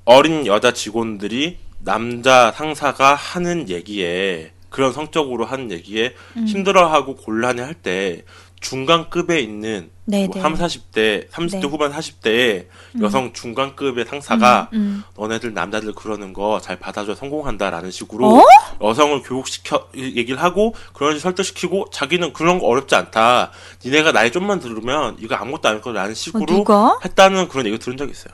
어린 0.06 0.46
여자 0.48 0.72
직원들이 0.72 1.58
남자 1.80 2.52
상사가 2.56 3.16
하는 3.16 3.70
얘기에 3.70 4.52
그런 4.70 4.92
성적으로 4.92 5.46
하는 5.46 5.72
얘기에 5.72 6.14
음. 6.38 6.46
힘들어하고 6.48 7.16
곤란해 7.16 7.62
할 7.64 7.74
때 7.76 8.24
중간급에 8.60 9.40
있는 9.40 9.92
네네. 10.06 10.28
뭐 10.28 10.42
3, 10.42 10.56
40대, 10.56 11.30
30대 11.30 11.62
네. 11.62 11.68
후반 11.68 11.92
40대의 11.92 12.66
여성 13.02 13.34
중간급의 13.34 14.06
상사가 14.06 14.70
음, 14.74 15.04
너네들 15.16 15.54
남자들 15.54 15.94
그러는 15.94 16.34
거 16.34 16.60
잘 16.62 16.80
받아줘야 16.80 17.16
성공한다라는 17.16 17.92
식으로 17.92 18.38
어? 18.40 18.44
여성을 18.82 19.22
교육시켜 19.22 19.88
얘기를 19.96 20.42
하고 20.42 20.74
그런 20.94 21.12
식으로 21.12 21.20
설득시키고 21.20 21.90
자기는 21.92 22.34
그런 22.34 22.60
거 22.60 22.66
어렵지 22.68 22.96
않다. 22.96 23.52
니네가 23.86 24.12
나이 24.12 24.32
좀만 24.32 24.60
들으면 24.60 25.18
이거 25.20 25.36
아무것도 25.36 25.70
아닐 25.70 25.82
거라는 25.82 26.12
어, 26.12 26.14
식으로 26.14 26.46
누가? 26.46 26.98
했다는 27.06 27.48
그런 27.50 27.68
얘기 27.68 27.78
들은 27.78 27.98
적이 27.98 28.12
있어요. 28.12 28.34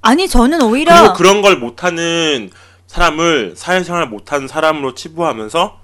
아니, 0.00 0.28
저는 0.28 0.62
오히려, 0.62 0.94
그리고 1.00 1.14
그런 1.14 1.42
걸 1.42 1.58
못하는 1.58 2.50
사람을 2.88 3.54
사회생활 3.56 4.08
못하는 4.08 4.48
사람으로 4.48 4.94
치부하면서 4.94 5.78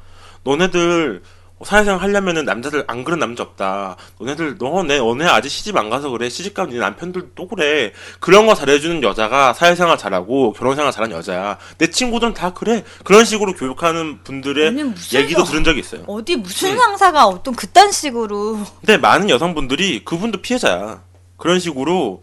너네들 0.45 1.23
사회생활 1.65 2.01
하려면은 2.01 2.45
남자들 2.45 2.85
안 2.87 3.03
그런 3.05 3.19
남자 3.19 3.43
없다. 3.43 3.97
너네들 4.21 4.57
너네 4.59 4.99
너네 4.99 5.25
아직 5.27 5.49
시집 5.49 5.77
안 5.77 5.91
가서 5.91 6.09
그래. 6.11 6.29
시집 6.29 6.55
가면 6.55 6.75
네 6.75 6.79
남편들 6.79 7.31
또 7.35 7.49
그래. 7.49 7.93
그런 8.21 8.47
거 8.47 8.55
잘해주는 8.55 9.03
여자가 9.03 9.53
사회생활 9.55 9.99
잘하고 9.99 10.53
결혼생활 10.53 10.93
잘하는 10.93 11.17
여자야. 11.17 11.59
내 11.79 11.89
친구들은 11.89 12.35
다 12.35 12.53
그래. 12.53 12.85
그런 13.05 13.25
식으로 13.25 13.55
교육하는 13.55 14.21
분들의 14.25 14.75
얘기도 15.15 15.45
소- 15.45 15.53
들은 15.53 15.65
적이 15.65 15.81
있어요. 15.81 16.05
어디 16.07 16.37
무슨 16.37 16.73
음. 16.73 16.77
상사가 16.79 17.27
어떤 17.27 17.55
그딴 17.57 17.91
식으로. 17.93 18.61
근데 18.81 18.97
많은 18.99 19.31
여성분들이 19.31 20.05
그분도 20.05 20.41
피해자야. 20.43 21.03
그런 21.37 21.59
식으로 21.61 22.23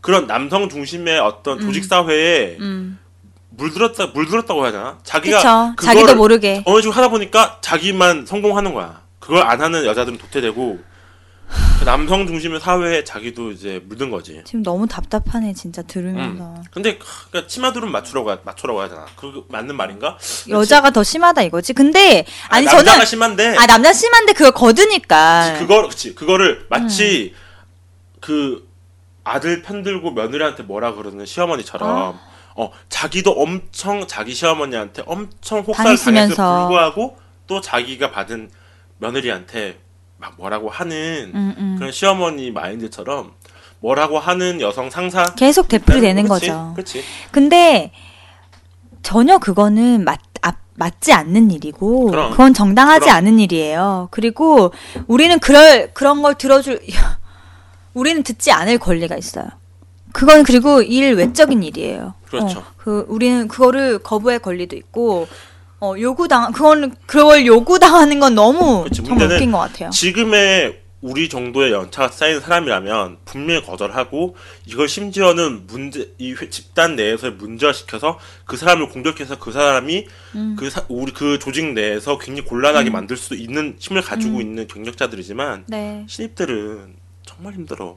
그런 0.00 0.26
남성 0.26 0.68
중심의 0.68 1.18
어떤 1.18 1.60
조직 1.60 1.84
사회에 1.84 2.56
음. 2.60 2.98
물들었다 3.64 4.06
물들었다고 4.06 4.62
해야 4.64 4.72
되나? 4.72 4.98
자기가 5.04 5.36
그쵸. 5.38 5.86
자기도 5.86 6.16
모르게. 6.16 6.62
어느 6.64 6.80
식으로 6.80 6.94
하다 6.96 7.08
보니까 7.08 7.58
자기만 7.60 8.24
성공하는 8.26 8.72
거야. 8.72 9.02
그걸 9.18 9.42
안 9.42 9.60
하는 9.60 9.84
여자들은 9.84 10.16
도태되고 10.18 10.78
그 11.78 11.84
남성 11.84 12.26
중심의 12.26 12.60
사회에 12.60 13.04
자기도 13.04 13.50
이제 13.50 13.82
물든 13.86 14.10
거지. 14.10 14.40
지금 14.46 14.62
너무 14.62 14.86
답답하네 14.86 15.52
진짜 15.54 15.82
들으면서 15.82 16.44
음. 16.44 16.62
근데 16.70 16.98
그러니까 17.30 17.48
치마두름 17.48 17.90
맞추라고 17.92 18.30
하- 18.30 18.38
맞추라고 18.44 18.80
하잖아. 18.80 19.06
그 19.16 19.44
맞는 19.48 19.76
말인가? 19.76 20.16
여자가 20.48 20.90
더 20.90 21.02
심하다 21.02 21.42
이거지. 21.42 21.72
근데 21.74 22.24
아니 22.48 22.64
남자가 22.64 22.92
저는 22.92 23.06
심한데 23.06 23.56
아 23.58 23.66
남자 23.66 23.92
심한데 23.92 24.32
그걸 24.32 24.52
거드니까. 24.52 25.56
그거 25.58 25.86
그치 25.88 26.14
그거를 26.14 26.66
마치 26.70 27.34
음. 27.34 27.40
그 28.20 28.68
아들 29.24 29.62
편들고 29.62 30.12
며느리한테 30.12 30.62
뭐라 30.62 30.94
그러는 30.94 31.26
시어머니처럼 31.26 31.88
아. 31.88 32.29
어 32.60 32.70
자기도 32.90 33.30
엄청 33.32 34.06
자기 34.06 34.34
시어머니한테 34.34 35.02
엄청 35.06 35.60
혹사를. 35.60 35.96
당했음에도 35.96 36.34
불구하고 36.34 37.16
또 37.46 37.62
자기가 37.62 38.10
받은 38.10 38.50
며느리한테 38.98 39.78
막 40.18 40.34
뭐라고 40.36 40.68
하는 40.68 41.32
음, 41.34 41.54
음. 41.56 41.76
그런 41.78 41.90
시어머니 41.90 42.50
마인드처럼 42.50 43.32
뭐라고 43.80 44.18
하는 44.18 44.60
여성 44.60 44.90
상사 44.90 45.34
계속 45.36 45.68
되풀이 45.68 46.02
되는 46.02 46.24
그치? 46.24 46.28
거죠. 46.28 46.72
그치 46.76 47.02
근데 47.32 47.92
전혀 49.02 49.38
그거는 49.38 50.04
맞, 50.04 50.20
아, 50.42 50.52
맞지 50.74 51.14
않는 51.14 51.50
일이고 51.52 52.10
그럼. 52.10 52.30
그건 52.32 52.52
정당하지 52.52 53.06
그럼. 53.06 53.16
않은 53.16 53.40
일이에요. 53.40 54.08
그리고 54.10 54.74
우리는 55.06 55.38
그럴 55.38 55.94
그런 55.94 56.20
걸 56.20 56.34
들어줄 56.34 56.82
우리는 57.94 58.22
듣지 58.22 58.52
않을 58.52 58.76
권리가 58.78 59.16
있어요. 59.16 59.46
그건 60.12 60.42
그리고 60.42 60.82
일 60.82 61.14
외적인 61.14 61.62
일이에요. 61.62 62.14
그렇죠. 62.28 62.60
어, 62.60 62.64
그 62.76 63.04
우리는 63.08 63.48
그거를 63.48 63.98
거부할 63.98 64.38
권리도 64.38 64.76
있고 64.76 65.28
어 65.80 65.94
요구당 65.98 66.52
그거는 66.52 66.94
그걸 67.06 67.46
요구당하는 67.46 68.20
건 68.20 68.34
너무 68.34 68.84
그치, 68.84 69.02
정말 69.02 69.32
웃긴 69.32 69.52
것 69.52 69.58
같아요. 69.58 69.90
지금의 69.90 70.80
우리 71.02 71.30
정도의 71.30 71.72
연차가 71.72 72.08
쌓인 72.08 72.40
사람이라면 72.40 73.18
분명히 73.24 73.62
거절하고 73.64 74.36
이걸 74.66 74.86
심지어는 74.86 75.66
문제 75.66 76.12
이 76.18 76.34
회- 76.34 76.50
집단 76.50 76.94
내에서 76.94 77.30
문제화시켜서 77.30 78.18
그 78.44 78.58
사람을 78.58 78.90
공격해서 78.90 79.38
그 79.38 79.50
사람이 79.50 80.06
음. 80.34 80.56
그 80.58 80.68
사- 80.68 80.84
우리 80.90 81.12
그 81.12 81.38
조직 81.38 81.72
내에서 81.72 82.18
굉장히 82.18 82.46
곤란하게 82.46 82.90
만들 82.90 83.16
수도 83.16 83.34
있는 83.34 83.76
힘을 83.78 84.02
가지고 84.02 84.42
있는 84.42 84.66
경력자들이지만 84.68 85.64
네. 85.68 86.04
신입들은 86.06 86.96
정말 87.24 87.54
힘들어. 87.54 87.96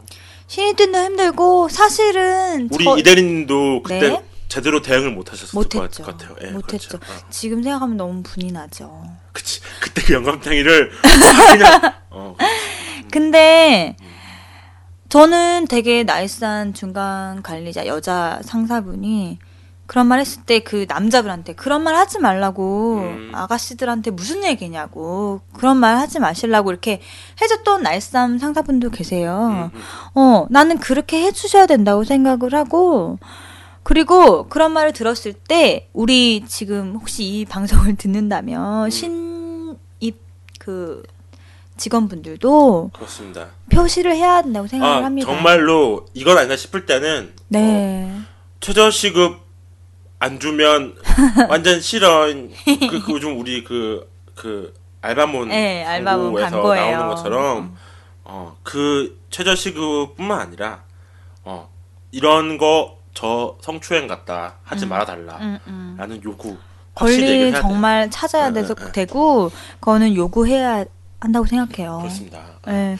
신입들도 0.57 0.95
힘들고 1.03 1.67
사실은 1.69 2.69
우리 2.71 2.83
저- 2.85 2.95
이대리님도 2.95 3.81
그때 3.81 4.09
네. 4.09 4.23
제대로 4.47 4.83
대응을 4.83 5.09
못 5.09 5.31
하셨을 5.31 5.57
못했죠. 5.57 6.03
것 6.03 6.15
같아요. 6.17 6.35
예, 6.43 6.51
못했죠. 6.51 6.99
그렇죠. 6.99 7.11
어. 7.11 7.27
지금 7.31 7.63
생각하면 7.63 7.97
너무 7.97 8.21
분이 8.21 8.51
나죠. 8.51 9.03
그치. 9.31 9.61
그때 9.81 10.03
그 10.03 10.13
영감탱이를 10.13 10.91
그냥 11.57 11.93
어, 12.11 12.35
근데 13.09 13.95
저는 15.09 15.65
되게 15.67 16.03
나이스한 16.03 16.75
중간 16.75 17.41
관리자 17.41 17.87
여자 17.87 18.39
상사분이 18.43 19.39
그런 19.85 20.07
말 20.07 20.19
했을 20.19 20.43
때 20.43 20.59
그 20.59 20.85
남자분한테 20.87 21.53
그런 21.53 21.83
말 21.83 21.95
하지 21.95 22.19
말라고 22.19 22.95
음. 22.99 23.31
아가씨들한테 23.33 24.11
무슨 24.11 24.43
얘기냐고 24.43 25.41
그런 25.53 25.77
말 25.77 25.97
하지 25.97 26.19
마시려고 26.19 26.71
이렇게 26.71 27.01
해줬던 27.41 27.83
나이스한 27.83 28.39
상사분도 28.39 28.91
계세요. 28.91 29.71
음, 29.73 29.77
음. 29.77 29.81
어, 30.15 30.47
나는 30.49 30.77
그렇게 30.79 31.23
해주셔야 31.23 31.65
된다고 31.65 32.03
생각을 32.03 32.53
하고, 32.55 33.19
그리고 33.83 34.47
그런 34.47 34.71
말을 34.71 34.93
들었을 34.93 35.33
때, 35.33 35.89
우리 35.91 36.45
지금 36.47 36.95
혹시 36.95 37.23
이 37.25 37.45
방송을 37.49 37.87
음. 37.89 37.95
듣는다면, 37.97 38.89
신입 38.89 40.17
그 40.59 41.03
직원분들도 41.75 42.91
그렇습니다. 42.93 43.47
표시를 43.71 44.15
해야 44.15 44.41
된다고 44.41 44.67
생각을 44.67 45.01
아, 45.01 45.05
합니다. 45.05 45.27
정말로 45.27 46.05
이건 46.13 46.37
아니다 46.37 46.55
싶을 46.55 46.85
때는 46.85 47.33
어, 47.35 47.41
네. 47.49 48.15
최저시급 48.61 49.42
안 50.23 50.39
주면 50.39 50.95
완전 51.49 51.79
싫어. 51.81 52.27
그, 52.27 53.01
그 53.01 53.13
요즘 53.13 53.39
우리 53.39 53.63
그, 53.63 54.09
그, 54.35 54.73
알바몬 55.01 55.49
네, 55.49 55.83
알바몬 55.83 56.33
광고에서. 56.33 56.91
나오는 56.91 57.15
것처럼, 57.15 57.75
어, 58.23 58.57
그 58.63 59.19
최저시급뿐만 59.29 60.39
아니라, 60.39 60.83
어, 61.43 61.69
이런 62.11 62.57
거 62.57 63.03
저 63.13 63.55
성추행 63.61 64.07
같다. 64.07 64.55
하지 64.63 64.85
말아달라. 64.85 65.37
음, 65.37 65.59
음. 65.67 65.95
라는 65.97 66.21
요구. 66.23 66.57
권리 66.95 67.23
해야 67.23 67.51
돼요. 67.51 67.61
정말 67.61 68.09
찾아야 68.09 68.49
네, 68.49 68.61
돼서 68.61 68.73
네, 68.75 68.85
네. 68.85 68.91
되고, 68.91 69.51
그거는 69.79 70.15
요구해야 70.15 70.85
한다고 71.19 71.45
생각해요. 71.45 71.99
그렇습니다. 71.99 72.43
네. 72.65 72.97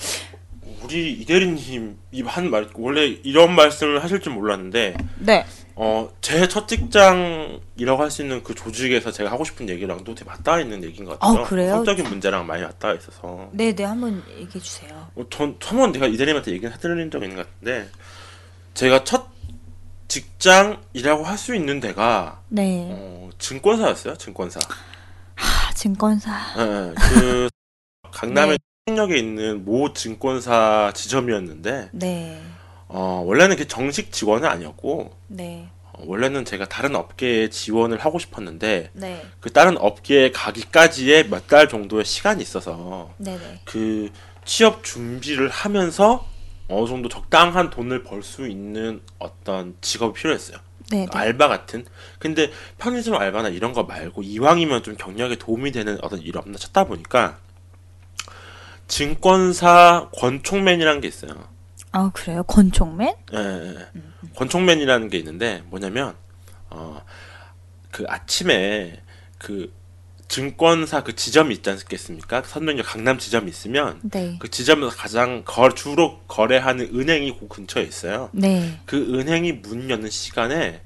우리 0.83 1.11
이대리님 1.13 1.97
이한 2.11 2.49
말, 2.49 2.69
원래 2.75 3.05
이런 3.05 3.55
말씀을 3.55 4.03
하실 4.03 4.19
줄 4.21 4.33
몰랐는데, 4.33 4.95
네. 5.19 5.45
어, 5.75 6.09
제 6.21 6.47
첫 6.47 6.67
직장이라고 6.67 8.01
할 8.03 8.11
수 8.11 8.21
있는 8.21 8.43
그 8.43 8.53
조직에서 8.53 9.11
제가 9.11 9.31
하고 9.31 9.43
싶은 9.43 9.67
얘기랑도 9.69 10.13
되게 10.13 10.29
맞닿아 10.29 10.59
있는 10.59 10.83
얘기인 10.83 11.05
것 11.05 11.19
같아요. 11.19 11.41
아, 11.43 11.47
그래요? 11.47 11.71
성적인 11.75 12.05
문제랑 12.09 12.45
많이 12.45 12.61
맞닿아 12.63 12.93
있어서. 12.93 13.49
네, 13.53 13.73
네, 13.73 13.83
한번 13.83 14.23
얘기해 14.37 14.59
주세요. 14.59 15.07
어, 15.15 15.23
전, 15.29 15.55
처음 15.59 15.91
내가 15.91 16.05
이대리한테 16.07 16.51
얘기는 16.51 16.71
해드린 16.71 17.09
적이 17.09 17.25
있는 17.25 17.37
것 17.37 17.47
같은데, 17.49 17.89
제가 18.75 19.03
첫 19.03 19.27
직장이라고 20.07 21.23
할 21.23 21.37
수 21.37 21.55
있는 21.55 21.79
데가, 21.79 22.41
네. 22.49 22.89
어, 22.91 23.29
증권사였어요, 23.39 24.15
증권사. 24.17 24.59
아, 25.37 25.73
증권사. 25.73 26.31
예, 26.57 26.61
예, 26.61 26.93
그, 26.95 27.49
강남의 28.11 28.59
네. 28.59 28.93
청력에 28.95 29.17
있는 29.17 29.65
모 29.65 29.91
증권사 29.93 30.91
지점이었는데, 30.93 31.89
네. 31.93 32.39
어, 32.89 33.23
원래는 33.25 33.55
그 33.55 33.67
정식 33.67 34.11
직원은 34.11 34.47
아니었고, 34.47 35.11
네. 35.33 35.67
어, 35.93 36.03
원래는 36.05 36.45
제가 36.45 36.65
다른 36.69 36.95
업계에 36.95 37.49
지원을 37.49 37.97
하고 37.99 38.19
싶었는데, 38.19 38.91
네. 38.93 39.25
그 39.39 39.51
다른 39.51 39.77
업계에 39.77 40.31
가기까지의 40.31 41.29
몇 41.29 41.47
달 41.47 41.67
정도의 41.67 42.05
시간이 42.05 42.41
있어서 42.41 43.13
네네. 43.17 43.61
그 43.65 44.09
취업 44.45 44.83
준비를 44.83 45.49
하면서 45.49 46.27
어느 46.69 46.87
정도 46.87 47.09
적당한 47.09 47.69
돈을 47.69 48.03
벌 48.03 48.23
수 48.23 48.47
있는 48.47 49.01
어떤 49.19 49.75
직업이 49.81 50.19
필요했어요. 50.19 50.57
네네. 50.89 51.07
알바 51.11 51.47
같은. 51.47 51.85
근데 52.19 52.51
편의점 52.77 53.15
알바나 53.15 53.49
이런 53.49 53.73
거 53.73 53.83
말고 53.83 54.21
이왕이면 54.21 54.83
좀 54.83 54.95
경력에 54.95 55.37
도움이 55.37 55.71
되는 55.71 55.97
어떤 56.03 56.19
일 56.21 56.37
없나 56.37 56.57
찾다 56.57 56.83
보니까 56.85 57.37
증권사 58.87 60.09
권총맨이라는 60.17 61.01
게 61.01 61.07
있어요. 61.07 61.47
아 61.93 62.11
그래요? 62.13 62.43
권총맨? 62.43 63.15
예, 63.33 63.37
예, 63.37 63.75
예. 63.95 64.29
권총맨이라는 64.35 65.09
게 65.09 65.17
있는데 65.17 65.63
뭐냐면 65.69 66.15
어 66.69 67.01
그 67.93 68.03
아침에 68.09 69.01
그 69.37 69.71
증권사 70.27 71.03
그 71.03 71.15
지점이 71.15 71.53
있지 71.53 71.69
않겠습니까? 71.69 72.41
선명역 72.43 72.87
강남 72.87 73.19
지점이 73.19 73.49
있으면 73.49 73.99
네. 74.01 74.37
그 74.39 74.49
지점에서 74.49 74.89
가장 74.89 75.43
거, 75.45 75.69
주로 75.73 76.19
거래하는 76.27 76.89
은행이 76.93 77.37
그 77.39 77.47
근처에 77.47 77.83
있어요. 77.83 78.29
네. 78.33 78.79
그 78.85 78.97
은행이 78.97 79.53
문 79.53 79.89
여는 79.91 80.09
시간에 80.09 80.81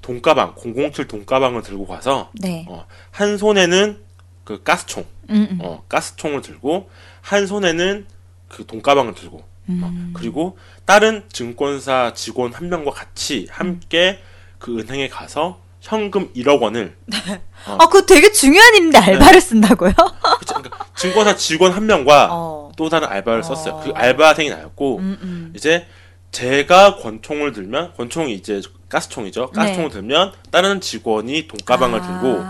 돈가방 0.00 0.54
007 0.54 1.08
돈가방을 1.08 1.62
들고 1.62 1.86
가서 1.88 2.30
네. 2.34 2.64
어, 2.68 2.86
한 3.10 3.36
손에는 3.36 3.98
그 4.44 4.62
가스총, 4.62 5.04
음, 5.30 5.48
음. 5.50 5.58
어, 5.60 5.82
가스총을 5.88 6.42
들고 6.42 6.88
한 7.20 7.46
손에는 7.48 8.06
그 8.48 8.64
돈가방을 8.64 9.14
들고 9.14 9.38
어, 9.38 9.48
음. 9.68 10.12
그리고 10.14 10.58
다른 10.84 11.24
증권사 11.32 12.12
직원 12.14 12.52
한 12.52 12.68
명과 12.68 12.90
같이 12.90 13.46
함께 13.50 14.20
그 14.58 14.78
은행에 14.78 15.08
가서 15.08 15.60
현금 15.80 16.32
1억 16.32 16.62
원을 16.62 16.96
아 17.66 17.76
그거 17.88 18.06
되게 18.06 18.32
중요한 18.32 18.74
일인데 18.74 18.98
네. 18.98 19.04
알바를 19.04 19.40
쓴다고요? 19.40 19.92
그러니까 20.46 20.86
증권사 20.96 21.36
직원 21.36 21.72
한 21.72 21.86
명과 21.86 22.28
어. 22.30 22.72
또 22.76 22.88
다른 22.88 23.08
알바를 23.08 23.40
어. 23.40 23.42
썼어요. 23.42 23.80
그 23.84 23.92
알바생이 23.94 24.48
나였고 24.50 24.98
음, 24.98 25.18
음. 25.22 25.52
이제 25.54 25.86
제가 26.30 26.96
권총을 26.96 27.52
들면 27.52 27.94
권총이 27.94 28.34
이제 28.34 28.60
가스총이죠. 28.88 29.50
가스총을 29.50 29.90
네. 29.90 29.94
들면 29.94 30.32
다른 30.50 30.80
직원이 30.80 31.46
돈가방을 31.46 32.00
아. 32.02 32.06
들고 32.06 32.44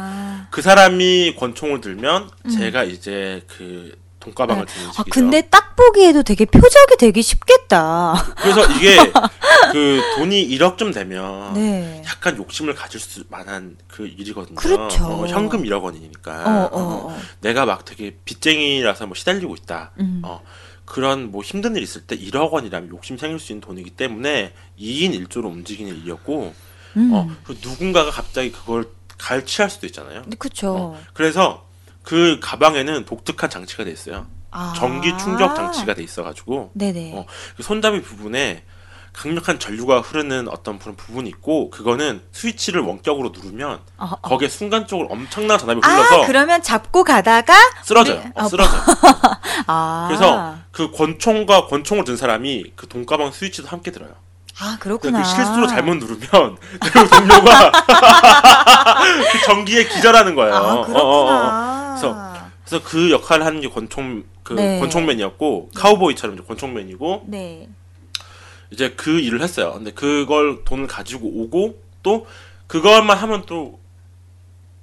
그 0.51 0.62
사람이 0.62 1.35
권총을 1.37 1.81
들면 1.81 2.31
제가 2.57 2.85
이제 2.85 3.43
그 3.49 3.97
돈가방을 4.25 4.64
네. 4.66 4.72
드는 4.72 4.89
아. 4.97 5.05
근데 5.11 5.41
딱 5.43 5.77
보기에도 5.77 6.22
되게 6.22 6.45
표적이 6.45 6.97
되기 6.99 7.22
쉽겠다. 7.22 8.14
그래서 8.37 8.64
이게 8.72 8.97
그 9.72 10.01
돈이 10.16 10.49
1억쯤 10.49 10.95
되면 10.95 11.55
네. 11.55 12.03
약간 12.07 12.37
욕심을 12.37 12.75
가질 12.75 13.01
수 13.01 13.25
만한 13.29 13.77
그 13.89 14.07
일이거든요. 14.07 14.57
그렇죠. 14.57 15.05
어, 15.05 15.27
현금 15.27 15.62
1억 15.64 15.83
원이니까. 15.83 16.33
어, 16.33 16.68
어, 16.72 17.11
어. 17.12 17.20
내가 17.41 17.66
막 17.66 17.85
되게 17.85 18.16
빚쟁이라서 18.25 19.07
뭐 19.07 19.14
시달리고 19.14 19.55
있다. 19.55 19.93
음. 20.01 20.22
어, 20.25 20.41
그런 20.85 21.31
뭐 21.31 21.43
힘든 21.43 21.77
일 21.77 21.83
있을 21.83 22.03
때 22.03 22.16
1억 22.16 22.51
원이라면 22.53 22.91
욕심 22.91 23.18
생길 23.18 23.39
수 23.39 23.53
있는 23.53 23.61
돈이기 23.61 23.91
때문에 23.91 24.53
2인 24.79 25.27
1조로 25.29 25.47
움직이는 25.47 25.97
일이었고, 25.99 26.55
음. 26.97 27.11
어, 27.12 27.29
그 27.45 27.57
누군가가 27.62 28.11
갑자기 28.11 28.53
그걸 28.53 28.89
갈취할 29.18 29.70
수도 29.70 29.87
있잖아요. 29.87 30.22
어, 30.77 31.03
그래서 31.14 31.66
그 32.05 32.39
가방에는 32.41 33.05
독특한 33.07 33.51
장치가 33.51 33.83
돼 33.85 33.91
있어요. 33.91 34.27
아. 34.51 34.73
전기 34.77 35.17
충격 35.19 35.57
장치가 35.57 35.95
돼 35.95 36.03
있어가지고 36.05 36.71
네네. 36.75 37.13
어, 37.17 37.27
그 37.57 37.63
손잡이 37.65 38.01
부분에 38.03 38.63
강력한 39.13 39.59
전류가 39.59 40.01
흐르는 40.01 40.49
어떤 40.49 40.79
그런 40.79 40.97
부분이 40.97 41.29
있고 41.31 41.71
그거는 41.71 42.21
스위치를 42.33 42.81
원격으로 42.83 43.31
누르면 43.35 43.81
어, 43.99 44.05
어. 44.05 44.17
거기에 44.21 44.49
순간적으로 44.49 45.09
엄청난 45.11 45.59
전압이 45.59 45.81
흘러서 45.83 46.23
아, 46.23 46.27
그러면 46.27 46.63
잡고 46.63 47.05
가다가 47.05 47.55
쓰러져요. 47.85 48.21
우리- 48.21 48.31
어, 48.35 48.45
어, 48.45 48.49
쓰러져. 48.49 48.71
아. 49.67 50.05
그래서 50.09 50.57
그 50.73 50.91
권총과 50.93 51.67
권총을 51.67 52.05
든 52.05 52.17
사람이 52.17 52.73
그 52.77 52.87
돈가방 52.89 53.33
스위치도 53.33 53.69
함께 53.69 53.91
들어요. 53.91 54.11
아, 54.61 54.77
그 54.79 54.85
그렇구나. 54.85 55.25
실수로 55.25 55.67
잘못 55.67 55.97
누르면 55.97 56.57
그 56.81 57.09
동료가 57.09 57.73
그 59.33 59.41
전기에 59.47 59.85
기절하는 59.89 60.35
거예요. 60.37 60.55
아, 60.55 60.59
어, 60.61 60.63
어, 60.63 60.83
어. 60.83 60.85
그렇구나. 60.87 61.84
그래서 62.01 62.51
그래서 62.65 62.85
그 62.85 63.11
역할을 63.11 63.45
하는 63.47 63.61
게 63.61 63.69
권총 63.69 64.25
그 64.43 64.55
네. 64.55 64.79
권총맨이었고 64.81 65.71
카우보이처럼 65.75 66.37
이제 66.37 66.45
권총맨이고 66.47 67.25
네. 67.29 67.69
이제 68.71 68.91
그 68.97 69.21
일을 69.21 69.41
했어요. 69.41 69.73
근데 69.75 69.93
그걸 69.93 70.65
돈을 70.65 70.87
가지고 70.87 71.29
오고 71.29 71.83
또 72.03 72.27
그것만 72.67 73.17
하면 73.19 73.45
또 73.47 73.79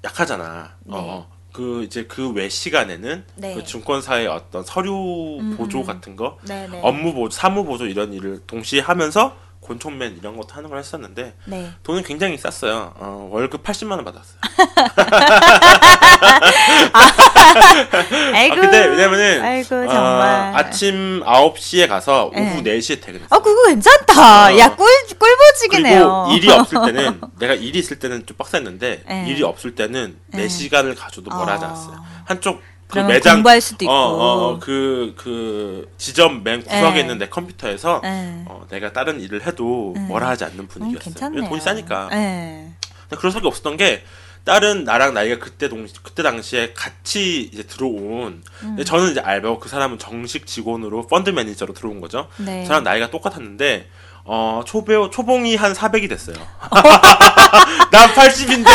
약하잖아. 0.03 0.75
네. 0.83 0.93
어. 0.95 1.29
그 1.51 1.83
이제 1.83 2.05
그 2.05 2.31
외 2.31 2.47
시간에는 2.47 3.25
네. 3.35 3.53
그 3.55 3.63
증권사의 3.65 4.27
어떤 4.27 4.63
서류 4.63 5.37
음, 5.41 5.57
보조 5.57 5.79
음. 5.79 5.83
같은 5.83 6.15
거, 6.15 6.37
네네. 6.47 6.79
업무 6.81 7.13
보조, 7.13 7.35
사무 7.35 7.65
보조 7.65 7.85
이런 7.87 8.13
일을 8.13 8.39
동시에 8.47 8.79
하면서 8.79 9.35
권총맨 9.61 10.17
이런 10.17 10.35
것도 10.37 10.55
하는 10.55 10.69
걸 10.69 10.79
했었는데 10.79 11.35
네. 11.45 11.71
돈은 11.83 12.03
굉장히 12.03 12.37
쌌어요. 12.37 12.93
어, 12.97 13.29
월급 13.31 13.63
80만 13.63 13.91
원 13.91 14.03
받았어요. 14.03 14.39
아이고. 18.33 18.55
아, 18.55 18.59
근데 18.59 18.85
왜냐면은 18.87 19.41
아이고, 19.41 19.75
어, 19.75 19.87
정말. 19.87 20.55
아침 20.55 21.21
9시에 21.23 21.87
가서 21.87 22.31
오후 22.33 22.61
네. 22.61 22.77
4시에 22.79 23.01
퇴근했어요. 23.01 23.27
아, 23.29 23.39
그거 23.39 23.67
괜찮다. 23.67 24.53
어. 24.53 24.57
야, 24.57 24.75
꿀, 24.75 24.87
꿀보직이네요. 25.17 26.25
그리고 26.27 26.37
일이 26.37 26.51
없을 26.51 26.77
때는 26.85 27.21
내가 27.39 27.53
일이 27.53 27.79
있을 27.79 27.99
때는 27.99 28.25
좀 28.25 28.37
빡셌는데 28.37 29.03
네. 29.07 29.25
일이 29.27 29.43
없을 29.43 29.75
때는 29.75 30.17
내 30.27 30.43
네. 30.43 30.47
시간을 30.47 30.95
가져도 30.95 31.29
뭐라 31.29 31.53
하지 31.53 31.65
어. 31.65 31.67
않았어요. 31.67 32.01
한쪽 32.25 32.61
그 32.91 32.99
매장 32.99 33.35
공부할 33.35 33.61
수도 33.61 33.85
있고. 33.85 33.91
어, 33.91 33.95
어, 33.95 34.47
어, 34.49 34.59
그, 34.59 35.13
그 35.17 35.89
지점 35.97 36.43
맨 36.43 36.61
구석에 36.63 36.93
네. 36.93 36.99
있는 37.01 37.17
내 37.17 37.29
컴퓨터에서 37.29 38.01
네. 38.03 38.43
어, 38.47 38.65
내가 38.69 38.93
다른 38.93 39.19
일을 39.19 39.45
해도 39.45 39.93
네. 39.95 40.01
뭐라 40.01 40.29
하지 40.29 40.43
않는 40.45 40.59
음, 40.59 40.67
분위기였어요. 40.67 41.03
괜찮네요. 41.03 41.49
돈이 41.49 41.61
싸니까. 41.61 42.09
네. 42.11 42.73
근데 42.81 43.15
그럴 43.17 43.31
수밖에 43.31 43.47
없었던 43.47 43.77
게 43.77 44.03
다른 44.43 44.83
나랑 44.83 45.13
나이가 45.13 45.37
그때 45.37 45.69
동 45.69 45.87
그때 46.01 46.23
당시에 46.23 46.73
같이 46.73 47.49
이제 47.53 47.63
들어온 47.63 48.41
음. 48.63 48.83
저는 48.83 49.11
이제 49.11 49.19
알바고 49.19 49.59
그 49.59 49.69
사람은 49.69 49.99
정식 49.99 50.47
직원으로 50.47 51.07
펀드 51.07 51.29
매니저로 51.29 51.73
들어온 51.73 52.01
거죠. 52.01 52.27
네. 52.37 52.65
저랑 52.65 52.83
나이가 52.83 53.11
똑같았는데 53.11 53.87
어 54.23 54.61
초배 54.65 54.93
초봉이 55.11 55.55
한 55.55 55.73
400이 55.73 56.07
됐어요. 56.09 56.35
난 57.91 58.09
80인데 58.13 58.65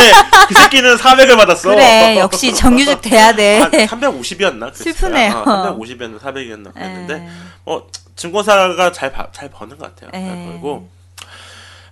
그 0.49 0.55
새끼는 0.55 0.97
400을 0.97 1.36
받았어. 1.36 1.70
그래, 1.70 2.18
역시 2.18 2.53
정규직 2.55 3.01
돼야 3.01 3.32
돼. 3.34 3.61
한 3.61 3.70
350이었나? 3.70 4.74
슬프네요. 4.74 5.44
350이었나 5.44 6.18
400이었나 6.20 6.74
그랬는데 6.74 7.18
네. 7.18 7.28
어 7.64 7.82
증권사가 8.16 8.92
잘, 8.92 9.12
바- 9.12 9.28
잘 9.32 9.49
버는 9.51 9.78
것 9.78 9.94
같아요. 9.94 10.11
잘 10.11 10.20
네. 10.22 10.47
벌고 10.47 10.88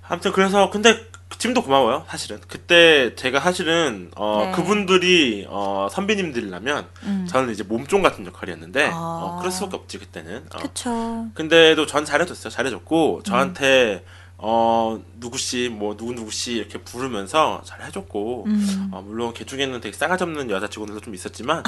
아무튼 0.08 0.32
그래서 0.32 0.70
근데 0.70 0.98
지금도 1.44 1.62
고마워요 1.62 2.06
사실은 2.08 2.40
그때 2.48 3.14
제가 3.16 3.38
사실은 3.40 4.10
어 4.16 4.44
네. 4.46 4.52
그분들이 4.52 5.46
어 5.50 5.88
선배님들이라면 5.90 6.86
음. 7.02 7.26
저는 7.28 7.52
이제 7.52 7.62
몸종 7.62 8.00
같은 8.00 8.24
역할이었는데 8.24 8.88
아. 8.90 8.94
어, 8.94 9.36
그럴 9.40 9.52
수밖에 9.52 9.76
없지 9.76 9.98
그때는 9.98 10.46
어. 10.54 10.58
그쵸. 10.58 11.26
근데도 11.34 11.84
전 11.84 12.06
잘해줬어요 12.06 12.50
잘해줬고 12.50 13.16
음. 13.18 13.22
저한테 13.24 14.06
어 14.38 14.98
누구씨 15.20 15.68
뭐 15.70 15.94
누구 15.98 16.14
누구씨 16.14 16.52
이렇게 16.52 16.78
부르면서 16.78 17.60
잘 17.66 17.82
해줬고 17.82 18.44
음. 18.46 18.88
어, 18.92 19.04
물론 19.06 19.34
걔 19.34 19.44
중에는 19.44 19.82
되게 19.82 19.94
싸가지 19.94 20.24
없는 20.24 20.48
여자 20.48 20.68
직원들도 20.68 21.02
좀 21.02 21.14
있었지만 21.14 21.62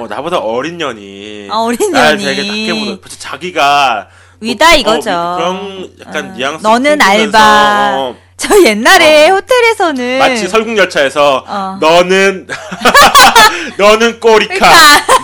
어, 0.00 0.08
나보다 0.08 0.38
어린 0.40 0.76
년이 0.76 1.50
아, 1.52 1.58
어린 1.58 1.92
날 1.92 2.16
년이. 2.16 2.24
되게 2.24 2.48
낮게 2.48 3.00
벌써 3.00 3.16
자기가 3.16 4.08
위다 4.40 4.70
뭐, 4.70 4.76
이거죠. 4.76 5.10
어, 5.12 5.36
그런 5.36 5.94
약간 6.00 6.30
어. 6.30 6.34
뉘앙스 6.34 6.62
너는 6.66 7.00
알바. 7.00 8.14
어, 8.40 8.48
저 8.48 8.62
옛날에 8.64 9.28
호텔에서는 9.28 10.18
마치 10.18 10.48
설국열차에서 10.48 11.44
어. 11.46 11.78
너는 11.80 12.46
너는 13.78 14.18
꼬리카 14.20 14.66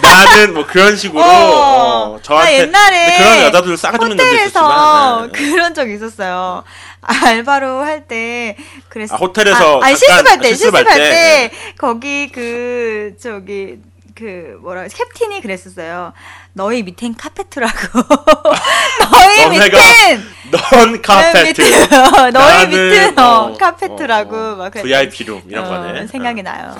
나는 0.03 0.53
뭐 0.55 0.67
그런 0.67 0.97
식으로 0.97 1.23
어. 1.23 1.27
어, 1.27 2.19
저한테 2.23 2.67
나 2.67 2.91
옛날에 2.91 3.17
그런 3.19 3.41
여자들 3.41 3.77
싸가지 3.77 4.05
없는 4.05 4.17
년도 4.17 4.23
호텔에서 4.25 4.49
있었지만 4.49 5.33
네. 5.33 5.39
그런 5.51 5.75
적 5.75 5.91
있었어요. 5.91 6.64
알바로 7.01 7.81
할 7.81 8.07
때 8.07 8.57
그랬어. 8.89 9.14
아, 9.14 9.19
호텔에서 9.19 9.81
아, 9.81 9.87
아니, 9.87 9.97
실습할 9.97 10.39
때 10.41 10.49
실습할 10.49 10.85
실습할 10.85 10.85
때. 10.99 11.11
때 11.11 11.51
거기 11.79 12.31
그 12.31 13.14
저기 13.21 13.79
그 14.14 14.59
뭐라 14.61 14.87
캡틴이 14.89 15.41
그랬었어요. 15.41 16.12
너희 16.57 16.83
밑엔 16.83 17.15
카페트라고. 17.19 18.01
너희 19.13 19.51
밑엔 19.51 20.23
넌 20.51 21.03
카페트 21.03 21.61
너희 21.61 22.33
나는, 22.33 22.71
밑은 22.71 23.19
어, 23.19 23.23
어, 23.23 23.57
카페트라고 23.59 24.35
어, 24.35 24.53
어, 24.53 24.57
막 24.57 24.71
그랬- 24.71 24.83
VIP 24.83 25.25
룸 25.25 25.43
이런 25.49 25.67
어, 25.67 25.69
거네 25.69 26.07
생각이 26.07 26.41
어. 26.41 26.43
나요. 26.43 26.75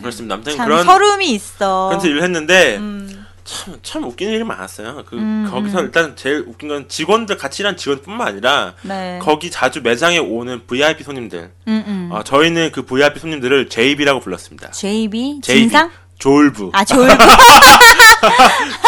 그렇습니다 0.00 0.36
아무튼 0.36 0.56
참 0.56 0.66
그런 0.66 0.84
서름이 0.84 1.30
있어. 1.32 1.88
그런 1.88 2.04
일을 2.04 2.22
했는데 2.22 2.76
음, 2.76 3.26
참, 3.42 3.74
참 3.82 4.04
웃기는 4.04 4.32
일이 4.32 4.44
많았어요. 4.44 5.02
그, 5.04 5.16
음, 5.16 5.48
거기서 5.50 5.80
음. 5.80 5.84
일단 5.86 6.14
제일 6.14 6.44
웃긴 6.46 6.68
건 6.68 6.88
직원들, 6.88 7.36
같이 7.36 7.62
일하는 7.62 7.76
직원뿐만 7.76 8.26
아니라, 8.28 8.74
네. 8.82 9.18
거기 9.20 9.50
자주 9.50 9.82
매장에 9.82 10.18
오는 10.18 10.66
VIP 10.66 11.02
손님들. 11.04 11.50
음, 11.68 11.84
음. 11.86 12.08
어, 12.10 12.22
저희는 12.22 12.72
그 12.72 12.82
VIP 12.86 13.18
손님들을 13.20 13.68
JB라고 13.68 14.20
불렀습니다. 14.20 14.70
JB 14.70 15.40
JB. 15.42 15.60
진상? 15.60 15.90
졸부. 16.18 16.70
아 16.72 16.84
졸부. 16.84 17.14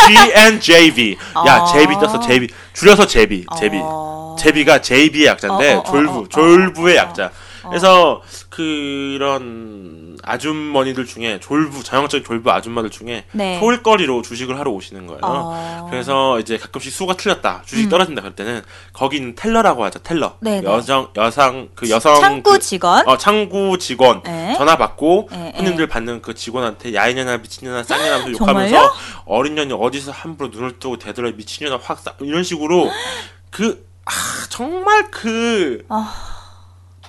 GNJB. 0.06 1.16
야, 1.46 1.58
어. 1.58 1.66
JB 1.72 1.94
떴어, 1.94 2.20
JB. 2.20 2.48
줄여서 2.72 3.06
JB, 3.06 3.46
JB. 3.58 3.78
어. 3.82 4.36
제비가 4.38 4.80
JB의 4.80 5.26
약자인데 5.26 5.72
어, 5.74 5.76
어, 5.78 5.80
어, 5.80 5.84
졸부, 5.84 6.12
어, 6.12 6.20
어, 6.20 6.28
졸부의 6.28 6.96
어, 6.96 7.00
약자. 7.00 7.30
그래서 7.68 8.22
그런 8.48 10.18
아주머니들 10.22 11.06
중에 11.06 11.40
졸부, 11.40 11.82
전형적인 11.82 12.24
졸부 12.24 12.50
아줌마들 12.50 12.90
중에 12.90 13.24
네. 13.32 13.58
소일거리로 13.60 14.22
주식을 14.22 14.58
하러 14.58 14.70
오시는 14.72 15.06
거예요. 15.06 15.20
어. 15.22 15.86
그래서 15.90 16.38
이제 16.40 16.58
가끔씩 16.58 16.92
수가 16.92 17.14
틀렸다, 17.16 17.62
주식 17.66 17.86
이 17.86 17.88
떨어진다 17.88 18.22
그럴 18.22 18.34
때는 18.34 18.62
거기 18.92 19.16
있는 19.16 19.34
텔러라고 19.34 19.84
하죠, 19.84 19.98
텔러. 20.00 20.36
네, 20.40 20.60
네. 20.60 20.66
여성, 20.66 21.08
여상, 21.16 21.68
그 21.74 21.88
여성 21.90 22.20
창구 22.20 22.50
그- 22.52 22.58
직원. 22.58 23.06
어, 23.08 23.16
창구 23.16 23.78
직원 23.78 24.22
네. 24.22 24.54
전화 24.56 24.76
받고 24.76 25.28
네, 25.30 25.52
손님들 25.56 25.86
받는 25.86 26.22
그 26.22 26.34
직원한테 26.34 26.94
야인년아 26.94 27.38
미친년아 27.38 27.82
쌍년아 27.84 28.30
욕하면서? 28.32 28.92
어린 29.26 29.54
년이 29.54 29.72
어디서 29.72 30.12
함부로 30.12 30.50
눈을 30.50 30.78
뜨고 30.78 30.98
대들어 30.98 31.30
미친년아 31.32 31.78
확 31.82 31.98
싸, 32.00 32.12
이런 32.20 32.42
식으로 32.42 32.90
그 33.50 33.86
아, 34.04 34.10
정말 34.50 35.10
그 35.10 35.84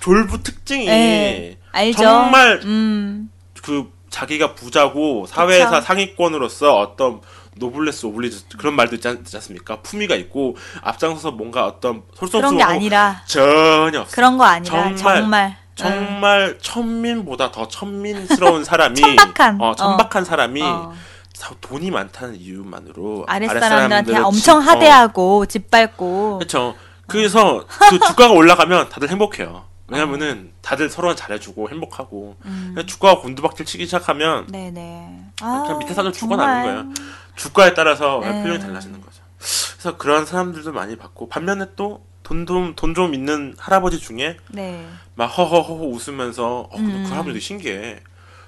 졸부 0.08 0.42
특징이 0.42 0.88
아. 0.88 0.92
네, 0.94 1.58
알죠. 1.74 2.02
정말 2.02 2.62
음. 2.64 3.30
그 3.62 3.92
자기가 4.10 4.56
부자고 4.56 5.26
사회에서 5.28 5.70
그쵸. 5.70 5.82
상위권으로서 5.82 6.80
어떤 6.80 7.20
노블레스 7.56 8.06
오블리즈 8.06 8.46
그런 8.58 8.76
말도 8.76 8.96
있지, 8.96 9.08
않, 9.10 9.22
습니까 9.26 9.82
품위가 9.82 10.16
있고 10.16 10.56
앞장서서 10.82 11.32
뭔가 11.32 11.66
어떤 11.66 12.04
그런 12.18 12.56
게 12.56 12.64
아니라 12.64 13.22
전혀. 13.26 14.06
그런 14.12 14.38
거 14.38 14.46
아니라 14.46 14.96
정말, 14.96 14.96
정말 14.96 15.58
정말 15.76 16.58
천민보다 16.62 17.52
더 17.52 17.68
천민스러운 17.68 18.64
사람이 18.64 18.96
천박한, 19.18 19.60
어, 19.60 19.76
천박한 19.76 20.24
사람이 20.24 20.62
어. 20.62 20.94
사- 21.34 21.54
돈이 21.60 21.92
많다는 21.92 22.36
이유만으로 22.36 23.26
아랫사람들한테 23.28 23.96
아랫사람들을 24.14 24.24
엄청 24.24 24.62
지- 24.62 24.68
어, 24.70 24.72
하대하고 24.72 25.46
짓밟고 25.48 26.38
그렇죠. 26.40 26.76
그래서 27.08 27.66
그 27.90 28.00
주가가 28.00 28.32
올라가면 28.34 28.90
다들 28.90 29.10
행복해요. 29.10 29.66
왜냐면은 29.90 30.52
다들 30.62 30.90
서로 30.90 31.16
잘해주고 31.16 31.70
행복하고 31.70 32.36
음. 32.46 32.76
주가가 32.86 33.22
곤두박질 33.22 33.66
치기 33.66 33.86
시작하면 33.86 34.48
네네. 34.48 35.26
아, 35.42 35.62
그냥 35.64 35.80
밑에 35.80 35.94
사람. 35.94 36.12
죽어나는 36.12 36.64
거예요. 36.64 36.94
주가에 37.36 37.74
따라서 37.74 38.20
네. 38.22 38.44
표현이 38.44 38.60
달라지는 38.60 39.00
거죠. 39.02 39.22
그래서 39.38 39.98
그런 39.98 40.26
사람들도 40.26 40.72
많이 40.74 40.98
받고 40.98 41.30
반면에 41.30 41.68
또돈좀 41.76 42.76
돈 42.76 42.94
좀 42.96 43.14
있는 43.14 43.56
할아버지 43.58 44.00
중에 44.00 44.38
네. 44.50 44.86
막 45.16 45.28
허허허허 45.28 45.86
웃으면서 45.86 46.62
어 46.62 46.70
근데 46.76 46.94
음. 46.94 47.04
그 47.04 47.10
할아버지 47.12 47.40
신기해. 47.40 48.02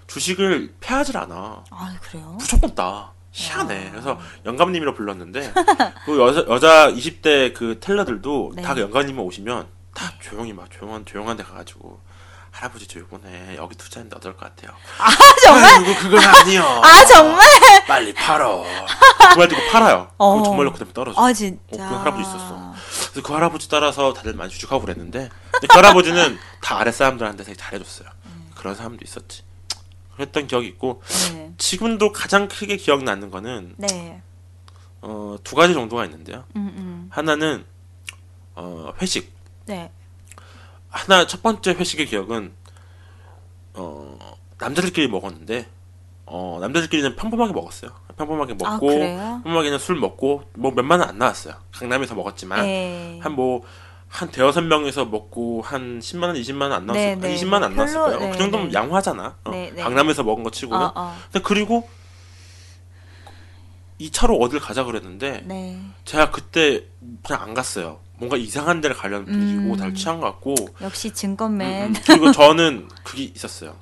주식을 0.08 0.74
패하질 0.82 1.16
않아. 1.18 1.64
아 1.70 1.96
그래요? 2.02 2.36
무조건 2.40 2.74
따. 2.76 3.12
희한해. 3.32 3.92
그래서 3.92 4.20
영감님이라 4.44 4.96
불렀는데 4.96 5.54
그 6.06 6.20
여자 6.20 6.44
여자 6.50 6.92
20대 6.92 7.54
그 7.54 7.80
텔러들도 7.80 8.54
네. 8.56 8.62
다 8.64 8.74
그 8.74 8.82
영감님 8.82 9.20
오시면 9.20 9.68
다 10.00 10.14
조용히 10.22 10.54
막 10.54 10.72
조용한 10.72 11.06
조용한 11.06 11.36
데 11.36 11.44
가가지고 11.44 12.00
할아버지 12.52 12.88
저 12.88 13.00
이번에 13.00 13.58
여기 13.58 13.76
투자했는데 13.76 14.16
어떨 14.16 14.36
것 14.38 14.46
같아요? 14.56 14.76
아 14.98 15.10
정말? 15.44 15.72
아이고 15.76 15.96
그건 16.00 16.24
아니요. 16.24 16.64
아 16.82 17.06
정말? 17.06 17.46
빨리 17.86 18.14
팔어. 18.14 18.64
그말 19.34 19.48
듣고 19.50 19.62
팔아요. 19.72 20.10
어. 20.18 20.32
그럼 20.32 20.44
정말로 20.46 20.72
그다음에 20.72 20.94
떨어져. 20.94 21.22
아 21.22 21.34
진짜. 21.34 21.60
어, 21.86 21.90
그 21.90 21.96
할아버지 21.96 22.22
있었어. 22.22 22.74
그래서 23.12 23.28
그 23.28 23.34
할아버지 23.34 23.70
따라서 23.70 24.14
다들 24.14 24.34
많이 24.36 24.50
주축하고 24.52 24.82
그랬는데 24.82 25.30
근데 25.52 25.68
그 25.68 25.76
할아버지는 25.76 26.40
다 26.62 26.80
아랫 26.80 26.96
사람들한테 26.96 27.44
되게 27.44 27.58
잘해줬어요. 27.58 28.10
그런 28.56 28.76
사람도 28.76 29.04
있었지. 29.04 29.44
그랬던 30.16 30.48
기억이 30.48 30.68
있고 30.68 31.02
네. 31.34 31.54
지금도 31.58 32.12
가장 32.14 32.48
크게 32.48 32.78
기억나는 32.78 33.32
거는 33.32 33.76
네. 33.78 34.22
어, 35.02 35.38
두 35.44 35.56
가지 35.56 35.74
정도가 35.74 36.06
있는데요. 36.06 36.46
음 36.56 36.74
음. 36.78 37.08
하나는 37.12 37.66
어, 38.56 38.92
회식. 39.02 39.38
네. 39.70 39.92
하나 40.90 41.28
첫 41.28 41.44
번째 41.44 41.72
회식의 41.74 42.08
기억은 42.08 42.52
어, 43.76 44.18
남자들끼리 44.58 45.08
먹었는데 45.08 45.68
어, 46.26 46.58
남자들끼리는 46.62 47.16
평범하게 47.16 47.54
먹었어요. 47.54 47.92
평범하게 48.18 48.56
아 48.64 48.72
먹고 48.74 48.88
그래요? 48.88 49.18
평범하게 49.44 49.68
그냥 49.70 49.80
술 49.80 49.96
먹고 49.96 50.44
뭐 50.56 50.72
몇만은 50.72 51.06
안 51.06 51.18
나왔어요. 51.20 51.54
강남에서 51.72 52.16
먹었지만 52.16 52.64
네. 52.64 53.20
한뭐 53.22 53.62
한 54.08 54.30
대여섯 54.32 54.64
명에서 54.64 55.06
먹고 55.06 55.62
한 55.62 56.00
10만 56.00 56.24
원, 56.24 56.36
20만 56.36 56.64
원 56.64 56.74
안 56.74 56.86
나왔을 56.88 57.02
네, 57.06 57.10
한 57.12 57.20
네, 57.20 57.36
20만 57.36 57.54
원안 57.54 57.70
네. 57.72 57.76
나왔을 57.76 58.00
거예요. 58.00 58.20
네, 58.20 58.32
그 58.32 58.38
정도면 58.40 58.68
네. 58.70 58.74
양호하잖아. 58.74 59.36
어. 59.46 59.52
강남에서 59.78 60.24
먹은 60.24 60.44
거 60.44 60.50
치고는. 60.50 60.84
어, 60.84 60.92
어. 60.96 61.16
근데 61.32 61.44
그리고 61.48 61.88
이 64.00 64.10
차로 64.12 64.38
어딜 64.38 64.60
가자 64.60 64.84
그랬는데 64.86 65.44
네. 65.46 65.78
제가 66.06 66.32
그때 66.32 66.86
그냥 67.24 67.44
안 67.44 67.54
갔어요. 67.54 68.00
뭔가 68.18 68.38
이상한 68.38 68.82
데를 68.82 68.96
가려는 68.96 69.26
분위기고 69.26 69.76
음. 69.76 69.94
취한 69.96 70.20
것 70.20 70.26
같고 70.28 70.56
역시 70.82 71.10
음, 71.10 71.14
증권맨. 71.14 71.90
음. 71.90 72.02
그리고 72.06 72.32
저는 72.32 72.88
그게 73.04 73.24
있었어요. 73.24 73.76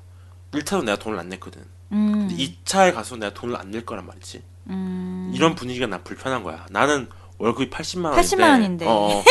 1차도 0.52 0.84
내가 0.84 0.98
돈을 0.98 1.18
안 1.18 1.28
냈거든. 1.28 1.62
음. 1.92 2.28
근데 2.28 2.36
2차에 2.36 2.92
가서 2.94 3.16
내가 3.16 3.32
돈을 3.32 3.56
안 3.56 3.70
낼 3.70 3.86
거란 3.86 4.06
말이지. 4.06 4.42
음. 4.68 5.32
이런 5.34 5.54
분위기가 5.54 5.86
난 5.86 6.02
불편한 6.04 6.42
거야. 6.42 6.66
나는 6.70 7.08
월급이 7.38 7.70
80만 7.70 8.06
원인데. 8.10 8.22
80만 8.36 8.50
원인데. 8.50 8.86
어, 8.86 8.90
어. 8.90 9.24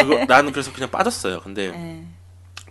그거 0.00 0.24
나는 0.24 0.52
그래서 0.52 0.72
그냥 0.72 0.90
빠졌어요. 0.90 1.40
근데 1.40 1.68
네. 1.76 2.06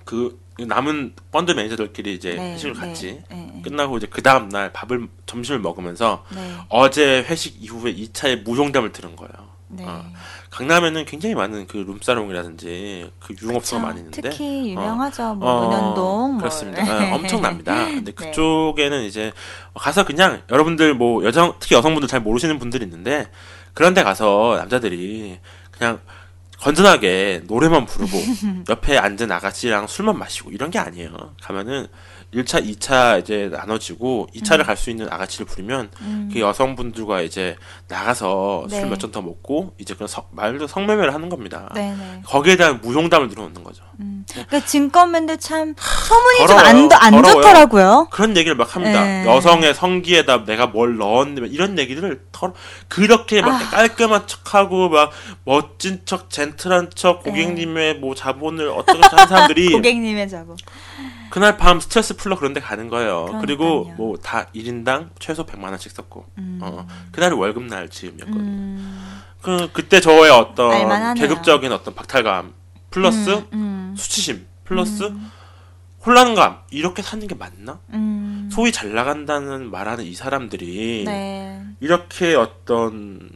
그 0.03 0.39
남은 0.67 1.13
펀드 1.31 1.51
매니저들끼리 1.51 2.13
이제 2.13 2.35
네, 2.35 2.53
회식을 2.53 2.73
네, 2.73 2.79
갔지. 2.79 3.23
네. 3.29 3.61
끝나고 3.63 3.97
이제 3.97 4.07
그 4.09 4.21
다음 4.21 4.49
날 4.49 4.71
밥을 4.73 5.07
점심을 5.25 5.59
먹으면서 5.59 6.23
네. 6.33 6.55
어제 6.69 7.23
회식 7.27 7.61
이후에 7.63 7.93
2차의 7.95 8.43
무용담을 8.43 8.91
들은 8.91 9.15
거예요. 9.15 9.51
네. 9.73 9.85
어. 9.87 10.03
강남에는 10.49 11.05
굉장히 11.05 11.33
많은 11.33 11.65
그 11.65 11.77
룸사롱이라든지 11.77 13.09
그 13.19 13.35
유흥업소가. 13.41 13.81
많이 13.81 13.99
있는데 13.99 14.21
특히 14.21 14.71
유명하죠. 14.71 15.35
뭐 15.35 15.49
어, 15.49 15.67
문현동. 15.67 16.31
뭐. 16.31 16.37
그렇습니다. 16.39 16.83
어, 16.83 17.15
엄청납니다. 17.15 17.73
근데 17.87 18.11
네. 18.11 18.11
그쪽에는 18.11 19.03
이제 19.03 19.31
가서 19.73 20.05
그냥 20.05 20.41
여러분들 20.51 20.93
뭐 20.93 21.23
여성 21.23 21.53
특히 21.59 21.75
여성분들 21.75 22.09
잘 22.09 22.19
모르시는 22.19 22.59
분들이 22.59 22.83
있는데 22.83 23.29
그런 23.73 23.93
데 23.93 24.03
가서 24.03 24.55
남자들이 24.57 25.39
그냥 25.71 26.01
건전하게 26.61 27.43
노래만 27.47 27.85
부르고 27.85 28.17
옆에 28.69 28.97
앉은 28.97 29.31
아가씨랑 29.31 29.87
술만 29.87 30.17
마시고 30.17 30.51
이런 30.51 30.69
게 30.69 30.79
아니에요. 30.79 31.35
가면은 31.41 31.87
1차, 32.33 32.65
2차 32.65 33.19
이제 33.19 33.49
나눠지고 33.51 34.27
2차를 34.33 34.65
갈수 34.65 34.89
있는 34.89 35.11
아가씨를 35.11 35.45
부르면 35.45 35.91
음. 35.99 36.29
그 36.31 36.39
여성분들과 36.39 37.21
이제 37.21 37.57
나가서 37.89 38.67
네. 38.69 38.79
술몇 38.79 38.99
잔 38.99 39.11
더 39.11 39.21
먹고 39.21 39.73
이제 39.77 39.93
그런 39.93 40.07
석- 40.07 40.29
말도 40.31 40.67
성매매를 40.67 41.13
하는 41.13 41.27
겁니다. 41.27 41.69
네네. 41.75 42.21
거기에 42.25 42.55
대한 42.55 42.79
무용담을 42.81 43.27
들어오는 43.27 43.61
거죠. 43.61 43.83
그러니까 44.31 44.65
증권맨들 44.65 45.37
참 45.39 45.75
소문이 45.77 46.47
좀. 46.47 46.57
안 46.57 47.13
안. 47.15 47.23
좋더라고요. 47.23 48.07
그런 48.09 48.37
얘기를 48.37 48.55
막 48.55 48.73
합니다. 48.75 49.03
네. 49.03 49.25
여성의 49.27 49.75
성기에다 49.75 50.45
내가 50.45 50.67
뭘 50.67 50.95
넣었는데 50.97 51.47
이런 51.53 51.77
얘기들을 51.77 52.27
털 52.31 52.53
그렇게 52.87 53.41
막 53.41 53.61
아. 53.61 53.69
깔끔한 53.71 54.27
척하고 54.27 54.87
막 54.87 55.11
멋진 55.43 56.01
척, 56.05 56.29
젠틀한 56.29 56.91
척, 56.95 57.23
네. 57.23 57.31
고객님의 57.31 57.95
뭐 57.95 58.15
자본을 58.15 58.69
어떻게 58.69 58.99
하는 59.01 59.27
사람들이 59.27 59.71
고객님의 59.75 60.29
자고. 60.29 60.55
그날 61.31 61.57
밤 61.57 61.79
스트레스 61.79 62.15
풀러 62.15 62.37
그런 62.37 62.53
데 62.53 62.59
가는 62.59 62.89
거예요. 62.89 63.39
그리고 63.41 63.83
그러니까요. 63.85 63.95
뭐다 63.95 64.47
1인당 64.53 65.09
최소 65.17 65.45
100만 65.45 65.69
원씩 65.69 65.91
썼고. 65.91 66.25
음. 66.37 66.59
어. 66.61 66.85
그날이 67.11 67.33
월급 67.33 67.63
날 67.63 67.89
즈음이었거든요. 67.89 68.41
음. 68.41 69.21
그 69.41 69.69
그때 69.73 69.99
저의 69.99 70.29
어떤 70.29 70.71
알만하네요. 70.71 71.27
계급적인 71.27 71.71
어떤 71.71 71.95
박탈감 71.95 72.53
플러스 72.91 73.29
음, 73.29 73.47
음, 73.53 73.95
수치심 73.97 74.45
플러스 74.65 75.11
혼란감 76.05 76.59
이렇게 76.69 77.01
사는 77.01 77.25
게 77.27 77.33
맞나? 77.35 77.79
음. 77.93 78.49
소위 78.51 78.71
잘 78.71 78.93
나간다는 78.93 79.71
말하는 79.71 80.03
이 80.03 80.13
사람들이 80.13 81.03
네. 81.05 81.63
이렇게 81.79 82.35
어떤 82.35 83.29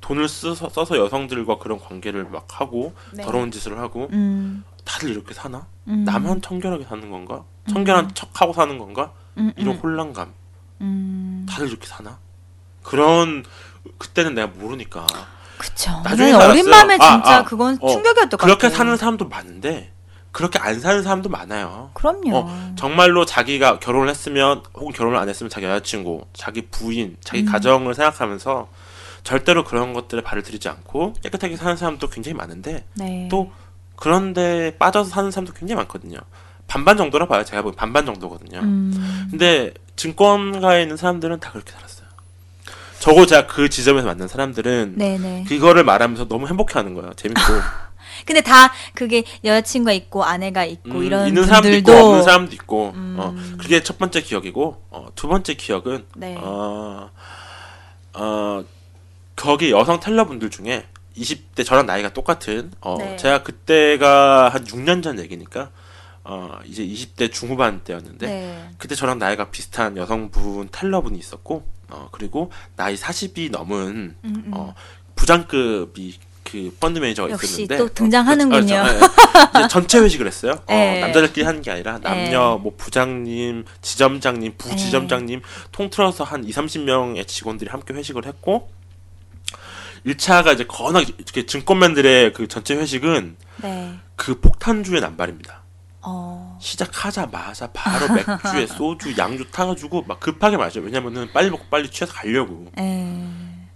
돈을 0.00 0.28
써서, 0.28 0.68
써서 0.70 0.96
여성들과 0.96 1.58
그런 1.58 1.78
관계를 1.78 2.24
막 2.24 2.46
하고 2.60 2.94
네. 3.12 3.22
더러운 3.24 3.50
짓을 3.50 3.78
하고 3.78 4.08
음. 4.12 4.64
다들 4.88 5.10
이렇게 5.10 5.34
사나? 5.34 5.66
음. 5.86 6.04
나만 6.04 6.40
청결하게 6.40 6.84
사는 6.84 7.10
건가? 7.10 7.44
청결한 7.68 8.14
척하고 8.14 8.54
사는 8.54 8.78
건가? 8.78 9.12
음, 9.36 9.52
이런 9.56 9.74
음, 9.74 9.80
혼란감 9.80 10.32
음. 10.80 11.46
다들 11.48 11.68
이렇게 11.68 11.86
사나? 11.86 12.18
그런 12.82 13.44
그때는 13.98 14.34
내가 14.34 14.46
모르니까 14.48 15.06
그쵸. 15.58 16.00
나중에 16.02 16.32
어린. 16.32 16.68
마음에 16.70 16.94
아, 16.94 17.12
진짜 17.12 17.36
아. 17.38 17.44
그건 17.44 17.76
어, 17.82 17.88
충격이었던 17.90 18.30
것 18.30 18.38
그렇게 18.38 18.62
같아요. 18.68 18.78
사는 18.78 18.96
사람도 18.96 19.28
많은데 19.28 19.92
그렇게 20.32 20.58
안 20.58 20.80
사는 20.80 21.02
사람도 21.02 21.28
많아요. 21.28 21.90
그럼요. 21.92 22.30
어, 22.34 22.72
정말로 22.76 23.26
자기가 23.26 23.80
결혼을 23.80 24.08
했으면 24.08 24.62
혹은 24.74 24.92
결혼을 24.92 25.18
안 25.18 25.28
했으면 25.28 25.50
자기 25.50 25.66
여자친구, 25.66 26.24
자기 26.32 26.62
부인, 26.70 27.18
자기 27.22 27.42
음. 27.42 27.46
가정을 27.46 27.94
생각하면서 27.94 28.68
절대로 29.24 29.64
그런 29.64 29.92
것들에 29.92 30.22
발을 30.22 30.42
들이지 30.42 30.68
않고 30.68 31.14
깨끗하게 31.22 31.56
사는 31.56 31.76
사람도 31.76 32.08
굉장히 32.08 32.34
많은데 32.34 32.86
네. 32.94 33.28
또 33.30 33.50
그런데 34.00 34.76
빠져서 34.78 35.10
사는 35.10 35.30
사람도 35.30 35.52
굉장히 35.54 35.78
많거든요. 35.78 36.18
반반 36.66 36.96
정도라 36.96 37.26
봐요. 37.26 37.44
제가 37.44 37.62
보기엔 37.62 37.76
반반 37.76 38.06
정도거든요. 38.06 38.60
음. 38.60 39.28
근데 39.30 39.72
증권가에 39.96 40.82
있는 40.82 40.96
사람들은 40.96 41.40
다 41.40 41.50
그렇게 41.50 41.72
살았어요. 41.72 42.06
저거 43.00 43.26
제가 43.26 43.46
그 43.46 43.68
지점에서 43.68 44.06
만난 44.06 44.28
사람들은 44.28 44.94
네네. 44.96 45.44
그거를 45.48 45.84
말하면서 45.84 46.28
너무 46.28 46.46
행복해하는 46.46 46.94
거예요. 46.94 47.12
재밌고 47.14 47.40
근데 48.26 48.40
다 48.40 48.72
그게 48.94 49.24
여자친구가 49.44 49.92
있고 49.92 50.24
아내가 50.24 50.64
있고 50.64 50.98
음, 50.98 51.04
이런 51.04 51.28
있는 51.28 51.44
사람도 51.44 51.68
분들도 51.68 51.92
있고 51.92 52.06
없는 52.06 52.22
사람도 52.24 52.54
있고 52.54 52.92
음. 52.94 53.16
어, 53.18 53.34
그게 53.58 53.82
첫 53.82 53.98
번째 53.98 54.22
기억이고 54.22 54.82
어, 54.90 55.06
두 55.14 55.28
번째 55.28 55.54
기억은 55.54 56.04
네. 56.16 56.36
어, 56.38 57.10
어, 58.14 58.64
거기 59.36 59.70
여성 59.70 60.00
텔러분들 60.00 60.50
중에 60.50 60.84
20대 61.18 61.64
저랑 61.64 61.86
나이가 61.86 62.12
똑같은 62.12 62.70
어, 62.80 62.96
네. 62.98 63.16
제가 63.16 63.42
그때가 63.42 64.48
한 64.48 64.64
6년 64.64 65.02
전 65.02 65.18
얘기니까 65.18 65.70
어, 66.24 66.58
이제 66.66 66.86
20대 66.86 67.32
중후반 67.32 67.82
때였는데 67.84 68.26
네. 68.26 68.70
그때 68.78 68.94
저랑 68.94 69.18
나이가 69.18 69.50
비슷한 69.50 69.96
여성분 69.96 70.68
텔러분이 70.70 71.18
있었고 71.18 71.64
어, 71.90 72.08
그리고 72.12 72.50
나이 72.76 72.94
40이 72.96 73.50
넘은 73.50 73.76
음, 73.86 74.16
음. 74.24 74.50
어, 74.52 74.74
부장급이 75.14 76.18
그 76.50 76.74
펀드 76.80 76.98
매니저가 76.98 77.30
역시 77.30 77.46
있었는데 77.46 77.76
또 77.76 77.88
등장하는군요. 77.88 78.74
어, 78.74 78.82
그렇죠. 78.84 79.58
네. 79.58 79.68
전체 79.68 79.98
회식을 79.98 80.26
했어요. 80.26 80.52
어, 80.52 80.72
네. 80.72 81.00
남자들끼리 81.00 81.44
하는 81.44 81.60
게 81.60 81.70
아니라 81.70 81.98
남녀 81.98 82.56
네. 82.56 82.62
뭐 82.62 82.72
부장님, 82.76 83.64
지점장님, 83.82 84.54
부지점장님 84.56 85.42
통틀어서 85.72 86.24
한 86.24 86.44
2, 86.44 86.50
30명의 86.50 87.26
직원들이 87.26 87.70
함께 87.70 87.92
회식을 87.92 88.26
했고 88.26 88.70
1차가 90.08 90.54
이제 90.54 90.64
거나게 90.66 91.12
이렇게 91.18 91.46
증권맨들의 91.46 92.32
그 92.32 92.48
전체 92.48 92.74
회식은 92.74 93.36
네. 93.62 93.94
그 94.16 94.40
폭탄주의 94.40 95.00
남발입니다. 95.00 95.62
어. 96.02 96.58
시작하자마자 96.60 97.70
바로 97.72 98.14
맥주에 98.14 98.66
소주, 98.74 99.14
양주 99.18 99.50
타가지고 99.50 100.04
막 100.06 100.20
급하게 100.20 100.56
마셔요. 100.56 100.84
왜냐면은 100.84 101.28
빨리 101.32 101.50
먹고 101.50 101.64
빨리 101.70 101.90
취해서 101.90 102.12
가려고. 102.12 102.70
에. 102.78 103.14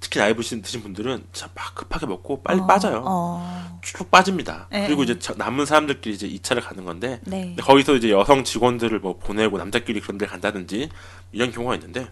특히 0.01 0.19
나이 0.19 0.35
드신, 0.35 0.63
드신 0.63 0.83
분들은 0.83 1.25
진짜 1.33 1.49
막 1.55 1.75
급하게 1.77 2.07
먹고 2.07 2.43
빨리 2.43 2.61
어, 2.61 2.67
빠져요. 2.67 3.03
어. 3.07 3.79
쭉 3.83 4.11
빠집니다. 4.11 4.69
예, 4.73 4.87
그리고 4.87 5.03
예. 5.03 5.05
이제 5.05 5.19
저- 5.21 5.35
남은 5.35 5.65
사람들끼리 5.65 6.15
이제 6.15 6.29
2차를 6.29 6.61
가는 6.63 6.85
건데 6.85 7.21
네. 7.25 7.55
거기서 7.61 7.95
이제 7.97 8.11
여성 8.11 8.43
직원들을 8.43 8.99
뭐 9.01 9.17
보내고 9.19 9.59
남자끼리 9.59 10.01
그런 10.01 10.19
데 10.19 10.27
간다든지 10.27 10.89
이런 11.31 11.53
경우가 11.53 11.75
있는데 11.77 12.09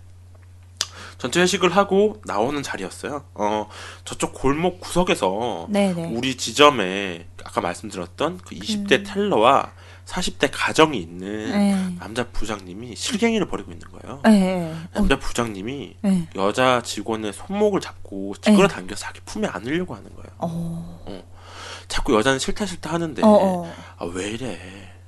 전체 1.21 1.41
회식을 1.43 1.77
하고 1.77 2.21
나오는 2.25 2.62
자리였어요. 2.62 3.25
어, 3.35 3.68
저쪽 4.07 4.33
골목 4.33 4.81
구석에서 4.81 5.66
네네. 5.68 6.14
우리 6.14 6.35
지점에 6.37 7.27
아까 7.45 7.61
말씀드렸던 7.61 8.39
그 8.39 8.55
20대 8.55 9.05
텔러와 9.07 9.73
40대 10.07 10.49
가정이 10.51 10.99
있는 10.99 11.51
네. 11.53 11.95
남자 11.99 12.27
부장님이 12.27 12.97
실갱이를 12.97 13.49
벌이고 13.49 13.71
있는 13.71 13.87
거예요. 13.91 14.21
네. 14.25 14.73
어, 14.73 14.89
남자 14.95 15.18
부장님이 15.18 15.97
네. 16.01 16.27
여자 16.37 16.81
직원의 16.81 17.35
손목을 17.35 17.81
잡고 17.81 18.35
끌어당겨서 18.43 19.01
자기 19.01 19.21
품에 19.27 19.47
안으려고 19.47 19.95
하는 19.95 20.09
거예요. 20.16 20.31
어. 20.39 21.23
자꾸 21.87 22.14
여자는 22.14 22.39
싫다 22.39 22.64
싫다 22.64 22.95
하는데 22.95 23.21
어, 23.23 23.29
어. 23.29 23.75
아왜 23.99 24.31
이래 24.31 24.59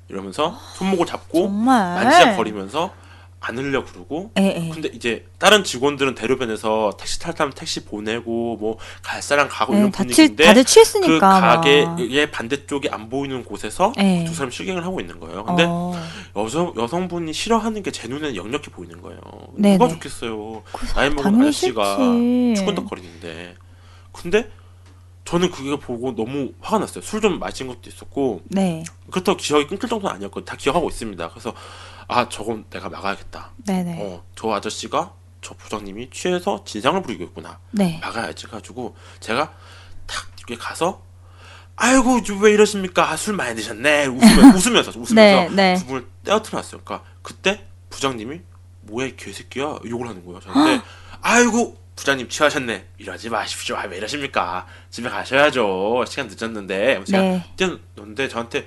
이러면서 0.09 0.59
손목을 0.75 1.07
잡고. 1.07 1.49
만지작거리면서 1.49 2.93
안으려 3.45 3.85
그러고 3.85 4.31
예, 4.39 4.67
예. 4.67 4.69
근데 4.73 4.89
이제 4.95 5.27
다른 5.39 5.65
직원들은 5.65 6.15
대로변에서 6.15 6.93
택시 6.99 7.19
탈 7.19 7.35
타면 7.35 7.53
택시 7.55 7.85
보내고 7.85 8.57
뭐 8.57 8.77
갈 9.03 9.21
사람 9.21 9.49
가고 9.49 9.75
예, 9.75 9.79
이런 9.79 9.91
다 9.91 10.05
취, 10.05 10.09
분위기인데 10.15 10.45
다들 10.45 10.63
그 10.63 10.69
취했으니까. 10.71 11.41
막. 11.41 11.41
가게의 11.57 12.31
반대쪽이 12.31 12.89
안 12.89 13.09
보이는 13.11 13.45
곳에서 13.45 13.93
예. 13.99 14.25
두 14.27 14.33
사람이 14.35 14.53
실갱을 14.53 14.85
하고 14.85 15.01
있는 15.01 15.19
거예요. 15.19 15.45
근데 15.45 15.65
어, 15.67 15.93
여성 16.37 16.73
여성분이 16.77 17.33
싫어하는 17.33 17.83
게 17.83 17.91
제 17.91 18.09
눈에는 18.09 18.37
역력해 18.37 18.65
보이는 18.71 19.03
거예요. 19.03 19.21
네네. 19.57 19.77
누가 19.79 19.89
좋겠어요. 19.89 20.63
나이 20.95 21.11
먹은 21.11 21.41
아저씨가. 21.43 21.97
추근덕거리는데. 22.57 23.55
근데 24.13 24.51
저는 25.25 25.51
그게 25.51 25.77
보고 25.79 26.15
너무 26.15 26.53
화가 26.61 26.79
났어요. 26.81 27.03
술 27.03 27.21
좀 27.21 27.39
마신 27.39 27.67
것도 27.69 27.83
있었고 27.87 28.41
네, 28.45 28.83
그렇다고 29.11 29.37
기억이 29.37 29.67
끊길 29.67 29.89
정도는 29.89 30.15
아니었거든요. 30.17 30.45
다 30.45 30.57
기억하고 30.57 30.89
있습니다. 30.89 31.29
그래서 31.31 31.53
아 32.09 32.29
저건 32.29 32.65
내가 32.71 32.89
막아야겠다. 32.89 33.51
네네, 33.67 33.99
어, 34.01 34.25
저 34.35 34.51
아저씨가 34.53 35.13
저 35.41 35.55
부장님이 35.55 36.11
취해서 36.11 36.63
진상을 36.65 37.03
부리고 37.03 37.25
있구나. 37.25 37.59
네. 37.71 37.99
막아야지 38.03 38.47
가지고 38.47 38.97
제가 39.21 39.53
탁 40.07 40.27
이렇게 40.39 40.57
가서 40.57 41.03
아이고 41.77 42.19
이왜 42.19 42.53
이러십니까? 42.53 43.11
아, 43.11 43.17
술 43.17 43.35
많이 43.35 43.55
드셨네. 43.57 44.07
웃으면서 44.07 44.57
웃으면서 44.57 44.91
웃으면서 44.91 45.15
네, 45.15 45.49
네. 45.51 45.75
두 45.77 45.87
분을 45.87 46.07
떼어트렸어요. 46.25 46.81
그러니까 46.85 47.09
그때 47.23 47.67
부장님이 47.91 48.41
뭐야 48.83 49.07
이 49.09 49.17
개새끼야 49.17 49.79
욕을 49.87 50.09
하는 50.09 50.25
거예요. 50.25 50.41
저한테 50.41 50.85
아이고 51.23 51.77
부장님 51.97 52.29
취하셨네. 52.29 52.87
이러지 52.99 53.31
마십시오. 53.31 53.77
아, 53.77 53.85
왜 53.85 53.97
이러십니까? 53.99 54.67
집에 54.91 55.09
가셔야죠. 55.09 56.05
시간 56.09 56.29
늦었는데. 56.29 57.05
제가 57.05 57.23
네. 57.23 57.45
뛰었는데 57.57 58.29
저한테 58.29 58.61
이 58.61 58.65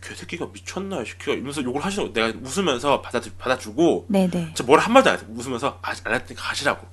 개새끼가 0.00 0.48
미쳤나 0.52 1.02
이 1.02 1.06
새끼가 1.06 1.32
이러면서 1.32 1.62
욕을 1.62 1.84
하시는 1.84 2.12
거 2.12 2.12
내가 2.12 2.38
웃으면서 2.42 3.00
받아 3.00 3.20
받아주고 3.38 4.06
네네. 4.08 4.52
저뭘 4.54 4.78
한마디 4.80 5.08
안 5.08 5.14
했어요. 5.16 5.30
웃으면서 5.34 5.78
아, 5.82 5.92
안 6.04 6.14
했으니까 6.14 6.42
가시라고. 6.42 6.86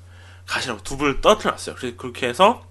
가시라고 0.46 0.82
두 0.84 0.96
분을 0.98 1.22
떨어뜨렸어요. 1.22 1.76
그래서 1.76 1.98
그렇게 1.98 2.28
해서 2.28 2.64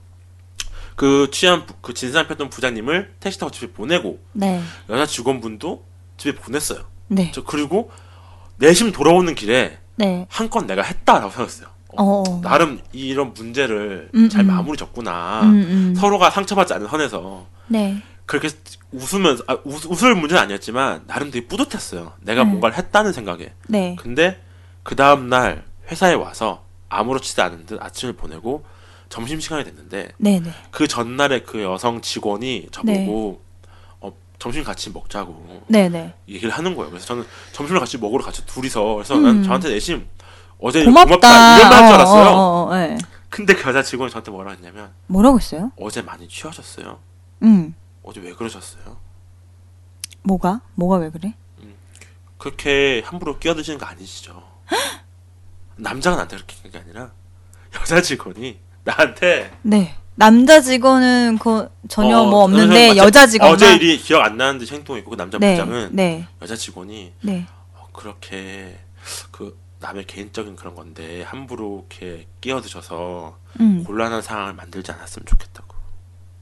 그 0.96 1.28
취한 1.32 1.66
부- 1.66 1.74
그 1.80 1.92
진상 1.92 2.26
폈던 2.28 2.50
부장님을 2.50 3.14
택시 3.20 3.38
타고 3.38 3.50
집에 3.50 3.72
보내고 3.72 4.20
네. 4.32 4.62
여자 4.88 5.06
직원분도 5.06 5.84
집에 6.16 6.34
보냈어요. 6.38 6.84
네. 7.08 7.32
저 7.34 7.42
그리고 7.44 7.90
내심 8.56 8.92
돌아오는 8.92 9.34
길에 9.34 9.78
네. 9.96 10.26
한 10.30 10.48
건 10.48 10.66
내가 10.66 10.82
했다라고 10.82 11.30
생각했어요. 11.30 11.68
어, 11.96 12.22
어. 12.26 12.40
나름 12.42 12.80
이런 12.92 13.34
문제를 13.34 14.10
음, 14.14 14.28
잘 14.28 14.42
음. 14.42 14.46
마무리 14.48 14.76
졌구나. 14.76 15.42
음, 15.44 15.54
음. 15.54 15.94
서로가 15.96 16.30
상처받지 16.30 16.72
않는 16.74 16.88
선에서 16.88 17.46
네. 17.66 18.00
그렇게 18.26 18.48
웃으면서 18.92 19.44
아, 19.46 19.58
웃, 19.64 19.84
웃을 19.86 20.14
문제는 20.14 20.42
아니었지만 20.42 21.04
나름 21.06 21.30
되게 21.30 21.46
뿌듯했어요. 21.46 22.12
내가 22.20 22.42
음. 22.42 22.48
뭔가를 22.48 22.76
했다는 22.76 23.12
생각에. 23.12 23.52
네. 23.68 23.96
근데 23.98 24.40
그 24.82 24.96
다음 24.96 25.28
날 25.28 25.64
회사에 25.90 26.14
와서 26.14 26.64
아무렇지도 26.88 27.42
않은 27.42 27.66
듯 27.66 27.82
아침을 27.82 28.14
보내고 28.14 28.64
점심 29.08 29.40
시간이 29.40 29.64
됐는데 29.64 30.12
네네. 30.18 30.50
그 30.70 30.88
전날에 30.88 31.42
그 31.42 31.62
여성 31.62 32.00
직원이 32.00 32.66
저보고 32.72 33.42
어, 34.00 34.12
점심 34.38 34.64
같이 34.64 34.90
먹자고 34.90 35.64
네네. 35.68 36.14
얘기를 36.28 36.50
하는 36.50 36.74
거예요. 36.74 36.90
그래서 36.90 37.06
저는 37.06 37.24
점심을 37.52 37.80
같이 37.80 37.98
먹으러 37.98 38.24
같이 38.24 38.44
둘이서 38.46 38.94
그래서 38.94 39.16
음. 39.16 39.22
난 39.22 39.42
저한테 39.42 39.68
내심 39.70 40.06
어제 40.58 40.84
고맙다. 40.84 41.04
고맙다, 41.04 41.56
이런 41.58 41.70
말할 41.70 41.88
줄 41.88 41.94
알았어요. 41.94 42.28
어, 42.28 42.38
어, 42.38 42.66
어, 42.70 42.74
네. 42.76 42.96
근데 43.28 43.54
그 43.54 43.68
여자 43.68 43.82
직원이 43.82 44.10
저한테 44.10 44.30
뭐라 44.30 44.52
했냐면 44.52 44.90
뭐라고 45.08 45.38
했어요? 45.38 45.72
어제 45.78 46.00
많이 46.00 46.26
취하셨어요. 46.28 46.98
음. 47.42 47.74
어제 48.04 48.20
왜 48.20 48.32
그러셨어요? 48.34 48.98
뭐가? 50.22 50.60
뭐가 50.74 50.96
왜 50.98 51.10
그래? 51.10 51.34
그렇게 52.38 53.02
함부로 53.04 53.38
끼어드시는 53.38 53.78
거 53.78 53.86
아니시죠? 53.86 54.42
남자가 55.76 56.16
나한테 56.16 56.36
그렇게 56.36 56.56
한 56.62 56.70
게 56.72 56.78
아니라 56.78 57.10
여자 57.80 58.00
직원이 58.02 58.58
나한테 58.84 59.56
네. 59.62 59.96
남자 60.16 60.60
직원은 60.60 61.38
그 61.38 61.68
전혀 61.88 62.18
어, 62.20 62.26
뭐 62.30 62.44
없는데 62.44 62.96
여자 62.96 63.26
직원만 63.26 63.54
어제 63.54 63.74
일이 63.74 63.98
기억 63.98 64.22
안 64.22 64.36
나는데 64.36 64.66
행동이고 64.72 65.10
그 65.10 65.16
남자 65.16 65.38
네. 65.38 65.52
부장은 65.52 65.90
네. 65.96 66.28
여자 66.42 66.54
직원이 66.54 67.12
네. 67.22 67.46
어, 67.74 67.88
그렇게 67.92 68.78
그 69.30 69.58
남의 69.80 70.06
개인적인 70.06 70.54
그런 70.56 70.74
건데 70.74 71.22
함부로 71.22 71.86
이렇게 71.90 72.26
끼어드셔서 72.40 73.38
음. 73.60 73.84
곤란한 73.84 74.22
상황을 74.22 74.52
만들지 74.54 74.92
않았으면 74.92 75.26
좋겠다고 75.26 75.74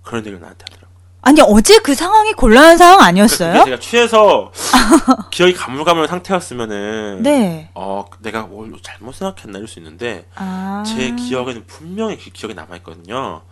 그런 0.03 0.21
얘기를 0.21 0.41
나한테 0.41 0.65
하더라고. 0.69 0.82
아니 1.23 1.41
어제 1.41 1.79
그 1.79 1.95
상황이 1.95 2.33
곤란한 2.33 2.77
상황 2.77 2.97
그러니까 2.99 3.07
아니었어요? 3.07 3.53
그게 3.53 3.65
제가 3.65 3.81
취해서 3.81 4.53
기억이 5.31 5.55
가물가물 5.55 6.09
상태였으면은 6.09 7.23
네. 7.23 7.71
어 7.75 8.05
내가 8.19 8.43
뭘 8.43 8.73
잘못 8.83 9.15
생각했나 9.15 9.59
이럴 9.59 9.69
수 9.69 9.79
있는데 9.79 10.27
아. 10.35 10.83
제 10.85 11.13
기억에는 11.13 11.65
분명히 11.67 12.19
그 12.19 12.31
기억이 12.31 12.55
남아 12.55 12.77
있거든요. 12.77 13.43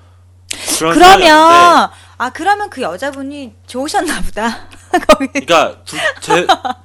그러면 0.79 1.91
아 2.19 2.31
그러면 2.35 2.71
그 2.71 2.83
여자분이 2.83 3.55
좋으셨나 3.69 4.21
보다. 4.23 4.67
그러니까 5.33 5.77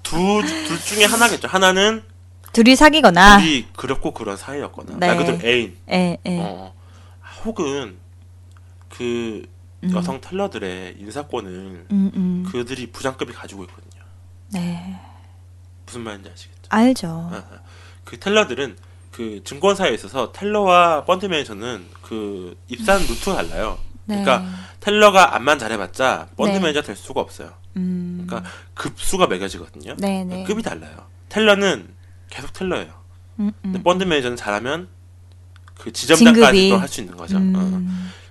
둘제두둘 0.04 0.80
중에 0.86 1.06
하나겠죠. 1.06 1.48
하나는 1.48 2.04
둘이 2.54 2.76
사귀거나. 2.76 3.40
둘이 3.40 3.66
그렇고 3.76 4.12
그런 4.12 4.38
사이였거나 4.38 4.94
아. 4.94 4.98
네. 5.00 5.08
말 5.08 5.18
그대로 5.18 5.40
애인 5.44 5.78
예, 5.90 6.18
예. 6.28 6.40
어, 6.40 6.74
혹은 7.44 7.98
그 8.90 9.44
음. 9.90 9.96
여성 9.96 10.22
텔러들의 10.22 10.96
인사권을 11.00 11.88
음, 11.92 12.12
음. 12.16 12.46
그들이 12.52 12.92
부장급이 12.92 13.34
가지고 13.34 13.64
있거든요. 13.66 14.04
네. 14.52 15.00
무슨 15.86 16.02
말인지 16.02 16.30
아시겠죠? 16.34 16.62
알죠. 16.70 17.08
아, 17.32 17.36
아. 17.36 17.60
그 18.04 18.20
텔러들은 18.20 18.78
그 19.12 19.42
증권사에 19.44 19.94
있어서 19.94 20.32
텔러와 20.32 21.06
펀드 21.06 21.26
매니저는 21.26 21.86
그 22.02 22.58
입사한 22.68 23.02
루트가 23.02 23.36
달라요. 23.36 23.78
네. 24.06 24.22
그러니까 24.24 24.48
텔러가 24.80 25.36
안만 25.36 25.58
잘해봤자 25.60 26.30
펀드 26.36 26.52
네. 26.54 26.60
매니저 26.60 26.82
될 26.82 26.96
수가 26.96 27.22
없어요. 27.22 27.54
음. 27.78 28.26
그러니까 28.28 28.50
급수가 28.74 29.28
매겨지거든요. 29.28 29.96
네, 30.00 30.24
네. 30.24 30.44
급이 30.44 30.62
달라요. 30.62 31.08
텔러는 31.30 31.88
계속 32.30 32.54
텔러예요. 32.54 32.94
음, 33.40 33.52
근데 33.62 33.80
음. 33.80 33.84
펀드 33.84 34.04
매니저는 34.04 34.38
잘하면 34.38 34.88
그 35.78 35.92
지점장까지도. 35.92 36.78
할 36.78 36.88
수 36.88 37.02
있는 37.02 37.18
거죠. 37.18 37.38
어. 37.38 37.82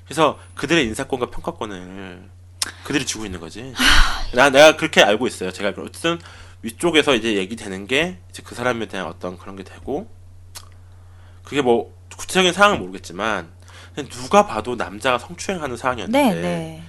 음. 0.04 0.06
그래서 0.06 0.38
그들의 0.54 0.84
인사권과 0.86 1.30
평가권을 1.30 2.28
그들이 2.84 3.04
주고 3.06 3.24
있는 3.24 3.40
거지. 3.40 3.72
나 4.32 4.50
내가 4.50 4.76
그렇게 4.76 5.02
알고 5.02 5.26
있어요. 5.26 5.50
제가. 5.50 5.80
어쨌든 5.82 6.18
위쪽에서 6.62 7.14
이제 7.14 7.34
얘기되는 7.34 7.86
게 7.86 8.18
이제 8.30 8.42
그 8.44 8.54
사람에 8.54 8.86
대한 8.86 9.06
어떤 9.06 9.38
그런 9.38 9.56
게 9.56 9.64
되고 9.64 10.08
그게 11.42 11.60
뭐 11.60 11.94
구체적인 12.16 12.52
상황은 12.52 12.80
모르겠지만 12.80 13.52
누가 14.10 14.46
봐도 14.46 14.74
남자가 14.74 15.18
성추행하는 15.18 15.76
상황이었는데 15.76 16.34
네, 16.34 16.40
네. 16.40 16.82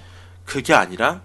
그게 0.44 0.72
아니라 0.72 1.20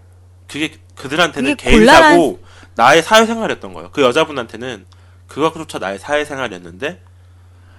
그게 0.47 0.73
그들한테는 0.95 1.55
그게 1.55 1.71
개인사고 1.71 2.43
나의 2.75 3.01
사회생활이었던 3.03 3.73
거예요. 3.73 3.91
그 3.91 4.01
여자분한테는 4.01 4.85
그것조차 5.27 5.79
나의 5.79 5.97
사회생활이었는데 5.97 7.01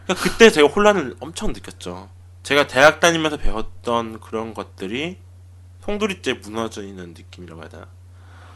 그러니까 0.04 0.24
그때 0.24 0.50
제가 0.50 0.68
혼란을 0.68 1.16
엄청 1.20 1.52
느꼈죠. 1.52 2.08
제가 2.43 2.66
대학 2.66 3.01
다니면서 3.01 3.36
배웠던 3.36 4.20
그런 4.20 4.55
것들이 4.55 5.18
송두리째 5.84 6.34
무너져 6.34 6.82
있는 6.82 7.14
느낌이라고 7.14 7.61
해야 7.62 7.68
되나. 7.68 7.86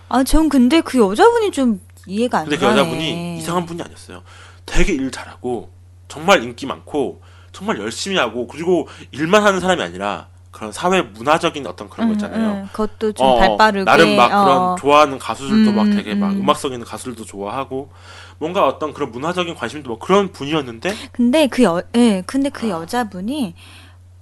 아, 0.09 0.22
전 0.24 0.49
근데 0.49 0.80
그 0.80 0.99
여자분이 0.99 1.51
좀 1.51 1.80
이해가 2.07 2.39
안 2.39 2.45
근데 2.45 2.57
그 2.57 2.66
가네. 2.66 2.78
여자분이 2.80 3.39
이상한 3.39 3.66
분이 3.66 3.82
아니었어요. 3.82 4.22
되게 4.64 4.93
일 4.93 5.11
잘하고 5.11 5.70
정말 6.09 6.43
인기 6.43 6.66
많고 6.66 7.22
정말 7.53 7.78
열심히 7.78 8.16
하고 8.16 8.47
그리고 8.47 8.89
일만 9.11 9.43
하는 9.43 9.61
사람이 9.61 9.82
아니라 9.82 10.28
그런 10.51 10.72
사회 10.72 11.03
문화적인 11.03 11.66
어떤 11.66 11.89
그런 11.91 12.09
거 12.09 12.14
있잖아요. 12.14 12.41
음, 12.41 12.57
음, 12.62 12.68
그것도 12.72 13.12
좀 13.12 13.26
어, 13.26 13.37
발빠르게. 13.39 13.84
나름 13.84 14.16
막 14.16 14.32
어. 14.32 14.45
그런 14.45 14.76
좋아하는 14.76 15.18
가수들도 15.18 15.72
막 15.72 15.82
음, 15.87 15.97
되게 15.97 16.14
막 16.14 16.30
음. 16.30 16.41
음악성 16.41 16.72
있는 16.72 16.87
가수들도 16.87 17.24
좋아하고 17.24 17.91
뭔가 18.39 18.66
어떤 18.66 18.93
그런 18.93 19.11
문화적인 19.11 19.55
관심도 19.55 19.89
뭐 19.89 19.99
그런 19.99 20.32
분이었는데 20.32 20.95
근데 21.12 21.47
그 21.47 21.62
여, 21.62 21.82
예, 21.95 22.22
근데 22.26 22.49
그 22.49 22.66
아. 22.66 22.80
여자분이 22.80 23.55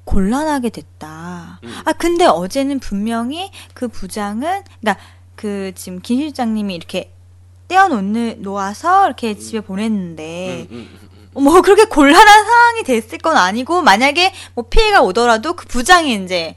곤란하게 0.04 0.70
됐다. 0.70 1.60
음. 1.64 1.74
아, 1.84 1.92
근데 1.92 2.26
어제는 2.26 2.78
분명히 2.78 3.50
그 3.72 3.88
부장은, 3.88 4.62
그니까 4.80 5.00
그 5.34 5.72
지금 5.74 6.00
김 6.00 6.18
실장님이 6.20 6.74
이렇게 6.74 7.12
떼어놓는, 7.68 8.42
놓아서 8.42 9.06
이렇게 9.06 9.36
집에 9.36 9.60
보냈는데, 9.60 10.68
음, 10.70 10.76
음, 10.76 10.98
음, 11.02 11.08
음. 11.36 11.42
뭐 11.42 11.62
그렇게 11.62 11.84
곤란한 11.84 12.44
상황이 12.44 12.82
됐을 12.82 13.18
건 13.18 13.36
아니고, 13.36 13.82
만약에 13.82 14.32
뭐 14.54 14.66
피해가 14.68 15.02
오더라도 15.02 15.54
그 15.54 15.66
부장이 15.66 16.22
이제 16.22 16.54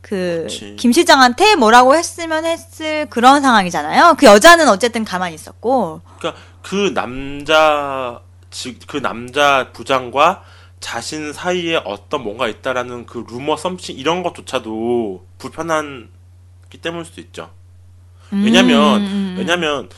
그 0.00 0.44
그치. 0.44 0.76
김 0.76 0.92
실장한테 0.92 1.56
뭐라고 1.56 1.94
했으면 1.94 2.46
했을 2.46 3.06
그런 3.10 3.42
상황이잖아요. 3.42 4.14
그 4.18 4.26
여자는 4.26 4.68
어쨌든 4.68 5.04
가만히 5.04 5.34
있었고, 5.34 6.00
그러니까 6.18 6.40
그 6.66 6.92
남자 6.94 8.20
지- 8.50 8.76
그 8.88 8.96
남자 9.00 9.70
부장과 9.72 10.42
자신 10.80 11.32
사이에 11.32 11.80
어떤 11.84 12.24
뭔가 12.24 12.48
있다라는 12.48 13.06
그 13.06 13.24
루머 13.30 13.56
썸씽 13.56 13.96
이런 13.96 14.24
것조차도 14.24 15.24
불편한기 15.38 16.78
때문일 16.82 17.04
수도 17.04 17.20
있죠. 17.20 17.50
왜냐면 18.32 19.02
음, 19.02 19.06
음, 19.06 19.06
음. 19.06 19.34
왜냐면 19.38 19.88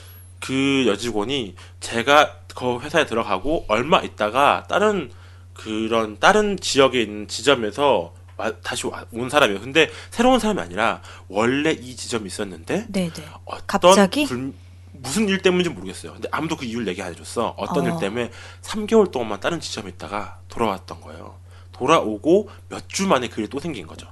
그 0.40 0.84
여직원이 0.86 1.54
제가 1.80 2.34
그 2.54 2.78
회사에 2.80 3.06
들어가고 3.06 3.64
얼마 3.68 4.00
있다가 4.02 4.64
다른 4.68 5.10
그런 5.54 6.18
다른 6.20 6.58
지역에 6.58 7.00
있는 7.00 7.28
지점에서 7.28 8.12
와- 8.36 8.52
다시 8.62 8.86
와- 8.86 9.06
온 9.12 9.30
사람이에요. 9.30 9.60
근데 9.62 9.90
새로운 10.10 10.38
사람이 10.38 10.60
아니라 10.60 11.00
원래 11.28 11.70
이 11.72 11.96
지점이 11.96 12.26
있었는데 12.26 12.88
네네. 12.88 13.10
어떤 13.46 13.66
갑자기? 13.66 14.26
불- 14.26 14.52
무슨 15.01 15.28
일 15.28 15.42
때문인지 15.42 15.70
모르겠어요. 15.70 16.12
근데 16.12 16.28
아무도 16.32 16.57
그 16.57 16.64
이유를 16.64 16.86
얘기 16.88 17.03
안 17.03 17.11
해줬어. 17.12 17.55
어떤 17.57 17.86
어. 17.86 17.94
일 17.94 18.01
때문에 18.01 18.30
3개월 18.62 19.11
동안만 19.11 19.40
다른 19.40 19.61
지점에 19.61 19.88
있다가 19.90 20.38
돌아왔던 20.49 21.01
거예요. 21.01 21.36
돌아오고 21.72 22.51
몇 22.68 22.88
주 22.88 23.07
만에 23.07 23.28
그 23.28 23.40
일이 23.40 23.49
또 23.51 23.61
생긴 23.61 23.86
거죠. 23.86 24.07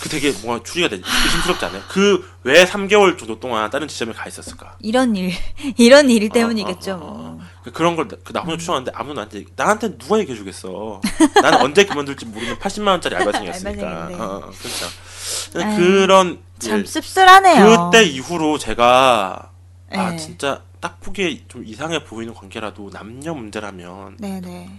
그 0.00 0.08
되게 0.08 0.32
뭔가 0.42 0.62
추리가 0.64 0.88
되지 0.88 1.02
의심스럽지 1.04 1.64
않아요? 1.66 1.82
그 1.88 2.24
왜 2.44 2.64
3개월 2.64 3.16
정도 3.18 3.38
동안 3.38 3.68
다른 3.70 3.86
지점에 3.88 4.12
가 4.12 4.26
있었을까? 4.28 4.76
이런 4.80 5.14
일 5.16 5.32
이런 5.76 6.08
일 6.10 6.28
때문이겠죠. 6.30 6.92
어, 6.92 6.96
어, 6.96 6.98
어, 7.00 7.22
뭐. 7.32 7.40
그- 7.64 7.72
그런 7.72 7.94
걸 7.96 8.08
나 8.32 8.40
혼자 8.40 8.56
추정하는데 8.56 8.90
아무도 8.94 9.14
나한테 9.14 9.44
나한테 9.56 9.98
누가 9.98 10.18
얘기해 10.18 10.36
주겠어. 10.36 11.00
나는 11.42 11.60
언제 11.62 11.84
그만둘지 11.84 12.26
모르는 12.26 12.56
80만 12.58 12.88
원짜리 12.88 13.16
알바생이었으니까. 13.16 14.08
어, 14.18 14.24
어, 14.24 14.40
그렇죠. 14.50 15.76
그런 15.76 16.40
참 16.58 16.78
일. 16.80 16.86
씁쓸하네요. 16.86 17.90
그때 17.90 18.04
이후로 18.04 18.58
제가 18.58 19.50
아 19.92 20.10
네. 20.10 20.16
진짜 20.16 20.62
딱 20.80 21.00
보기에 21.00 21.44
좀 21.48 21.64
이상해 21.64 22.04
보이는 22.04 22.34
관계라도 22.34 22.90
남녀 22.90 23.34
문제라면 23.34 24.16
네네. 24.18 24.70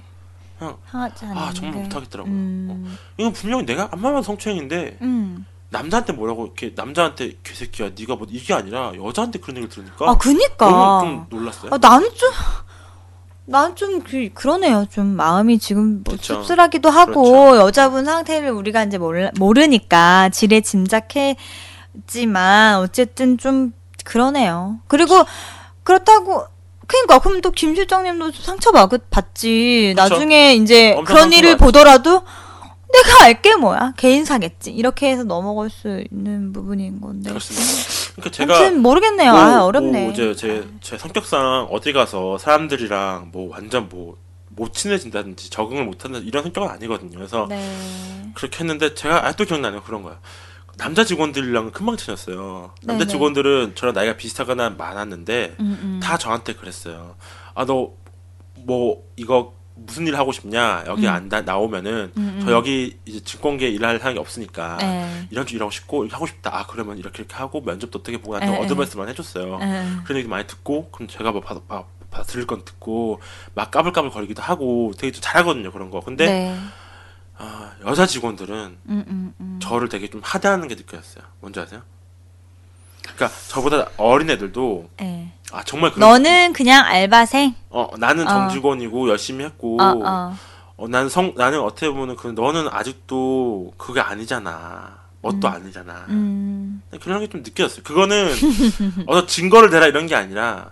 그냥 0.57 0.77
하지 0.85 1.25
않는 1.25 1.37
아 1.37 1.53
정말 1.53 1.75
게. 1.77 1.83
못하겠더라고요. 1.83 2.33
음. 2.33 2.97
이건 3.17 3.33
분명히 3.33 3.65
내가 3.65 3.89
안 3.91 4.01
말만 4.01 4.21
성추행인데 4.23 4.97
음. 5.01 5.45
남자한테 5.69 6.13
뭐라고 6.13 6.45
이렇게 6.45 6.73
남자한테 6.75 7.37
개새끼야 7.43 7.91
네가 7.97 8.15
뭐 8.15 8.27
이게 8.29 8.53
아니라 8.53 8.91
여자한테 8.95 9.39
그런 9.39 9.57
얘기를 9.57 9.69
들으니까 9.69 10.09
아 10.09 10.17
그니까. 10.17 11.01
좀 11.01 11.25
놀랐어요. 11.29 11.71
아, 11.73 11.77
나는 11.77 12.09
좀, 12.15 12.31
나는 13.45 13.75
좀, 13.75 14.01
그, 14.01 14.29
그러네요. 14.33 14.85
좀 14.91 15.07
마음이 15.07 15.57
지금 15.59 16.03
뭐 16.03 16.13
그쵸. 16.15 16.35
씁쓸하기도 16.41 16.89
하고, 16.89 17.23
그렇죠. 17.23 17.57
여자분 17.57 18.05
상태를 18.05 18.51
우리가 18.51 18.83
이제 18.83 18.99
몰라, 18.99 19.31
모르니까 19.39 20.29
지레 20.29 20.61
짐작했지만, 20.61 21.37
어쨌든 22.79 23.37
좀, 23.39 23.73
그러네요. 24.09 24.79
그리고, 24.87 25.23
그렇다고, 25.83 26.45
그니까, 26.87 27.19
그럼 27.19 27.41
또 27.41 27.51
김 27.51 27.75
실장님도 27.75 28.31
상처 28.31 28.71
받, 28.71 28.89
받지. 29.09 29.93
그쵸. 29.95 30.01
나중에 30.09 30.55
이제 30.55 30.95
그런 31.05 31.31
일을 31.31 31.51
상처받지. 31.51 31.55
보더라도, 31.57 32.23
내가 32.91 33.23
알게 33.25 33.55
뭐야. 33.57 33.93
개인사겠지. 33.97 34.71
이렇게 34.71 35.11
해서 35.11 35.23
넘어갈 35.23 35.69
수 35.69 36.03
있는 36.11 36.51
부분인 36.51 36.99
건데. 37.01 37.29
그렇습니다. 37.29 37.67
그러니까 38.15 38.31
제가 38.31 38.57
아무튼 38.57 38.81
모르겠네요. 38.81 39.31
뭐, 39.31 39.39
아, 39.41 39.63
어렵네. 39.63 40.01
뭐 40.01 40.11
이제 40.11 40.33
제, 40.33 40.67
제 40.81 40.97
성격상 40.97 41.67
어디 41.69 41.93
가서 41.93 42.39
사람들이랑 42.39 43.29
뭐 43.31 43.49
완전 43.51 43.87
뭐 43.89 44.17
못 44.51 44.73
친해진다든지 44.73 45.49
적응을 45.51 45.85
못한다 45.85 46.19
이런 46.19 46.43
성격은 46.43 46.67
아니거든요. 46.69 47.11
그래서 47.15 47.45
네. 47.47 47.63
그렇게 48.33 48.59
했는데 48.59 48.93
제가 48.93 49.25
아직도 49.25 49.45
기억나네요. 49.45 49.81
그런 49.83 50.03
거야. 50.03 50.19
남자 50.79 51.03
직원들이랑 51.03 51.71
금방 51.71 51.97
친했어요. 51.97 52.73
남자 52.83 53.05
네네. 53.05 53.11
직원들은 53.11 53.75
저랑 53.75 53.93
나이가 53.93 54.15
비슷하거나 54.17 54.71
많았는데 54.71 55.55
음, 55.59 55.79
음. 55.83 55.99
다 56.01 56.17
저한테 56.17 56.53
그랬어요. 56.53 57.15
아 57.55 57.65
너 57.65 57.91
뭐 58.65 59.03
이거 59.15 59.53
무슨 59.75 60.05
일 60.05 60.17
하고 60.17 60.33
싶냐? 60.33 60.83
여기 60.87 61.07
음. 61.07 61.09
안 61.13 61.29
다- 61.29 61.41
나오면은 61.41 62.11
음, 62.17 62.41
저 62.43 62.51
여기 62.51 62.97
이제 63.05 63.21
증권계 63.21 63.69
일할 63.69 63.99
사람이 63.99 64.19
없으니까 64.19 64.75
네. 64.81 65.27
이런 65.31 65.45
쪽 65.45 65.55
일하고 65.55 65.71
싶고 65.71 66.03
이렇게 66.03 66.13
하고 66.15 66.27
싶다. 66.27 66.53
아 66.53 66.65
그러면 66.67 66.97
이렇게 66.97 67.19
이렇게 67.23 67.35
하고 67.35 67.61
면접도 67.61 67.99
어떻게 67.99 68.17
보고 68.17 68.37
나한테 68.37 68.53
에, 68.57 68.61
에. 68.61 68.65
어드바이스만 68.65 69.07
해줬어요. 69.09 69.59
네. 69.59 69.85
그런 70.03 70.17
얘기 70.19 70.27
많이 70.27 70.45
듣고 70.45 70.89
그럼 70.91 71.07
제가 71.07 71.31
뭐 71.31 71.39
받아, 71.39 71.61
받아, 71.69 71.85
받아 72.11 72.23
들을 72.25 72.45
건 72.45 72.65
듣고 72.65 73.21
막 73.55 73.71
까불까불 73.71 74.11
거리기도 74.11 74.41
하고 74.43 74.91
되게 74.97 75.13
좀 75.13 75.21
잘하거든요 75.21 75.71
그런 75.71 75.89
거. 75.89 76.01
근데 76.01 76.25
네. 76.25 76.55
아, 77.39 77.71
여자 77.85 78.05
직원들은 78.05 78.77
음, 78.89 79.05
음, 79.07 79.33
음. 79.39 79.59
저를 79.61 79.87
되게 79.89 80.09
좀 80.09 80.21
하대하는 80.23 80.67
게 80.67 80.75
느껴졌어요. 80.75 81.23
뭔지 81.39 81.59
아세요? 81.59 81.81
그러니까 83.01 83.29
저보다 83.47 83.87
어린 83.97 84.29
애들도 84.29 84.89
네. 84.97 85.31
아 85.51 85.63
정말 85.63 85.91
그런 85.91 86.07
너는 86.09 86.53
그냥 86.53 86.85
알바생. 86.85 87.55
어 87.69 87.89
나는 87.97 88.27
어. 88.27 88.29
정직원이고 88.29 89.09
열심히 89.09 89.45
했고 89.45 89.81
어, 89.81 89.85
어. 90.05 90.35
어, 90.77 90.87
나는 90.87 91.09
성 91.09 91.33
나는 91.35 91.59
어떻게 91.61 91.89
보면 91.89 92.17
그 92.17 92.27
너는 92.27 92.67
아직도 92.69 93.73
그게 93.77 93.99
아니잖아. 94.01 94.99
뭣도 95.21 95.47
음. 95.47 95.53
아니잖아. 95.53 96.05
음. 96.09 96.81
그런 97.01 97.19
게 97.21 97.27
좀 97.27 97.41
느껴졌어요. 97.41 97.83
그거는 97.83 98.31
어서 99.07 99.25
증거를 99.25 99.69
대라 99.69 99.87
이런 99.87 100.07
게 100.07 100.15
아니라 100.15 100.71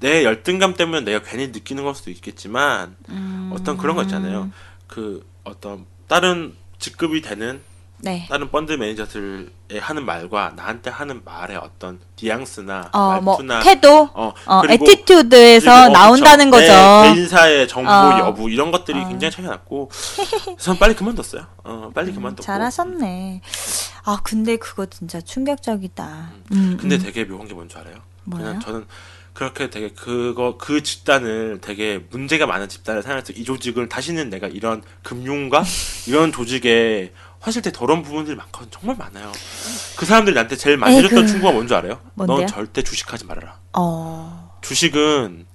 내 0.00 0.24
열등감 0.24 0.74
때문에 0.74 1.02
내가 1.02 1.22
괜히 1.22 1.48
느끼는 1.48 1.84
걸 1.84 1.94
수도 1.94 2.10
있겠지만 2.10 2.96
음. 3.10 3.50
어떤 3.54 3.76
그런 3.76 3.94
거 3.96 4.02
있잖아요. 4.02 4.50
그 4.86 5.26
어떤 5.44 5.86
다른 6.08 6.54
직급이 6.78 7.20
되는 7.22 7.60
네. 8.00 8.26
다른 8.30 8.48
펀드 8.50 8.72
매니저들의 8.72 9.48
하는 9.80 10.04
말과 10.06 10.52
나한테 10.54 10.88
하는 10.88 11.20
말의 11.24 11.56
어떤 11.56 11.98
뉘앙스나 12.22 12.90
어, 12.92 13.20
뭐 13.20 13.34
말투나 13.34 13.60
태도, 13.60 14.08
어, 14.14 14.32
어, 14.46 14.62
attitude에서 14.68 15.64
그리고, 15.70 15.86
어, 15.86 15.88
나온다는 15.88 16.50
그쵸. 16.50 16.60
거죠. 16.60 17.02
내 17.08 17.14
개인사의 17.16 17.66
정보 17.66 17.90
어. 17.90 18.18
여부 18.20 18.50
이런 18.50 18.70
것들이 18.70 19.00
어. 19.00 19.08
굉장히 19.08 19.32
차이가 19.32 19.50
났고 19.50 19.90
저는 20.58 20.78
빨리 20.78 20.94
그만뒀어요. 20.94 21.44
어, 21.64 21.90
빨리 21.92 22.12
그만뒀고. 22.12 22.42
잘하셨네. 22.42 23.40
아 24.04 24.18
근데 24.22 24.56
그거 24.56 24.86
진짜 24.86 25.20
충격적이다. 25.20 26.30
음, 26.52 26.76
근데 26.80 26.94
음. 26.96 27.02
되게 27.02 27.24
묘한 27.26 27.48
게 27.48 27.54
뭔 27.54 27.68
줄 27.68 27.80
알아요? 27.80 27.96
뭐요? 28.24 28.44
그냥 28.44 28.60
저는 28.60 28.86
그렇게 29.38 29.70
되게 29.70 29.90
그거 29.90 30.56
그 30.58 30.82
집단을 30.82 31.60
되게 31.60 32.04
문제가 32.10 32.44
많은 32.48 32.68
집단을 32.68 33.04
생각해서 33.04 33.32
이 33.34 33.44
조직을 33.44 33.88
다시는 33.88 34.30
내가 34.30 34.48
이런 34.48 34.82
금융가 35.04 35.62
이런 36.08 36.32
조직에 36.32 37.12
화실 37.38 37.62
때 37.62 37.70
더러운 37.70 38.02
부분들이 38.02 38.34
많거든 38.34 38.68
정말 38.72 38.96
많아요. 38.96 39.30
그 39.96 40.06
사람들이 40.06 40.34
나한테 40.34 40.56
제일 40.56 40.76
많이 40.76 40.96
에이그. 40.96 41.06
해줬던 41.06 41.28
충고가 41.28 41.52
뭔줄 41.52 41.76
알아요? 41.76 42.00
뭔데요? 42.14 42.38
넌 42.38 42.46
절대 42.48 42.82
주식하지 42.82 43.26
말아라. 43.26 43.60
어. 43.74 44.58
주식은 44.60 45.46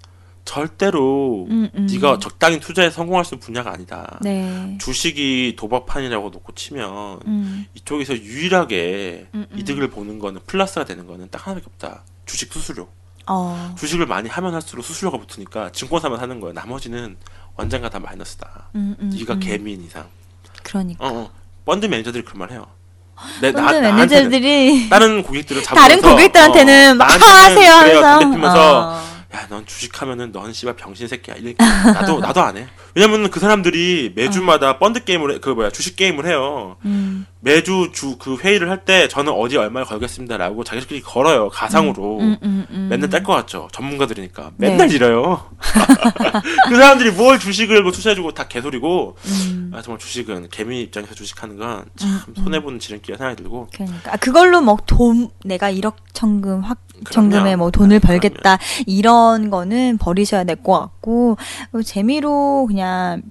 절대로 0.46 1.46
음, 1.50 1.70
음. 1.76 1.86
네가 1.92 2.20
적당히 2.20 2.62
투자에 2.62 2.90
성공할 2.90 3.26
수 3.26 3.36
있는 3.36 3.46
분야가 3.46 3.74
아니다. 3.74 4.18
네. 4.22 4.78
주식이 4.80 5.58
도박판이라고 5.58 6.30
놓고 6.30 6.54
치면 6.56 7.20
음. 7.28 7.66
이쪽에서 7.74 8.16
유일하게 8.16 9.28
음, 9.34 9.46
음. 9.52 9.60
이득을 9.60 9.90
보는 9.90 10.20
거는 10.20 10.40
플러스가 10.48 10.86
되는 10.86 11.06
거는 11.06 11.28
딱 11.30 11.46
하나밖에 11.46 11.66
없다. 11.70 12.06
주식 12.26 12.54
수수료. 12.54 12.88
어. 13.28 13.76
주식을 13.78 14.06
많이 14.06 14.30
하면 14.30 14.54
할수록 14.54 14.84
수수료가 14.84 15.18
붙으니까 15.18 15.72
증권사만 15.72 16.20
하는 16.20 16.40
거야. 16.40 16.54
나머지는 16.54 17.18
완전가 17.56 17.90
다 17.90 18.00
마이너스다. 18.00 18.70
음, 18.76 18.96
음, 19.00 19.12
네가 19.18 19.36
음. 19.36 19.40
개미인 19.40 19.84
이상. 19.84 20.06
그러니까. 20.64 21.06
어, 21.06 21.10
어. 21.14 21.32
펀드 21.66 21.86
매니저들이 21.86 22.24
그런 22.24 22.40
말 22.40 22.52
해요. 22.52 22.68
내, 23.42 23.52
펀드 23.52 23.76
매니저들이 23.76 24.90
다른 24.90 25.24
고객들을 25.24 25.62
잡으면서 25.64 25.88
다른 25.88 26.02
고객들한테는 26.02 26.92
어, 26.92 26.96
막 26.96 27.12
하세요. 27.22 28.02
담배 28.02 28.26
피면서 28.26 28.90
어. 28.90 29.14
야, 29.36 29.48
넌 29.50 29.66
주식하면은 29.66 30.32
넌 30.32 30.54
씨발 30.54 30.76
병신 30.76 31.08
새끼야. 31.08 31.36
이래. 31.36 31.56
나도 31.58 32.20
나도 32.20 32.42
안 32.42 32.58
해. 32.58 32.68
왜냐면은 32.94 33.32
그 33.32 33.40
사람들이 33.40 34.14
매주마다 34.16 34.78
펀드 34.78 35.04
게임을 35.04 35.36
해, 35.36 35.40
그 35.40 35.50
뭐야 35.50 35.72
주식 35.72 35.96
게임을 35.96 36.28
해요. 36.28 36.78
음. 36.86 37.26
매주 37.44 37.90
주 37.94 38.18
그 38.18 38.38
회의를 38.38 38.70
할 38.70 38.86
때 38.86 39.08
저는 39.10 39.32
어디 39.34 39.58
얼마를 39.58 39.86
걸겠습니다라고 39.86 40.64
자기들끼리 40.64 41.02
걸어요 41.02 41.50
가상으로. 41.50 42.20
음, 42.20 42.38
음, 42.44 42.66
음. 42.70 42.88
맨날 42.90 43.10
딸 43.10 43.24
것 43.24 43.34
같죠. 43.34 43.68
전문가들이니까 43.72 44.52
네. 44.58 44.70
맨날 44.70 44.92
이래요. 44.92 45.50
그 46.70 46.76
사람들이 46.76 47.12
뭘 47.12 47.40
주식을 47.40 47.84
뭐 47.84 47.92
투자해주고 47.92 48.32
다 48.34 48.48
개소리고. 48.48 49.16
음. 49.26 49.72
아 49.74 49.82
정말 49.82 50.00
주식은 50.00 50.50
개미 50.52 50.82
입장에서 50.84 51.14
주식하는 51.16 51.58
건 51.58 51.86
참 51.96 52.22
손해 52.36 52.62
보는 52.62 52.80
지름길이라 52.80 53.18
생각이 53.18 53.42
들고. 53.44 53.68
그러니까 53.74 54.14
아, 54.14 54.18
그걸로 54.18 54.62
뭐 54.62 54.78
돈 54.86 55.30
내가 55.46 55.72
1억 55.72 55.96
천금 56.14 56.62
확. 56.62 56.80
정금에 57.10 57.56
뭐 57.58 57.70
돈을 57.72 58.00
그럼요. 58.00 58.20
벌겠다 58.20 58.58
이런 58.86 59.50
거는 59.50 59.98
버리셔야 59.98 60.46
될 60.46 60.56
것 60.64 60.80
같고 60.80 61.36
어, 61.74 61.82
재미로 61.82 62.66
그냥 62.68 63.22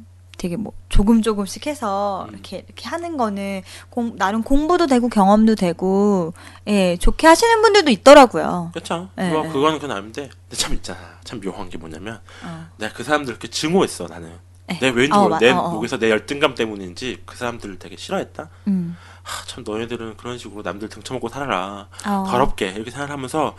되게 0.43 0.57
뭐 0.57 0.73
조금 0.89 1.23
조금씩 1.23 1.69
해서 1.69 2.27
음. 2.29 2.33
이렇게 2.33 2.65
이렇게 2.67 2.89
하는 2.89 3.17
거는 3.17 3.63
공, 3.91 4.17
나름 4.17 4.43
공부도 4.43 4.89
되고 4.89 5.09
경험도 5.09 5.55
되고 5.55 6.35
예 6.67 6.97
좋게 6.97 7.29
하시는 7.29 7.63
분들도 7.63 7.93
있더라고요. 7.93 8.71
그렇죠. 8.75 9.09
네, 9.15 9.31
그거 9.31 9.71
그건 9.71 9.91
아닌데. 9.93 10.29
근데 10.49 10.57
참 10.57 10.75
있잖아. 10.75 10.99
참 11.23 11.41
묘한 11.41 11.71
게 11.71 11.79
뭐냐면 11.79 12.19
어. 12.45 12.67
내가 12.77 12.93
그 12.93 13.05
사람들 13.05 13.31
이렇게 13.31 13.47
증오했어 13.47 14.09
나는. 14.09 14.33
네. 14.67 14.79
내 14.81 14.89
왠지 14.89 15.13
어, 15.13 15.23
모르 15.23 15.39
내 15.39 15.53
어, 15.53 15.59
어. 15.59 15.71
목에서 15.75 15.97
내 15.97 16.11
열등감 16.11 16.57
때문인지 16.57 17.23
그 17.25 17.37
사람들을 17.37 17.79
되게 17.79 17.97
싫어했다. 17.97 18.49
음. 18.67 18.97
하, 19.23 19.45
참 19.47 19.63
너희들은 19.65 20.17
그런 20.17 20.39
식으로 20.39 20.63
남들 20.63 20.89
등쳐먹고 20.89 21.29
살아라. 21.29 21.87
어. 22.05 22.25
더럽게 22.29 22.71
이렇게 22.71 22.91
생각하면서 22.91 23.55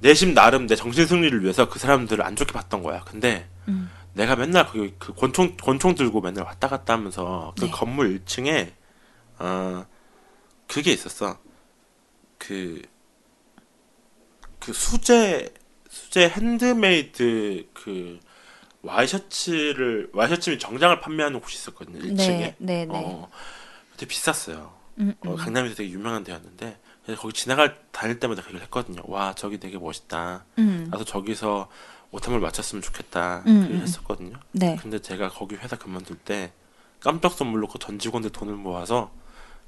내심 0.00 0.34
나름 0.34 0.66
내 0.66 0.76
정신 0.76 1.06
승리를 1.06 1.42
위해서 1.42 1.70
그 1.70 1.78
사람들을 1.78 2.22
안 2.22 2.36
좋게 2.36 2.52
봤던 2.52 2.82
거야. 2.82 3.00
근데 3.04 3.48
음. 3.66 3.90
내가 4.18 4.34
맨날 4.34 4.66
그, 4.66 4.96
그 4.98 5.14
권총 5.14 5.56
권총 5.56 5.94
들고 5.94 6.20
맨날 6.20 6.44
왔다 6.44 6.66
갔다 6.66 6.94
하면서 6.94 7.54
그 7.56 7.66
네. 7.66 7.70
건물 7.70 8.18
1층에 8.18 8.72
어 9.38 9.86
그게 10.66 10.92
있었어. 10.92 11.38
그그 12.38 12.82
수제 14.72 15.54
수제 15.88 16.30
핸드메이드 16.30 17.68
그 17.72 18.18
와이셔츠를 18.82 20.10
와이셔츠 20.12 20.50
및 20.50 20.58
정장을 20.58 21.00
판매하는 21.00 21.40
곳이 21.40 21.56
있었거든요. 21.56 22.00
1층에. 22.00 22.16
네, 22.16 22.56
네, 22.58 22.86
네. 22.86 22.88
어, 22.88 23.30
되게 23.96 24.08
비쌌어요. 24.08 24.74
음, 24.98 25.14
어, 25.24 25.30
음. 25.30 25.36
강남에서 25.36 25.76
되게 25.76 25.90
유명한 25.90 26.24
데였는데 26.24 26.80
그래서 27.04 27.22
거기 27.22 27.34
지나갈 27.34 27.80
다닐 27.92 28.18
때마다 28.18 28.42
그 28.42 28.48
얘기를 28.48 28.64
했거든요. 28.64 29.00
와 29.06 29.32
저기 29.34 29.60
되게 29.60 29.78
멋있다. 29.78 30.44
음. 30.58 30.88
나도 30.90 31.04
저기서 31.04 31.68
벌 32.10 32.40
맞췄으면 32.40 32.82
좋겠다. 32.82 33.42
음, 33.46 33.66
그 33.68 33.74
음. 33.74 33.80
했었거든요. 33.82 34.36
네. 34.52 34.76
근데 34.80 34.98
제가 35.00 35.28
거기 35.28 35.56
회사 35.56 35.76
그만둘 35.76 36.16
때 36.18 36.52
깜짝 37.00 37.32
선물로 37.32 37.68
그 37.68 37.78
전 37.78 37.98
직원들 37.98 38.30
돈을 38.30 38.54
모아서 38.54 39.10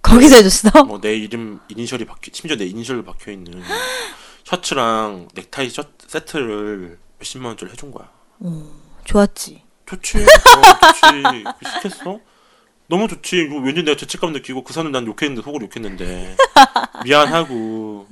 거기서 0.03 0.37
해줬어? 0.37 0.85
뭐 0.85 1.01
내 1.01 1.15
이름 1.15 1.61
이니셜이 1.69 2.05
박혀 2.07 2.31
심지어 2.33 2.57
내 2.57 2.65
이니셜로 2.67 3.05
박혀 3.05 3.31
있는 3.33 3.63
셔츠랑 4.45 5.29
넥타이 5.35 5.69
셔 5.71 5.85
세트를 6.09 6.99
몇십만 7.19 7.51
원짜리 7.51 7.71
해준 7.73 7.93
거야. 7.93 8.09
좋았지. 9.05 9.63
좋지. 9.87 10.19
어, 10.19 10.23
좋지. 10.23 11.45
그 11.61 11.71
시켰어? 11.89 12.21
너무 12.89 13.07
좋지. 13.07 13.37
이거 13.43 13.57
왠지 13.59 13.83
내가 13.83 13.97
죄책감 13.97 14.33
느끼고 14.33 14.65
그 14.65 14.73
사람 14.73 14.91
난 14.93 15.07
욕했는데 15.07 15.43
속으로 15.43 15.67
욕했는데 15.67 16.37
미안하고. 17.05 18.07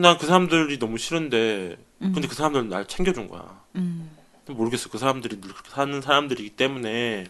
난 0.00 0.18
그 0.18 0.26
사람들이 0.26 0.78
너무 0.78 0.98
싫은데 0.98 1.76
근데 1.98 2.26
그 2.28 2.34
사람들은 2.34 2.68
날 2.68 2.86
챙겨준 2.86 3.28
거야. 3.28 3.60
음. 3.76 4.10
모르겠어. 4.46 4.88
그 4.90 4.98
사람들이 4.98 5.40
늘 5.40 5.52
그렇게 5.52 5.70
사는 5.70 6.00
사람들이기 6.00 6.50
때문에 6.50 7.26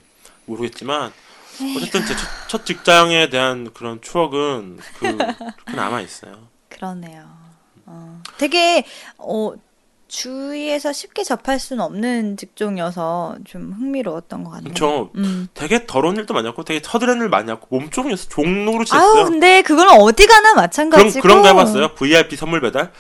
모르겠지만 0.47 1.13
어쨌든 1.77 2.07
제 2.07 2.15
첫 2.49 2.65
직장에 2.67 3.29
대한 3.31 3.73
그런 3.75 4.01
추억은 4.01 4.79
그, 4.99 5.17
그 5.67 5.71
남아 5.77 6.01
있어요. 6.01 6.49
그러네요. 6.69 7.29
어, 7.87 8.23
되게 8.39 8.85
어, 9.19 9.53
주위에서 10.11 10.93
쉽게 10.93 11.23
접할 11.23 11.61
수는 11.61 11.85
없는 11.85 12.37
직종이어서 12.37 13.37
좀 13.45 13.73
흥미로웠던 13.78 14.43
것 14.43 14.51
같네요. 14.51 14.74
저 14.74 15.09
음. 15.15 15.47
되게 15.55 15.87
더러운 15.87 16.16
일도 16.16 16.35
많이 16.35 16.49
했고 16.49 16.65
되게 16.65 16.82
터드레는 16.82 17.23
일 17.23 17.28
많이 17.28 17.49
했고 17.51 17.69
몸종이었어. 17.70 18.28
종로로 18.28 18.78
아유, 18.78 18.85
쳤어요. 18.85 19.24
근데 19.27 19.62
그건 19.62 19.89
어디 19.89 20.27
가나 20.27 20.53
그런 20.53 20.57
마찬가지고. 20.57 21.23
그런 21.23 21.43
거 21.43 21.49
해봤어요? 21.49 21.95
VIP 21.95 22.35
선물 22.37 22.61
배달? 22.61 22.91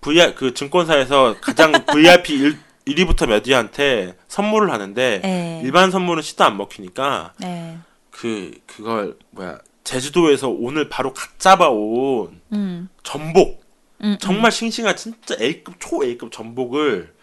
VR 0.00 0.36
그 0.36 0.54
증권사에서 0.54 1.36
가장 1.40 1.72
VIP 1.92 2.34
1, 2.34 2.58
1위부터 2.86 3.26
몇 3.26 3.46
위한테 3.48 4.16
선물을 4.28 4.70
하는데 4.70 5.20
네. 5.22 5.60
일반 5.64 5.90
선물은 5.90 6.22
시도 6.22 6.44
안 6.44 6.56
먹히니까 6.56 7.32
네. 7.38 7.78
그 8.12 8.52
그걸 8.66 9.16
뭐야 9.30 9.58
제주도에서 9.82 10.48
오늘 10.48 10.88
바로 10.88 11.12
갓 11.12 11.38
잡아온 11.40 12.40
음. 12.52 12.88
전복 13.02 13.59
음, 14.02 14.16
정말 14.20 14.50
싱싱한 14.52 14.96
진짜 14.96 15.36
A급 15.40 15.76
초 15.78 16.04
A급 16.04 16.32
전복을 16.32 17.14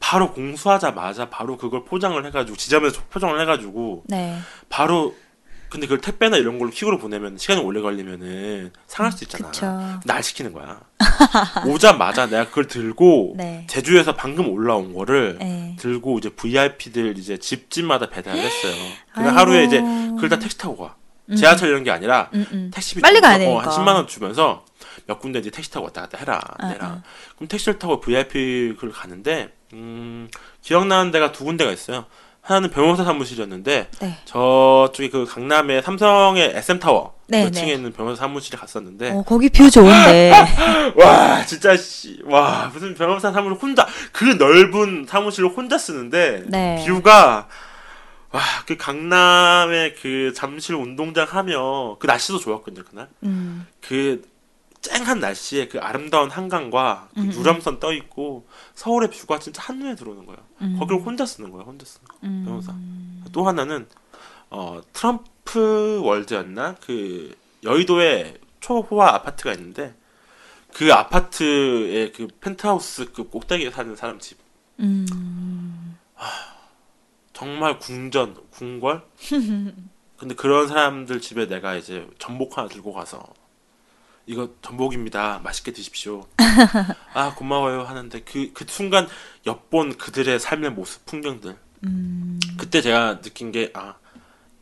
바로 0.00 0.32
공수하자마자 0.32 1.28
바로 1.30 1.56
그걸 1.56 1.84
포장을 1.84 2.24
해가지고 2.24 2.56
지점에서 2.56 3.02
포장을 3.10 3.38
해가지고 3.40 4.04
네. 4.06 4.38
바로 4.68 5.14
근데 5.70 5.86
그걸 5.86 6.00
택배나 6.00 6.38
이런 6.38 6.58
걸로 6.58 6.70
킥으로 6.70 6.98
보내면 6.98 7.36
시간이 7.36 7.60
오래 7.60 7.82
걸리면은 7.82 8.72
상할 8.86 9.12
수 9.12 9.24
있잖아. 9.24 9.48
그쵸. 9.50 10.00
날 10.06 10.22
시키는 10.22 10.52
거야. 10.54 10.80
오자마자 11.66 12.26
내가 12.26 12.46
그걸 12.48 12.66
들고 12.68 13.34
네. 13.36 13.66
제주에서 13.68 14.14
방금 14.14 14.48
올라온 14.48 14.94
거를 14.94 15.36
네. 15.38 15.76
들고 15.78 16.18
이제 16.18 16.30
VIP들 16.30 17.18
이제 17.18 17.36
집집마다 17.36 18.08
배달을 18.08 18.38
했어요. 18.40 18.74
근데 19.12 19.28
아이고. 19.28 19.38
하루에 19.40 19.64
이제 19.64 19.80
그걸 19.80 20.30
다 20.30 20.38
택시 20.38 20.56
타고 20.56 20.76
가. 20.76 20.96
지하철 21.36 21.68
이런 21.68 21.84
게 21.84 21.90
아니라 21.90 22.30
음, 22.32 22.46
음. 22.52 22.70
택시비 22.72 23.02
빨리 23.02 23.20
가야 23.20 23.34
주면서, 23.38 23.54
어, 23.54 23.60
되니까. 23.60 23.76
한 23.76 23.84
10만 23.84 23.94
원 23.96 24.06
주면서 24.06 24.64
몇 25.08 25.18
군데 25.20 25.38
이제 25.38 25.50
택시 25.50 25.70
타고 25.70 25.86
왔다 25.86 26.02
갔다 26.02 26.18
해라 26.18 26.38
아, 26.58 26.68
내라. 26.68 26.86
아. 26.86 27.02
그럼 27.34 27.48
택시를 27.48 27.78
타고 27.78 27.98
VIP 27.98 28.76
를 28.80 28.92
가는데 28.92 29.48
음, 29.72 30.28
기억나는 30.62 31.10
데가 31.10 31.32
두 31.32 31.44
군데가 31.44 31.72
있어요. 31.72 32.04
하나는 32.42 32.70
변호사 32.70 33.04
사무실이었는데 33.04 33.90
네. 34.00 34.18
저쪽에 34.26 35.08
그 35.10 35.24
강남의 35.26 35.82
삼성의 35.82 36.52
SM 36.56 36.78
타워 36.78 37.14
네, 37.26 37.44
그 37.44 37.50
층에 37.50 37.66
네. 37.66 37.74
있는 37.74 37.92
변호사 37.92 38.20
사무실에 38.20 38.58
갔었는데 38.58 39.10
어, 39.10 39.22
거기 39.26 39.48
view 39.48 39.70
좋은데. 39.70 40.32
와 40.96 41.44
진짜 41.44 41.76
씨, 41.76 42.20
와 42.24 42.70
무슨 42.72 42.94
변호사 42.94 43.32
사무실 43.32 43.58
혼자 43.60 43.86
그 44.12 44.24
넓은 44.24 45.06
사무실을 45.08 45.48
혼자 45.50 45.78
쓰는데 45.78 46.44
네. 46.48 46.84
view가 46.86 47.48
와 48.30 48.40
그 48.66 48.76
강남의 48.76 49.94
그 49.94 50.32
잠실 50.34 50.74
운동장 50.74 51.26
하며 51.28 51.96
그 51.98 52.06
날씨도 52.06 52.38
좋았거든요 52.38 52.84
그날 52.84 53.08
음. 53.22 53.66
그 53.80 54.22
쨍한 54.88 55.20
날씨에 55.20 55.68
그 55.68 55.78
아름다운 55.78 56.30
한강과 56.30 57.10
그 57.14 57.20
음, 57.20 57.32
유람선 57.32 57.78
떠 57.78 57.92
있고 57.92 58.46
서울의 58.74 59.10
뷰가 59.10 59.38
진짜 59.38 59.62
한눈에 59.62 59.94
들어오는 59.94 60.26
거예요. 60.26 60.38
음. 60.62 60.76
거기를 60.78 61.02
혼자 61.02 61.26
쓰는 61.26 61.50
거야, 61.50 61.62
혼자 61.62 61.84
쓰는 61.84 62.06
거. 62.06 62.16
음. 62.24 62.42
변호사. 62.44 62.74
또 63.32 63.46
하나는 63.46 63.86
어 64.50 64.80
트럼프 64.92 66.00
월드였나 66.02 66.76
그 66.80 67.36
여의도에 67.64 68.38
초호화 68.60 69.14
아파트가 69.14 69.52
있는데 69.52 69.94
그 70.72 70.92
아파트의 70.92 72.12
그 72.12 72.28
펜트하우스 72.40 73.12
그 73.12 73.28
꼭대기에 73.28 73.70
사는 73.70 73.94
사람 73.96 74.18
집 74.18 74.38
음. 74.80 75.96
정말 77.32 77.78
궁전 77.78 78.36
궁궐 78.50 79.02
근데 80.18 80.34
그런 80.34 80.66
사람들 80.66 81.20
집에 81.20 81.46
내가 81.46 81.76
이제 81.76 82.08
전복 82.18 82.58
하나 82.58 82.68
들고 82.68 82.92
가서 82.92 83.22
이거 84.28 84.50
전복입니다 84.62 85.40
맛있게 85.42 85.72
드십시오 85.72 86.26
아 87.14 87.34
고마워요 87.34 87.82
하는데 87.82 88.20
그그 88.20 88.66
순간 88.68 89.08
엿본 89.46 89.96
그들의 89.96 90.38
삶의 90.38 90.70
모습 90.72 91.04
풍경들 91.06 91.56
음. 91.84 92.38
그때 92.58 92.80
제가 92.82 93.20
느낀 93.20 93.50
게 93.50 93.70
아 93.74 93.94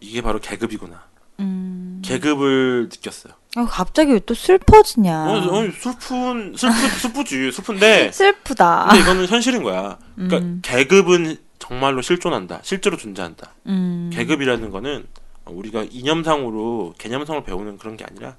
이게 0.00 0.22
바로 0.22 0.38
계급이구나 0.40 1.04
음. 1.40 2.00
계급을 2.04 2.88
느꼈어요. 2.90 3.34
어, 3.56 3.64
갑자기 3.66 4.12
왜 4.12 4.20
또 4.20 4.34
슬퍼지냐. 4.34 5.26
어, 5.26 5.36
어, 5.38 5.70
슬픈 5.72 6.54
슬프 6.56 6.74
슬프지 7.00 7.52
슬픈데 7.52 8.12
슬프다. 8.14 8.86
근데 8.90 9.02
이거는 9.02 9.26
현실인 9.26 9.62
거야. 9.62 9.98
그러니까 10.14 10.38
음. 10.38 10.60
계급은 10.62 11.36
정말로 11.58 12.00
실존한다. 12.02 12.60
실제로 12.62 12.96
존재한다. 12.96 13.54
음. 13.66 14.10
계급이라는 14.12 14.70
거는 14.70 15.06
우리가 15.46 15.84
이념상으로 15.90 16.94
개념상으로 16.98 17.44
배우는 17.44 17.78
그런 17.78 17.96
게 17.96 18.04
아니라 18.04 18.36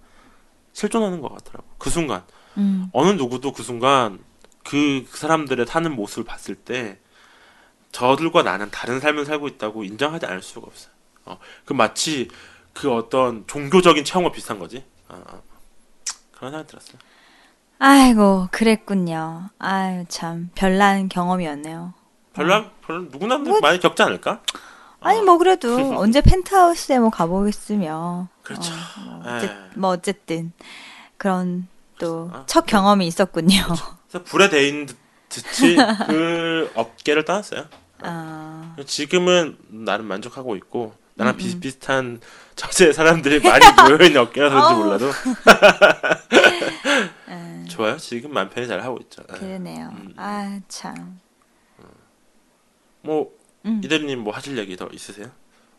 실존하는 0.78 1.22
것 1.22 1.34
같더라고. 1.34 1.66
그 1.80 1.90
순간 1.90 2.22
음. 2.58 2.88
어느 2.94 3.10
누구도 3.10 3.52
그 3.52 3.64
순간 3.64 4.20
그, 4.64 5.08
그 5.10 5.18
사람들의 5.18 5.66
사는 5.66 5.92
모습을 5.92 6.24
봤을 6.24 6.54
때 6.54 7.00
저들과 7.92 8.44
나는 8.44 8.70
다른 8.70 9.00
삶을 9.00 9.26
살고 9.26 9.48
있다고 9.48 9.84
인정하지 9.84 10.28
않을 10.28 10.44
수가 10.44 10.68
없어요. 10.68 10.92
어, 11.26 11.40
그 11.66 11.74
마치 11.74 12.30
그 12.74 12.94
어떤 12.94 13.48
종교적인 13.48 14.04
체험과 14.04 14.32
비슷한 14.32 14.60
거지. 14.60 14.86
어, 15.10 15.16
어. 15.16 15.42
그런 16.32 16.52
생각이 16.52 16.68
들었어요. 16.68 16.98
아이고, 17.80 18.48
그랬군요. 18.52 19.50
아유, 19.58 20.06
참, 20.10 20.52
별난 20.54 21.10
경험이었네요. 21.10 21.96
별로 22.34 22.66
별로 22.86 23.02
누구나 23.10 23.40
뭐- 23.40 23.60
많이 23.62 23.80
겪지 23.80 24.04
않을까? 24.04 24.42
아니, 25.00 25.22
뭐, 25.22 25.38
그래도, 25.38 25.76
언제 26.00 26.22
펜트하우스에 26.22 27.00
뭐 27.00 27.10
가보겠으며. 27.10 28.28
그렇죠. 28.44 28.74
어, 29.00 29.22
뭐, 29.24 29.32
에. 29.32 29.38
어째, 29.38 29.56
뭐, 29.76 29.90
어쨌든, 29.92 30.52
그런, 31.18 31.68
또, 32.00 32.30
아, 32.34 32.44
첫 32.48 32.66
경험이 32.66 33.08
있었군요. 33.08 33.64
그래서 34.10 34.24
불에 34.26 34.50
대인 34.50 34.86
듯- 34.86 34.98
듯이 35.30 35.76
그 36.08 36.72
업계를 36.76 37.26
떠났어요. 37.26 37.66
아, 38.02 38.76
지금은 38.86 39.58
나름 39.70 40.06
만족하고 40.06 40.56
있고 40.58 40.94
나랑 41.16 41.34
음, 41.34 41.38
비슷비슷한 41.38 42.22
처지의 42.56 42.94
사람들이 42.94 43.40
많이 43.42 43.66
모여있는 43.82 44.22
업계라서 44.22 44.56
그런지. 44.56 44.76
몰라도 44.76 45.12
에, 47.30 47.66
좋아요. 47.68 47.98
지금 47.98 48.34
맘 48.34 48.50
편히 48.50 48.68
잘 48.68 48.82
하고 48.84 49.00
있죠. 49.02 49.24
예. 49.34 49.38
그러네요. 49.38 49.90
음. 49.94 50.14
아, 50.16 50.60
참. 50.68 51.20
뭐 53.02 53.32
음. 53.68 53.82
이대리님 53.84 54.20
뭐 54.20 54.34
하실 54.34 54.58
얘기 54.58 54.76
더 54.76 54.88
있으세요? 54.92 55.28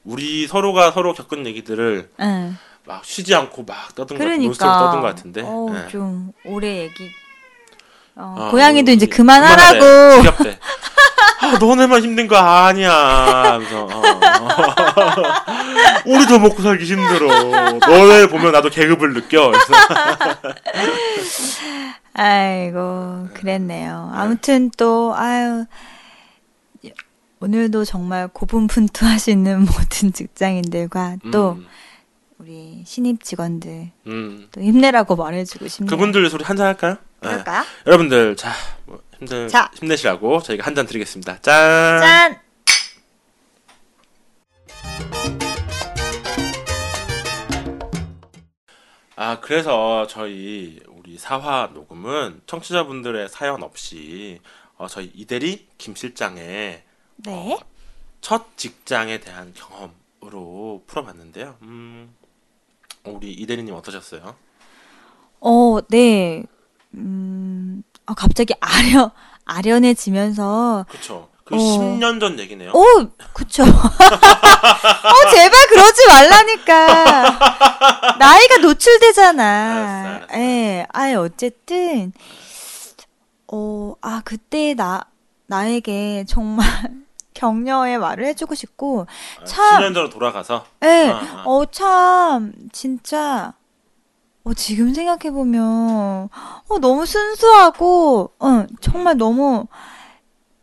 우리 0.05 0.47
서로가 0.47 0.93
서로 0.93 1.13
겪은 1.15 1.47
얘기들을 1.47 2.11
응. 2.21 2.57
막 2.85 3.05
쉬지 3.05 3.35
않고 3.35 3.65
막 3.65 3.95
떠든 3.95 4.17
것 4.17 4.25
그러니까. 4.25 4.45
논스톱 4.45 4.67
떠든 4.67 5.01
것 5.01 5.07
같은데. 5.09 5.43
어, 5.45 5.67
예. 5.75 5.89
좀, 5.91 6.33
오래 6.45 6.79
얘기. 6.79 7.11
어, 8.15 8.35
어, 8.39 8.51
고양이도 8.51 8.91
어, 8.91 8.95
이제 8.95 9.07
예. 9.11 9.15
그만하라고. 9.15 9.79
그만하래. 9.79 10.23
지겹대. 10.23 10.59
아, 11.41 11.57
너네만 11.59 12.03
힘든 12.03 12.27
거 12.27 12.37
아니야. 12.37 12.91
하면서 12.93 13.85
어. 13.85 14.03
우리도 16.05 16.39
먹고 16.41 16.63
살기 16.63 16.85
힘들어. 16.85 17.29
너네 17.79 18.27
보면 18.29 18.53
나도 18.53 18.71
계급을 18.71 19.15
느껴. 19.15 19.51
그래서 19.51 19.73
아이고, 22.15 23.29
그랬네요. 23.35 24.11
아무튼 24.13 24.71
또, 24.77 25.15
아유, 25.17 25.65
오늘도 27.41 27.85
정말 27.85 28.29
고분분투하시는 28.29 29.61
모든 29.67 30.13
직장인들과 30.13 31.19
또 31.33 31.53
음, 31.53 31.67
우리 32.39 32.83
신입 32.85 33.23
직원들 33.23 33.91
음. 34.07 34.49
또 34.51 34.61
힘내라고 34.61 35.17
말해주고 35.17 35.69
싶네요. 35.69 35.91
그분들 35.91 36.29
소리 36.31 36.45
한 36.45 36.57
잔 36.57 36.67
할까요? 36.67 36.97
그럴까요? 37.21 37.65
여러분들 37.87 38.37
자 38.37 38.53
뭐, 38.87 39.01
힘들 39.19 39.49
자. 39.49 39.71
힘내시라고 39.77 40.41
저희가 40.43 40.67
한 40.67 40.75
잔 40.75 40.87
드리겠습니다. 40.87 41.41
짠. 41.41 42.01
짠! 42.01 42.41
아 49.17 49.41
그래서 49.41 50.07
저희 50.07 50.81
우리 50.89 51.19
사화 51.19 51.71
녹음은 51.75 52.43
청취자분들의 52.47 53.29
사연 53.29 53.63
없이 53.63 54.41
어, 54.77 54.87
저희 54.87 55.07
이대리 55.15 55.67
김 55.77 55.95
실장의 55.97 56.85
네. 57.19 57.59
첫 58.21 58.57
직장에 58.57 59.21
대한 59.21 59.55
경험으로 59.55 60.83
풀어봤는데요. 60.87 61.57
음, 61.63 62.15
우리 63.05 63.33
이대리님 63.33 63.75
어떠셨어요? 63.75 64.35
어, 65.41 65.79
네. 65.89 66.45
음, 66.95 67.83
아, 68.07 68.15
갑자기 68.15 68.55
아려, 68.61 69.13
아련해지면서, 69.45 70.87
그쵸. 70.89 71.29
그 71.45 71.55
어. 71.55 71.59
10년 71.59 72.21
전 72.21 72.39
얘기네요. 72.39 72.73
오, 72.75 72.85
그쵸. 73.33 73.63
어, 73.65 75.31
제발 75.31 75.67
그러지 75.69 76.07
말라니까. 76.07 78.17
나이가 78.19 78.59
노출되잖아. 78.59 79.45
알았어, 79.45 80.09
알았어. 80.27 80.35
예, 80.35 80.87
아예 80.93 81.15
어쨌든, 81.15 82.13
어, 83.51 83.95
아, 84.03 84.21
그때 84.25 84.75
나, 84.75 85.05
나에게 85.47 86.27
정말 86.29 86.67
격려의 87.39 87.99
말을 87.99 88.25
해주고 88.27 88.55
싶고, 88.57 89.07
아, 89.41 89.45
참. 89.45 89.81
10년 89.81 89.95
전으로 89.95 90.11
돌아가서. 90.11 90.65
예, 90.83 91.09
아, 91.09 91.19
아. 91.19 91.43
어, 91.47 91.65
참, 91.67 92.53
진짜, 92.73 93.55
어, 94.45 94.55
지금 94.55 94.93
생각해 94.93 95.31
보면, 95.31 96.29
어, 96.69 96.79
너무 96.81 97.07
순수하고, 97.07 98.33
어, 98.41 98.67
정말 98.81 99.17
너무, 99.17 99.67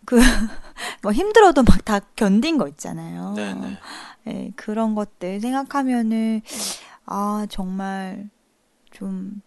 그, 0.05 0.17
뭐 1.01 1.11
힘들어도 1.13 1.63
막 1.63 1.85
다 1.85 1.99
견딘 2.15 2.57
거 2.57 2.67
있잖아요. 2.67 3.33
네네. 3.35 3.77
예, 4.27 4.51
그런 4.55 4.95
것들 4.95 5.39
생각하면은, 5.39 6.41
아, 7.05 7.45
정말 7.49 8.27
좀 8.91 9.41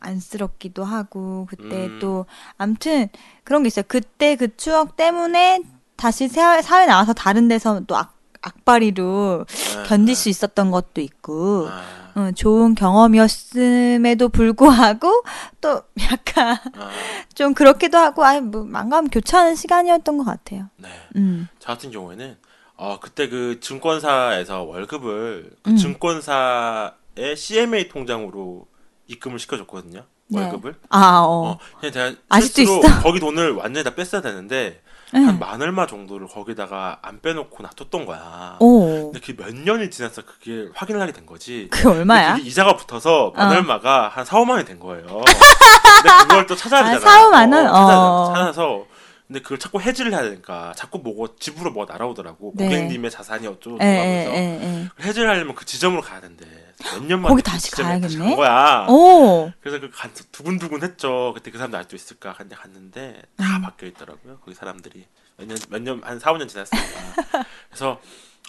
안쓰럽기도 0.00 0.84
하고, 0.84 1.46
그때 1.50 1.86
음. 1.86 1.98
또, 2.00 2.24
암튼, 2.56 3.08
그런 3.44 3.62
게 3.62 3.66
있어요. 3.66 3.84
그때 3.88 4.36
그 4.36 4.56
추억 4.56 4.96
때문에 4.96 5.60
다시 5.96 6.28
사회, 6.28 6.86
나와서 6.86 7.12
다른 7.12 7.48
데서 7.48 7.80
또 7.86 7.96
악, 7.96 8.16
악바리로 8.42 9.44
네, 9.46 9.82
견딜 9.84 10.14
네. 10.14 10.20
수 10.20 10.28
있었던 10.28 10.70
것도 10.70 11.00
있고, 11.00 11.68
아, 11.70 12.20
어, 12.20 12.30
좋은 12.32 12.74
경험이었음에도 12.74 14.28
불구하고, 14.28 15.24
또 15.60 15.82
약간 16.10 16.56
아, 16.76 16.90
좀 17.34 17.54
그렇기도 17.54 17.98
하고, 17.98 18.24
아예 18.24 18.40
뭐, 18.40 18.64
망감 18.64 19.08
교차하는 19.08 19.54
시간이었던 19.54 20.18
것 20.18 20.24
같아요. 20.24 20.68
네. 20.76 20.88
음. 21.16 21.48
저 21.58 21.68
같은 21.68 21.90
경우에는 21.90 22.36
어 22.76 22.98
그때 22.98 23.28
그 23.28 23.60
증권사에서 23.60 24.62
월급을 24.64 25.52
그 25.62 25.70
음. 25.70 25.76
증권사의 25.76 27.36
CMA 27.36 27.88
통장으로 27.88 28.66
입금을 29.06 29.38
시켜줬거든요. 29.38 30.04
네. 30.26 30.40
월급을. 30.40 30.74
아, 30.88 31.20
어. 31.20 31.50
어, 31.50 31.58
그냥 31.78 31.92
제가 31.92 32.14
아직도 32.28 32.62
있어? 32.62 32.80
거기 33.02 33.20
돈을 33.20 33.52
완전히 33.52 33.84
다 33.84 33.94
뺐어야 33.94 34.22
되는데 34.22 34.80
응. 35.14 35.26
한만 35.26 35.60
얼마 35.60 35.86
정도를 35.86 36.26
거기다가 36.26 36.98
안 37.02 37.20
빼놓고 37.20 37.62
놔뒀던 37.62 38.06
거야. 38.06 38.56
오. 38.60 39.12
근데 39.12 39.20
그게 39.20 39.36
몇 39.36 39.54
년이 39.54 39.90
지나서 39.90 40.22
그게 40.22 40.68
확인을 40.74 41.00
하게 41.00 41.12
된 41.12 41.26
거지. 41.26 41.68
그게 41.70 41.88
얼마야? 41.88 42.36
이자가 42.38 42.76
붙어서 42.76 43.32
만 43.36 43.52
어. 43.52 43.54
얼마가 43.56 44.08
한 44.08 44.24
4, 44.24 44.38
5만 44.38 44.50
원이 44.50 44.64
된 44.64 44.78
거예요. 44.78 45.04
근데 46.02 46.16
그걸 46.28 46.46
또 46.46 46.56
찾아야 46.56 46.86
아, 46.86 46.92
되잖아. 46.94 47.00
4, 47.00 47.28
5만 47.28 47.52
원? 47.54 47.66
어. 47.68 48.32
돼. 48.32 48.38
찾아서 48.38 48.86
근데 49.26 49.40
그걸 49.40 49.58
자꾸 49.58 49.80
해지를 49.80 50.12
해야 50.12 50.22
되니까 50.22 50.74
자꾸 50.76 50.98
뭐고 50.98 51.36
집으로 51.36 51.70
뭐가 51.72 51.92
날아오더라고. 51.92 52.52
네. 52.54 52.64
고객님의 52.64 53.10
자산이 53.10 53.46
어쩌고 53.46 53.78
예, 53.80 53.84
하면서 53.84 54.30
예, 54.30 54.36
예, 54.36 54.62
예. 54.62 55.06
해지를 55.06 55.28
하려면 55.28 55.54
그 55.54 55.64
지점으로 55.64 56.02
가야 56.02 56.20
된대. 56.20 56.44
몇 56.82 57.04
년 57.06 57.20
만에 57.22 57.30
거기 57.30 57.42
그 57.42 57.50
다시 57.50 57.70
가야겠네? 57.70 58.18
간 58.24 58.36
거야. 58.36 58.86
오. 58.88 59.50
그래서 59.60 59.80
그 59.80 59.90
간, 59.92 60.10
두근두근했죠. 60.32 61.32
그때 61.34 61.50
그 61.50 61.58
사람들 61.58 61.78
아직도 61.78 61.96
있을까? 61.96 62.34
근데 62.34 62.54
갔는데 62.56 63.22
다 63.36 63.56
음. 63.56 63.62
바뀌어 63.62 63.88
있더라고요. 63.88 64.38
거기 64.40 64.54
사람들이 64.54 65.06
몇 65.38 65.46
년 65.46 65.58
몇 65.70 65.82
년 65.82 66.00
한 66.04 66.18
4, 66.18 66.32
5년 66.32 66.48
지났으니까. 66.48 66.86
그래서 67.70 68.00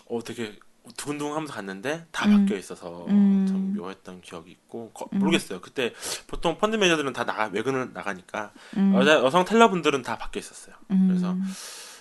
어 0.09 0.21
되게 0.23 0.57
두근두근하면서 0.97 1.53
갔는데 1.53 2.05
다 2.11 2.25
음. 2.27 2.39
바뀌어 2.45 2.57
있어서 2.57 3.05
음. 3.07 3.45
좀 3.47 3.73
묘했던 3.77 4.21
기억이 4.21 4.51
있고 4.51 4.91
거- 4.91 5.07
음. 5.13 5.19
모르겠어요. 5.19 5.61
그때 5.61 5.93
보통 6.27 6.57
펀드 6.57 6.75
매니저들은 6.75 7.13
다 7.13 7.23
나가 7.25 7.45
외근을 7.53 7.91
나가니까 7.93 8.51
음. 8.77 8.93
여자 8.95 9.15
여성 9.23 9.45
텔러분들은 9.45 10.01
다 10.01 10.17
바뀌어 10.17 10.39
있었어요. 10.41 10.75
음. 10.91 11.07
그래서 11.07 11.35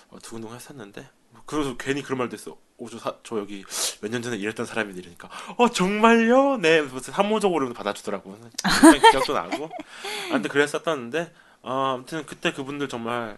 어, 0.09 0.19
두근두근했었는데 0.21 1.07
그래서 1.45 1.75
괜히 1.77 2.01
그런 2.03 2.17
말도 2.19 2.33
했어. 2.35 2.57
오저 2.83 3.19
저 3.23 3.37
여기 3.39 3.63
몇 4.01 4.09
년 4.11 4.21
전에 4.21 4.37
일했던 4.37 4.65
사람이 4.65 4.93
이러니까 4.93 5.29
어 5.57 5.69
정말요? 5.69 6.57
네 6.57 6.81
무슨 6.81 7.13
사무적으로 7.13 7.71
받아주더라고. 7.73 8.37
굉장히 8.81 9.11
기억도 9.11 9.33
나고. 9.33 9.65
아, 9.65 10.33
근데 10.33 10.49
그랬었었는데 10.49 11.33
어, 11.61 11.93
아무튼 11.95 12.25
그때 12.25 12.51
그분들 12.53 12.89
정말 12.89 13.37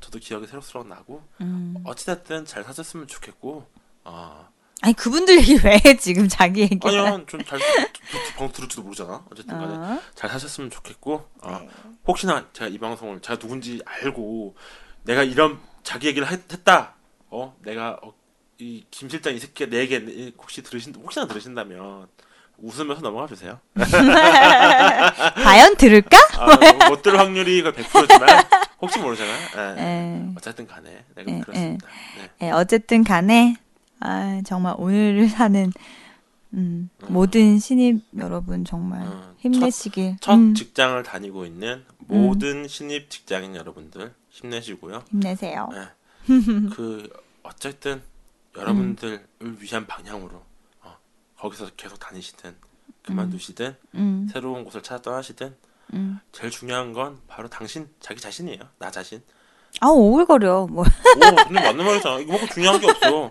저도 0.00 0.18
기억이 0.18 0.46
새록새록 0.46 0.86
나고 0.86 1.22
음. 1.40 1.74
어찌됐든 1.84 2.44
잘 2.46 2.64
사셨으면 2.64 3.06
좋겠고 3.06 3.66
어, 4.04 4.48
아니, 4.82 4.94
그분들 4.94 5.38
얘기 5.38 5.58
왜 5.64 5.80
해, 5.84 5.96
지금 5.96 6.28
자기 6.28 6.62
얘기. 6.62 6.78
아니요 6.82 7.24
좀잘 7.26 7.58
방 8.36 8.50
들을지도 8.52 8.82
모르잖아 8.82 9.24
어쨌든 9.30 9.58
간에 9.58 9.74
어. 9.74 10.00
잘 10.14 10.30
사셨으면 10.30 10.70
좋겠고 10.70 11.28
어, 11.42 11.50
네. 11.60 11.68
혹시나 12.06 12.46
제가 12.52 12.68
이 12.68 12.78
방송을 12.78 13.20
제가 13.20 13.38
누군지 13.38 13.80
알고 13.84 14.54
내가 15.02 15.22
이런 15.22 15.58
자기 15.82 16.06
얘기를 16.08 16.28
했, 16.30 16.52
했다 16.52 16.94
어 17.28 17.56
내가 17.62 17.98
어, 18.02 18.14
이 18.58 18.84
김 18.90 19.08
실장 19.08 19.34
이 19.34 19.38
새끼가 19.38 19.70
내 19.70 19.80
얘기 19.80 20.32
혹시 20.38 20.62
들으신 20.62 20.94
혹시나 20.94 21.26
들으신다면 21.26 22.06
웃으면서 22.58 23.02
넘어가 23.02 23.26
주세요. 23.26 23.60
과연 25.44 25.76
들을까? 25.76 26.16
아, 26.38 26.88
못 26.88 27.02
들을 27.02 27.18
확률이 27.18 27.62
거의 27.62 27.74
100%지만 27.74 28.44
혹시 28.80 28.98
모르잖아요. 28.98 29.48
예. 29.56 29.82
예. 29.82 30.28
어쨌든 30.36 30.66
간에 30.66 31.04
네, 31.16 31.24
예, 31.28 31.40
그렇습니다. 31.40 31.86
네. 32.40 32.46
예, 32.46 32.50
어쨌든 32.52 33.04
간에, 33.04 33.56
아, 34.00 34.40
정말 34.46 34.74
오늘을 34.78 35.28
사는, 35.28 35.72
음, 36.54 36.88
모든 37.08 37.58
신입 37.58 38.02
여러분 38.18 38.64
정말 38.64 39.02
음, 39.02 39.34
힘내시길. 39.38 40.16
첫 40.20 40.34
음, 40.34 40.54
직장을 40.54 41.02
다니고 41.02 41.44
있는 41.44 41.84
모든 41.98 42.68
신입 42.68 43.10
직장인 43.10 43.54
여러분들 43.54 44.14
힘내시고요. 44.30 45.04
힘내세요. 45.10 45.68
예. 45.74 45.88
그 46.74 47.08
어쨌든 47.42 48.00
여러분들을 48.56 49.26
위한 49.60 49.86
방향으로 49.86 50.42
어, 50.82 50.96
거기서 51.38 51.70
계속 51.76 51.98
다니시든 51.98 52.56
그만두시든 53.02 53.76
음, 53.94 54.28
새로운 54.32 54.64
곳을 54.64 54.82
찾아 54.82 55.02
떠나시든 55.02 55.56
음. 55.92 56.20
제일 56.32 56.50
중요한 56.50 56.92
건 56.92 57.20
바로 57.28 57.48
당신 57.48 57.88
자기 58.00 58.20
자신이에요. 58.20 58.60
나 58.78 58.90
자신. 58.90 59.22
아, 59.80 59.88
오글거려. 59.88 60.66
뭐. 60.70 60.84
오, 60.84 61.20
근데 61.44 61.60
맞는 61.60 61.84
말이잖아. 61.84 62.18
이거 62.20 62.32
뭐고 62.32 62.46
중요한 62.48 62.80
게 62.80 62.90
없어. 62.90 63.30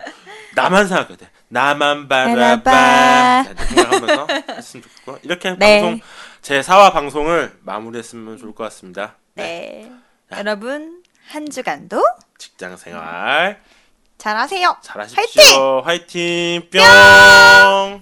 나만 0.56 0.88
생각해야 0.88 1.18
돼. 1.18 1.30
나만 1.50 2.08
바라봐. 2.08 3.44
네, 3.44 3.66
생각하면서 3.66 4.28
했으면 4.56 4.84
좋겠고 4.84 5.20
이렇게 5.24 5.56
네. 5.58 5.82
방송 5.82 6.00
제 6.42 6.62
4화 6.62 6.94
방송을 6.94 7.60
마무리했으면 7.62 8.38
좋을 8.38 8.56
것 8.56 8.64
같습니다. 8.66 9.16
네. 9.34 9.92
여러분, 10.32 11.04
한 11.28 11.50
주간도 11.50 12.02
직장 12.38 12.78
생활 12.78 13.62
잘하세요. 14.18 14.78
잘하십시오. 14.82 15.82
화이팅. 15.82 16.70
뿅. 16.72 18.02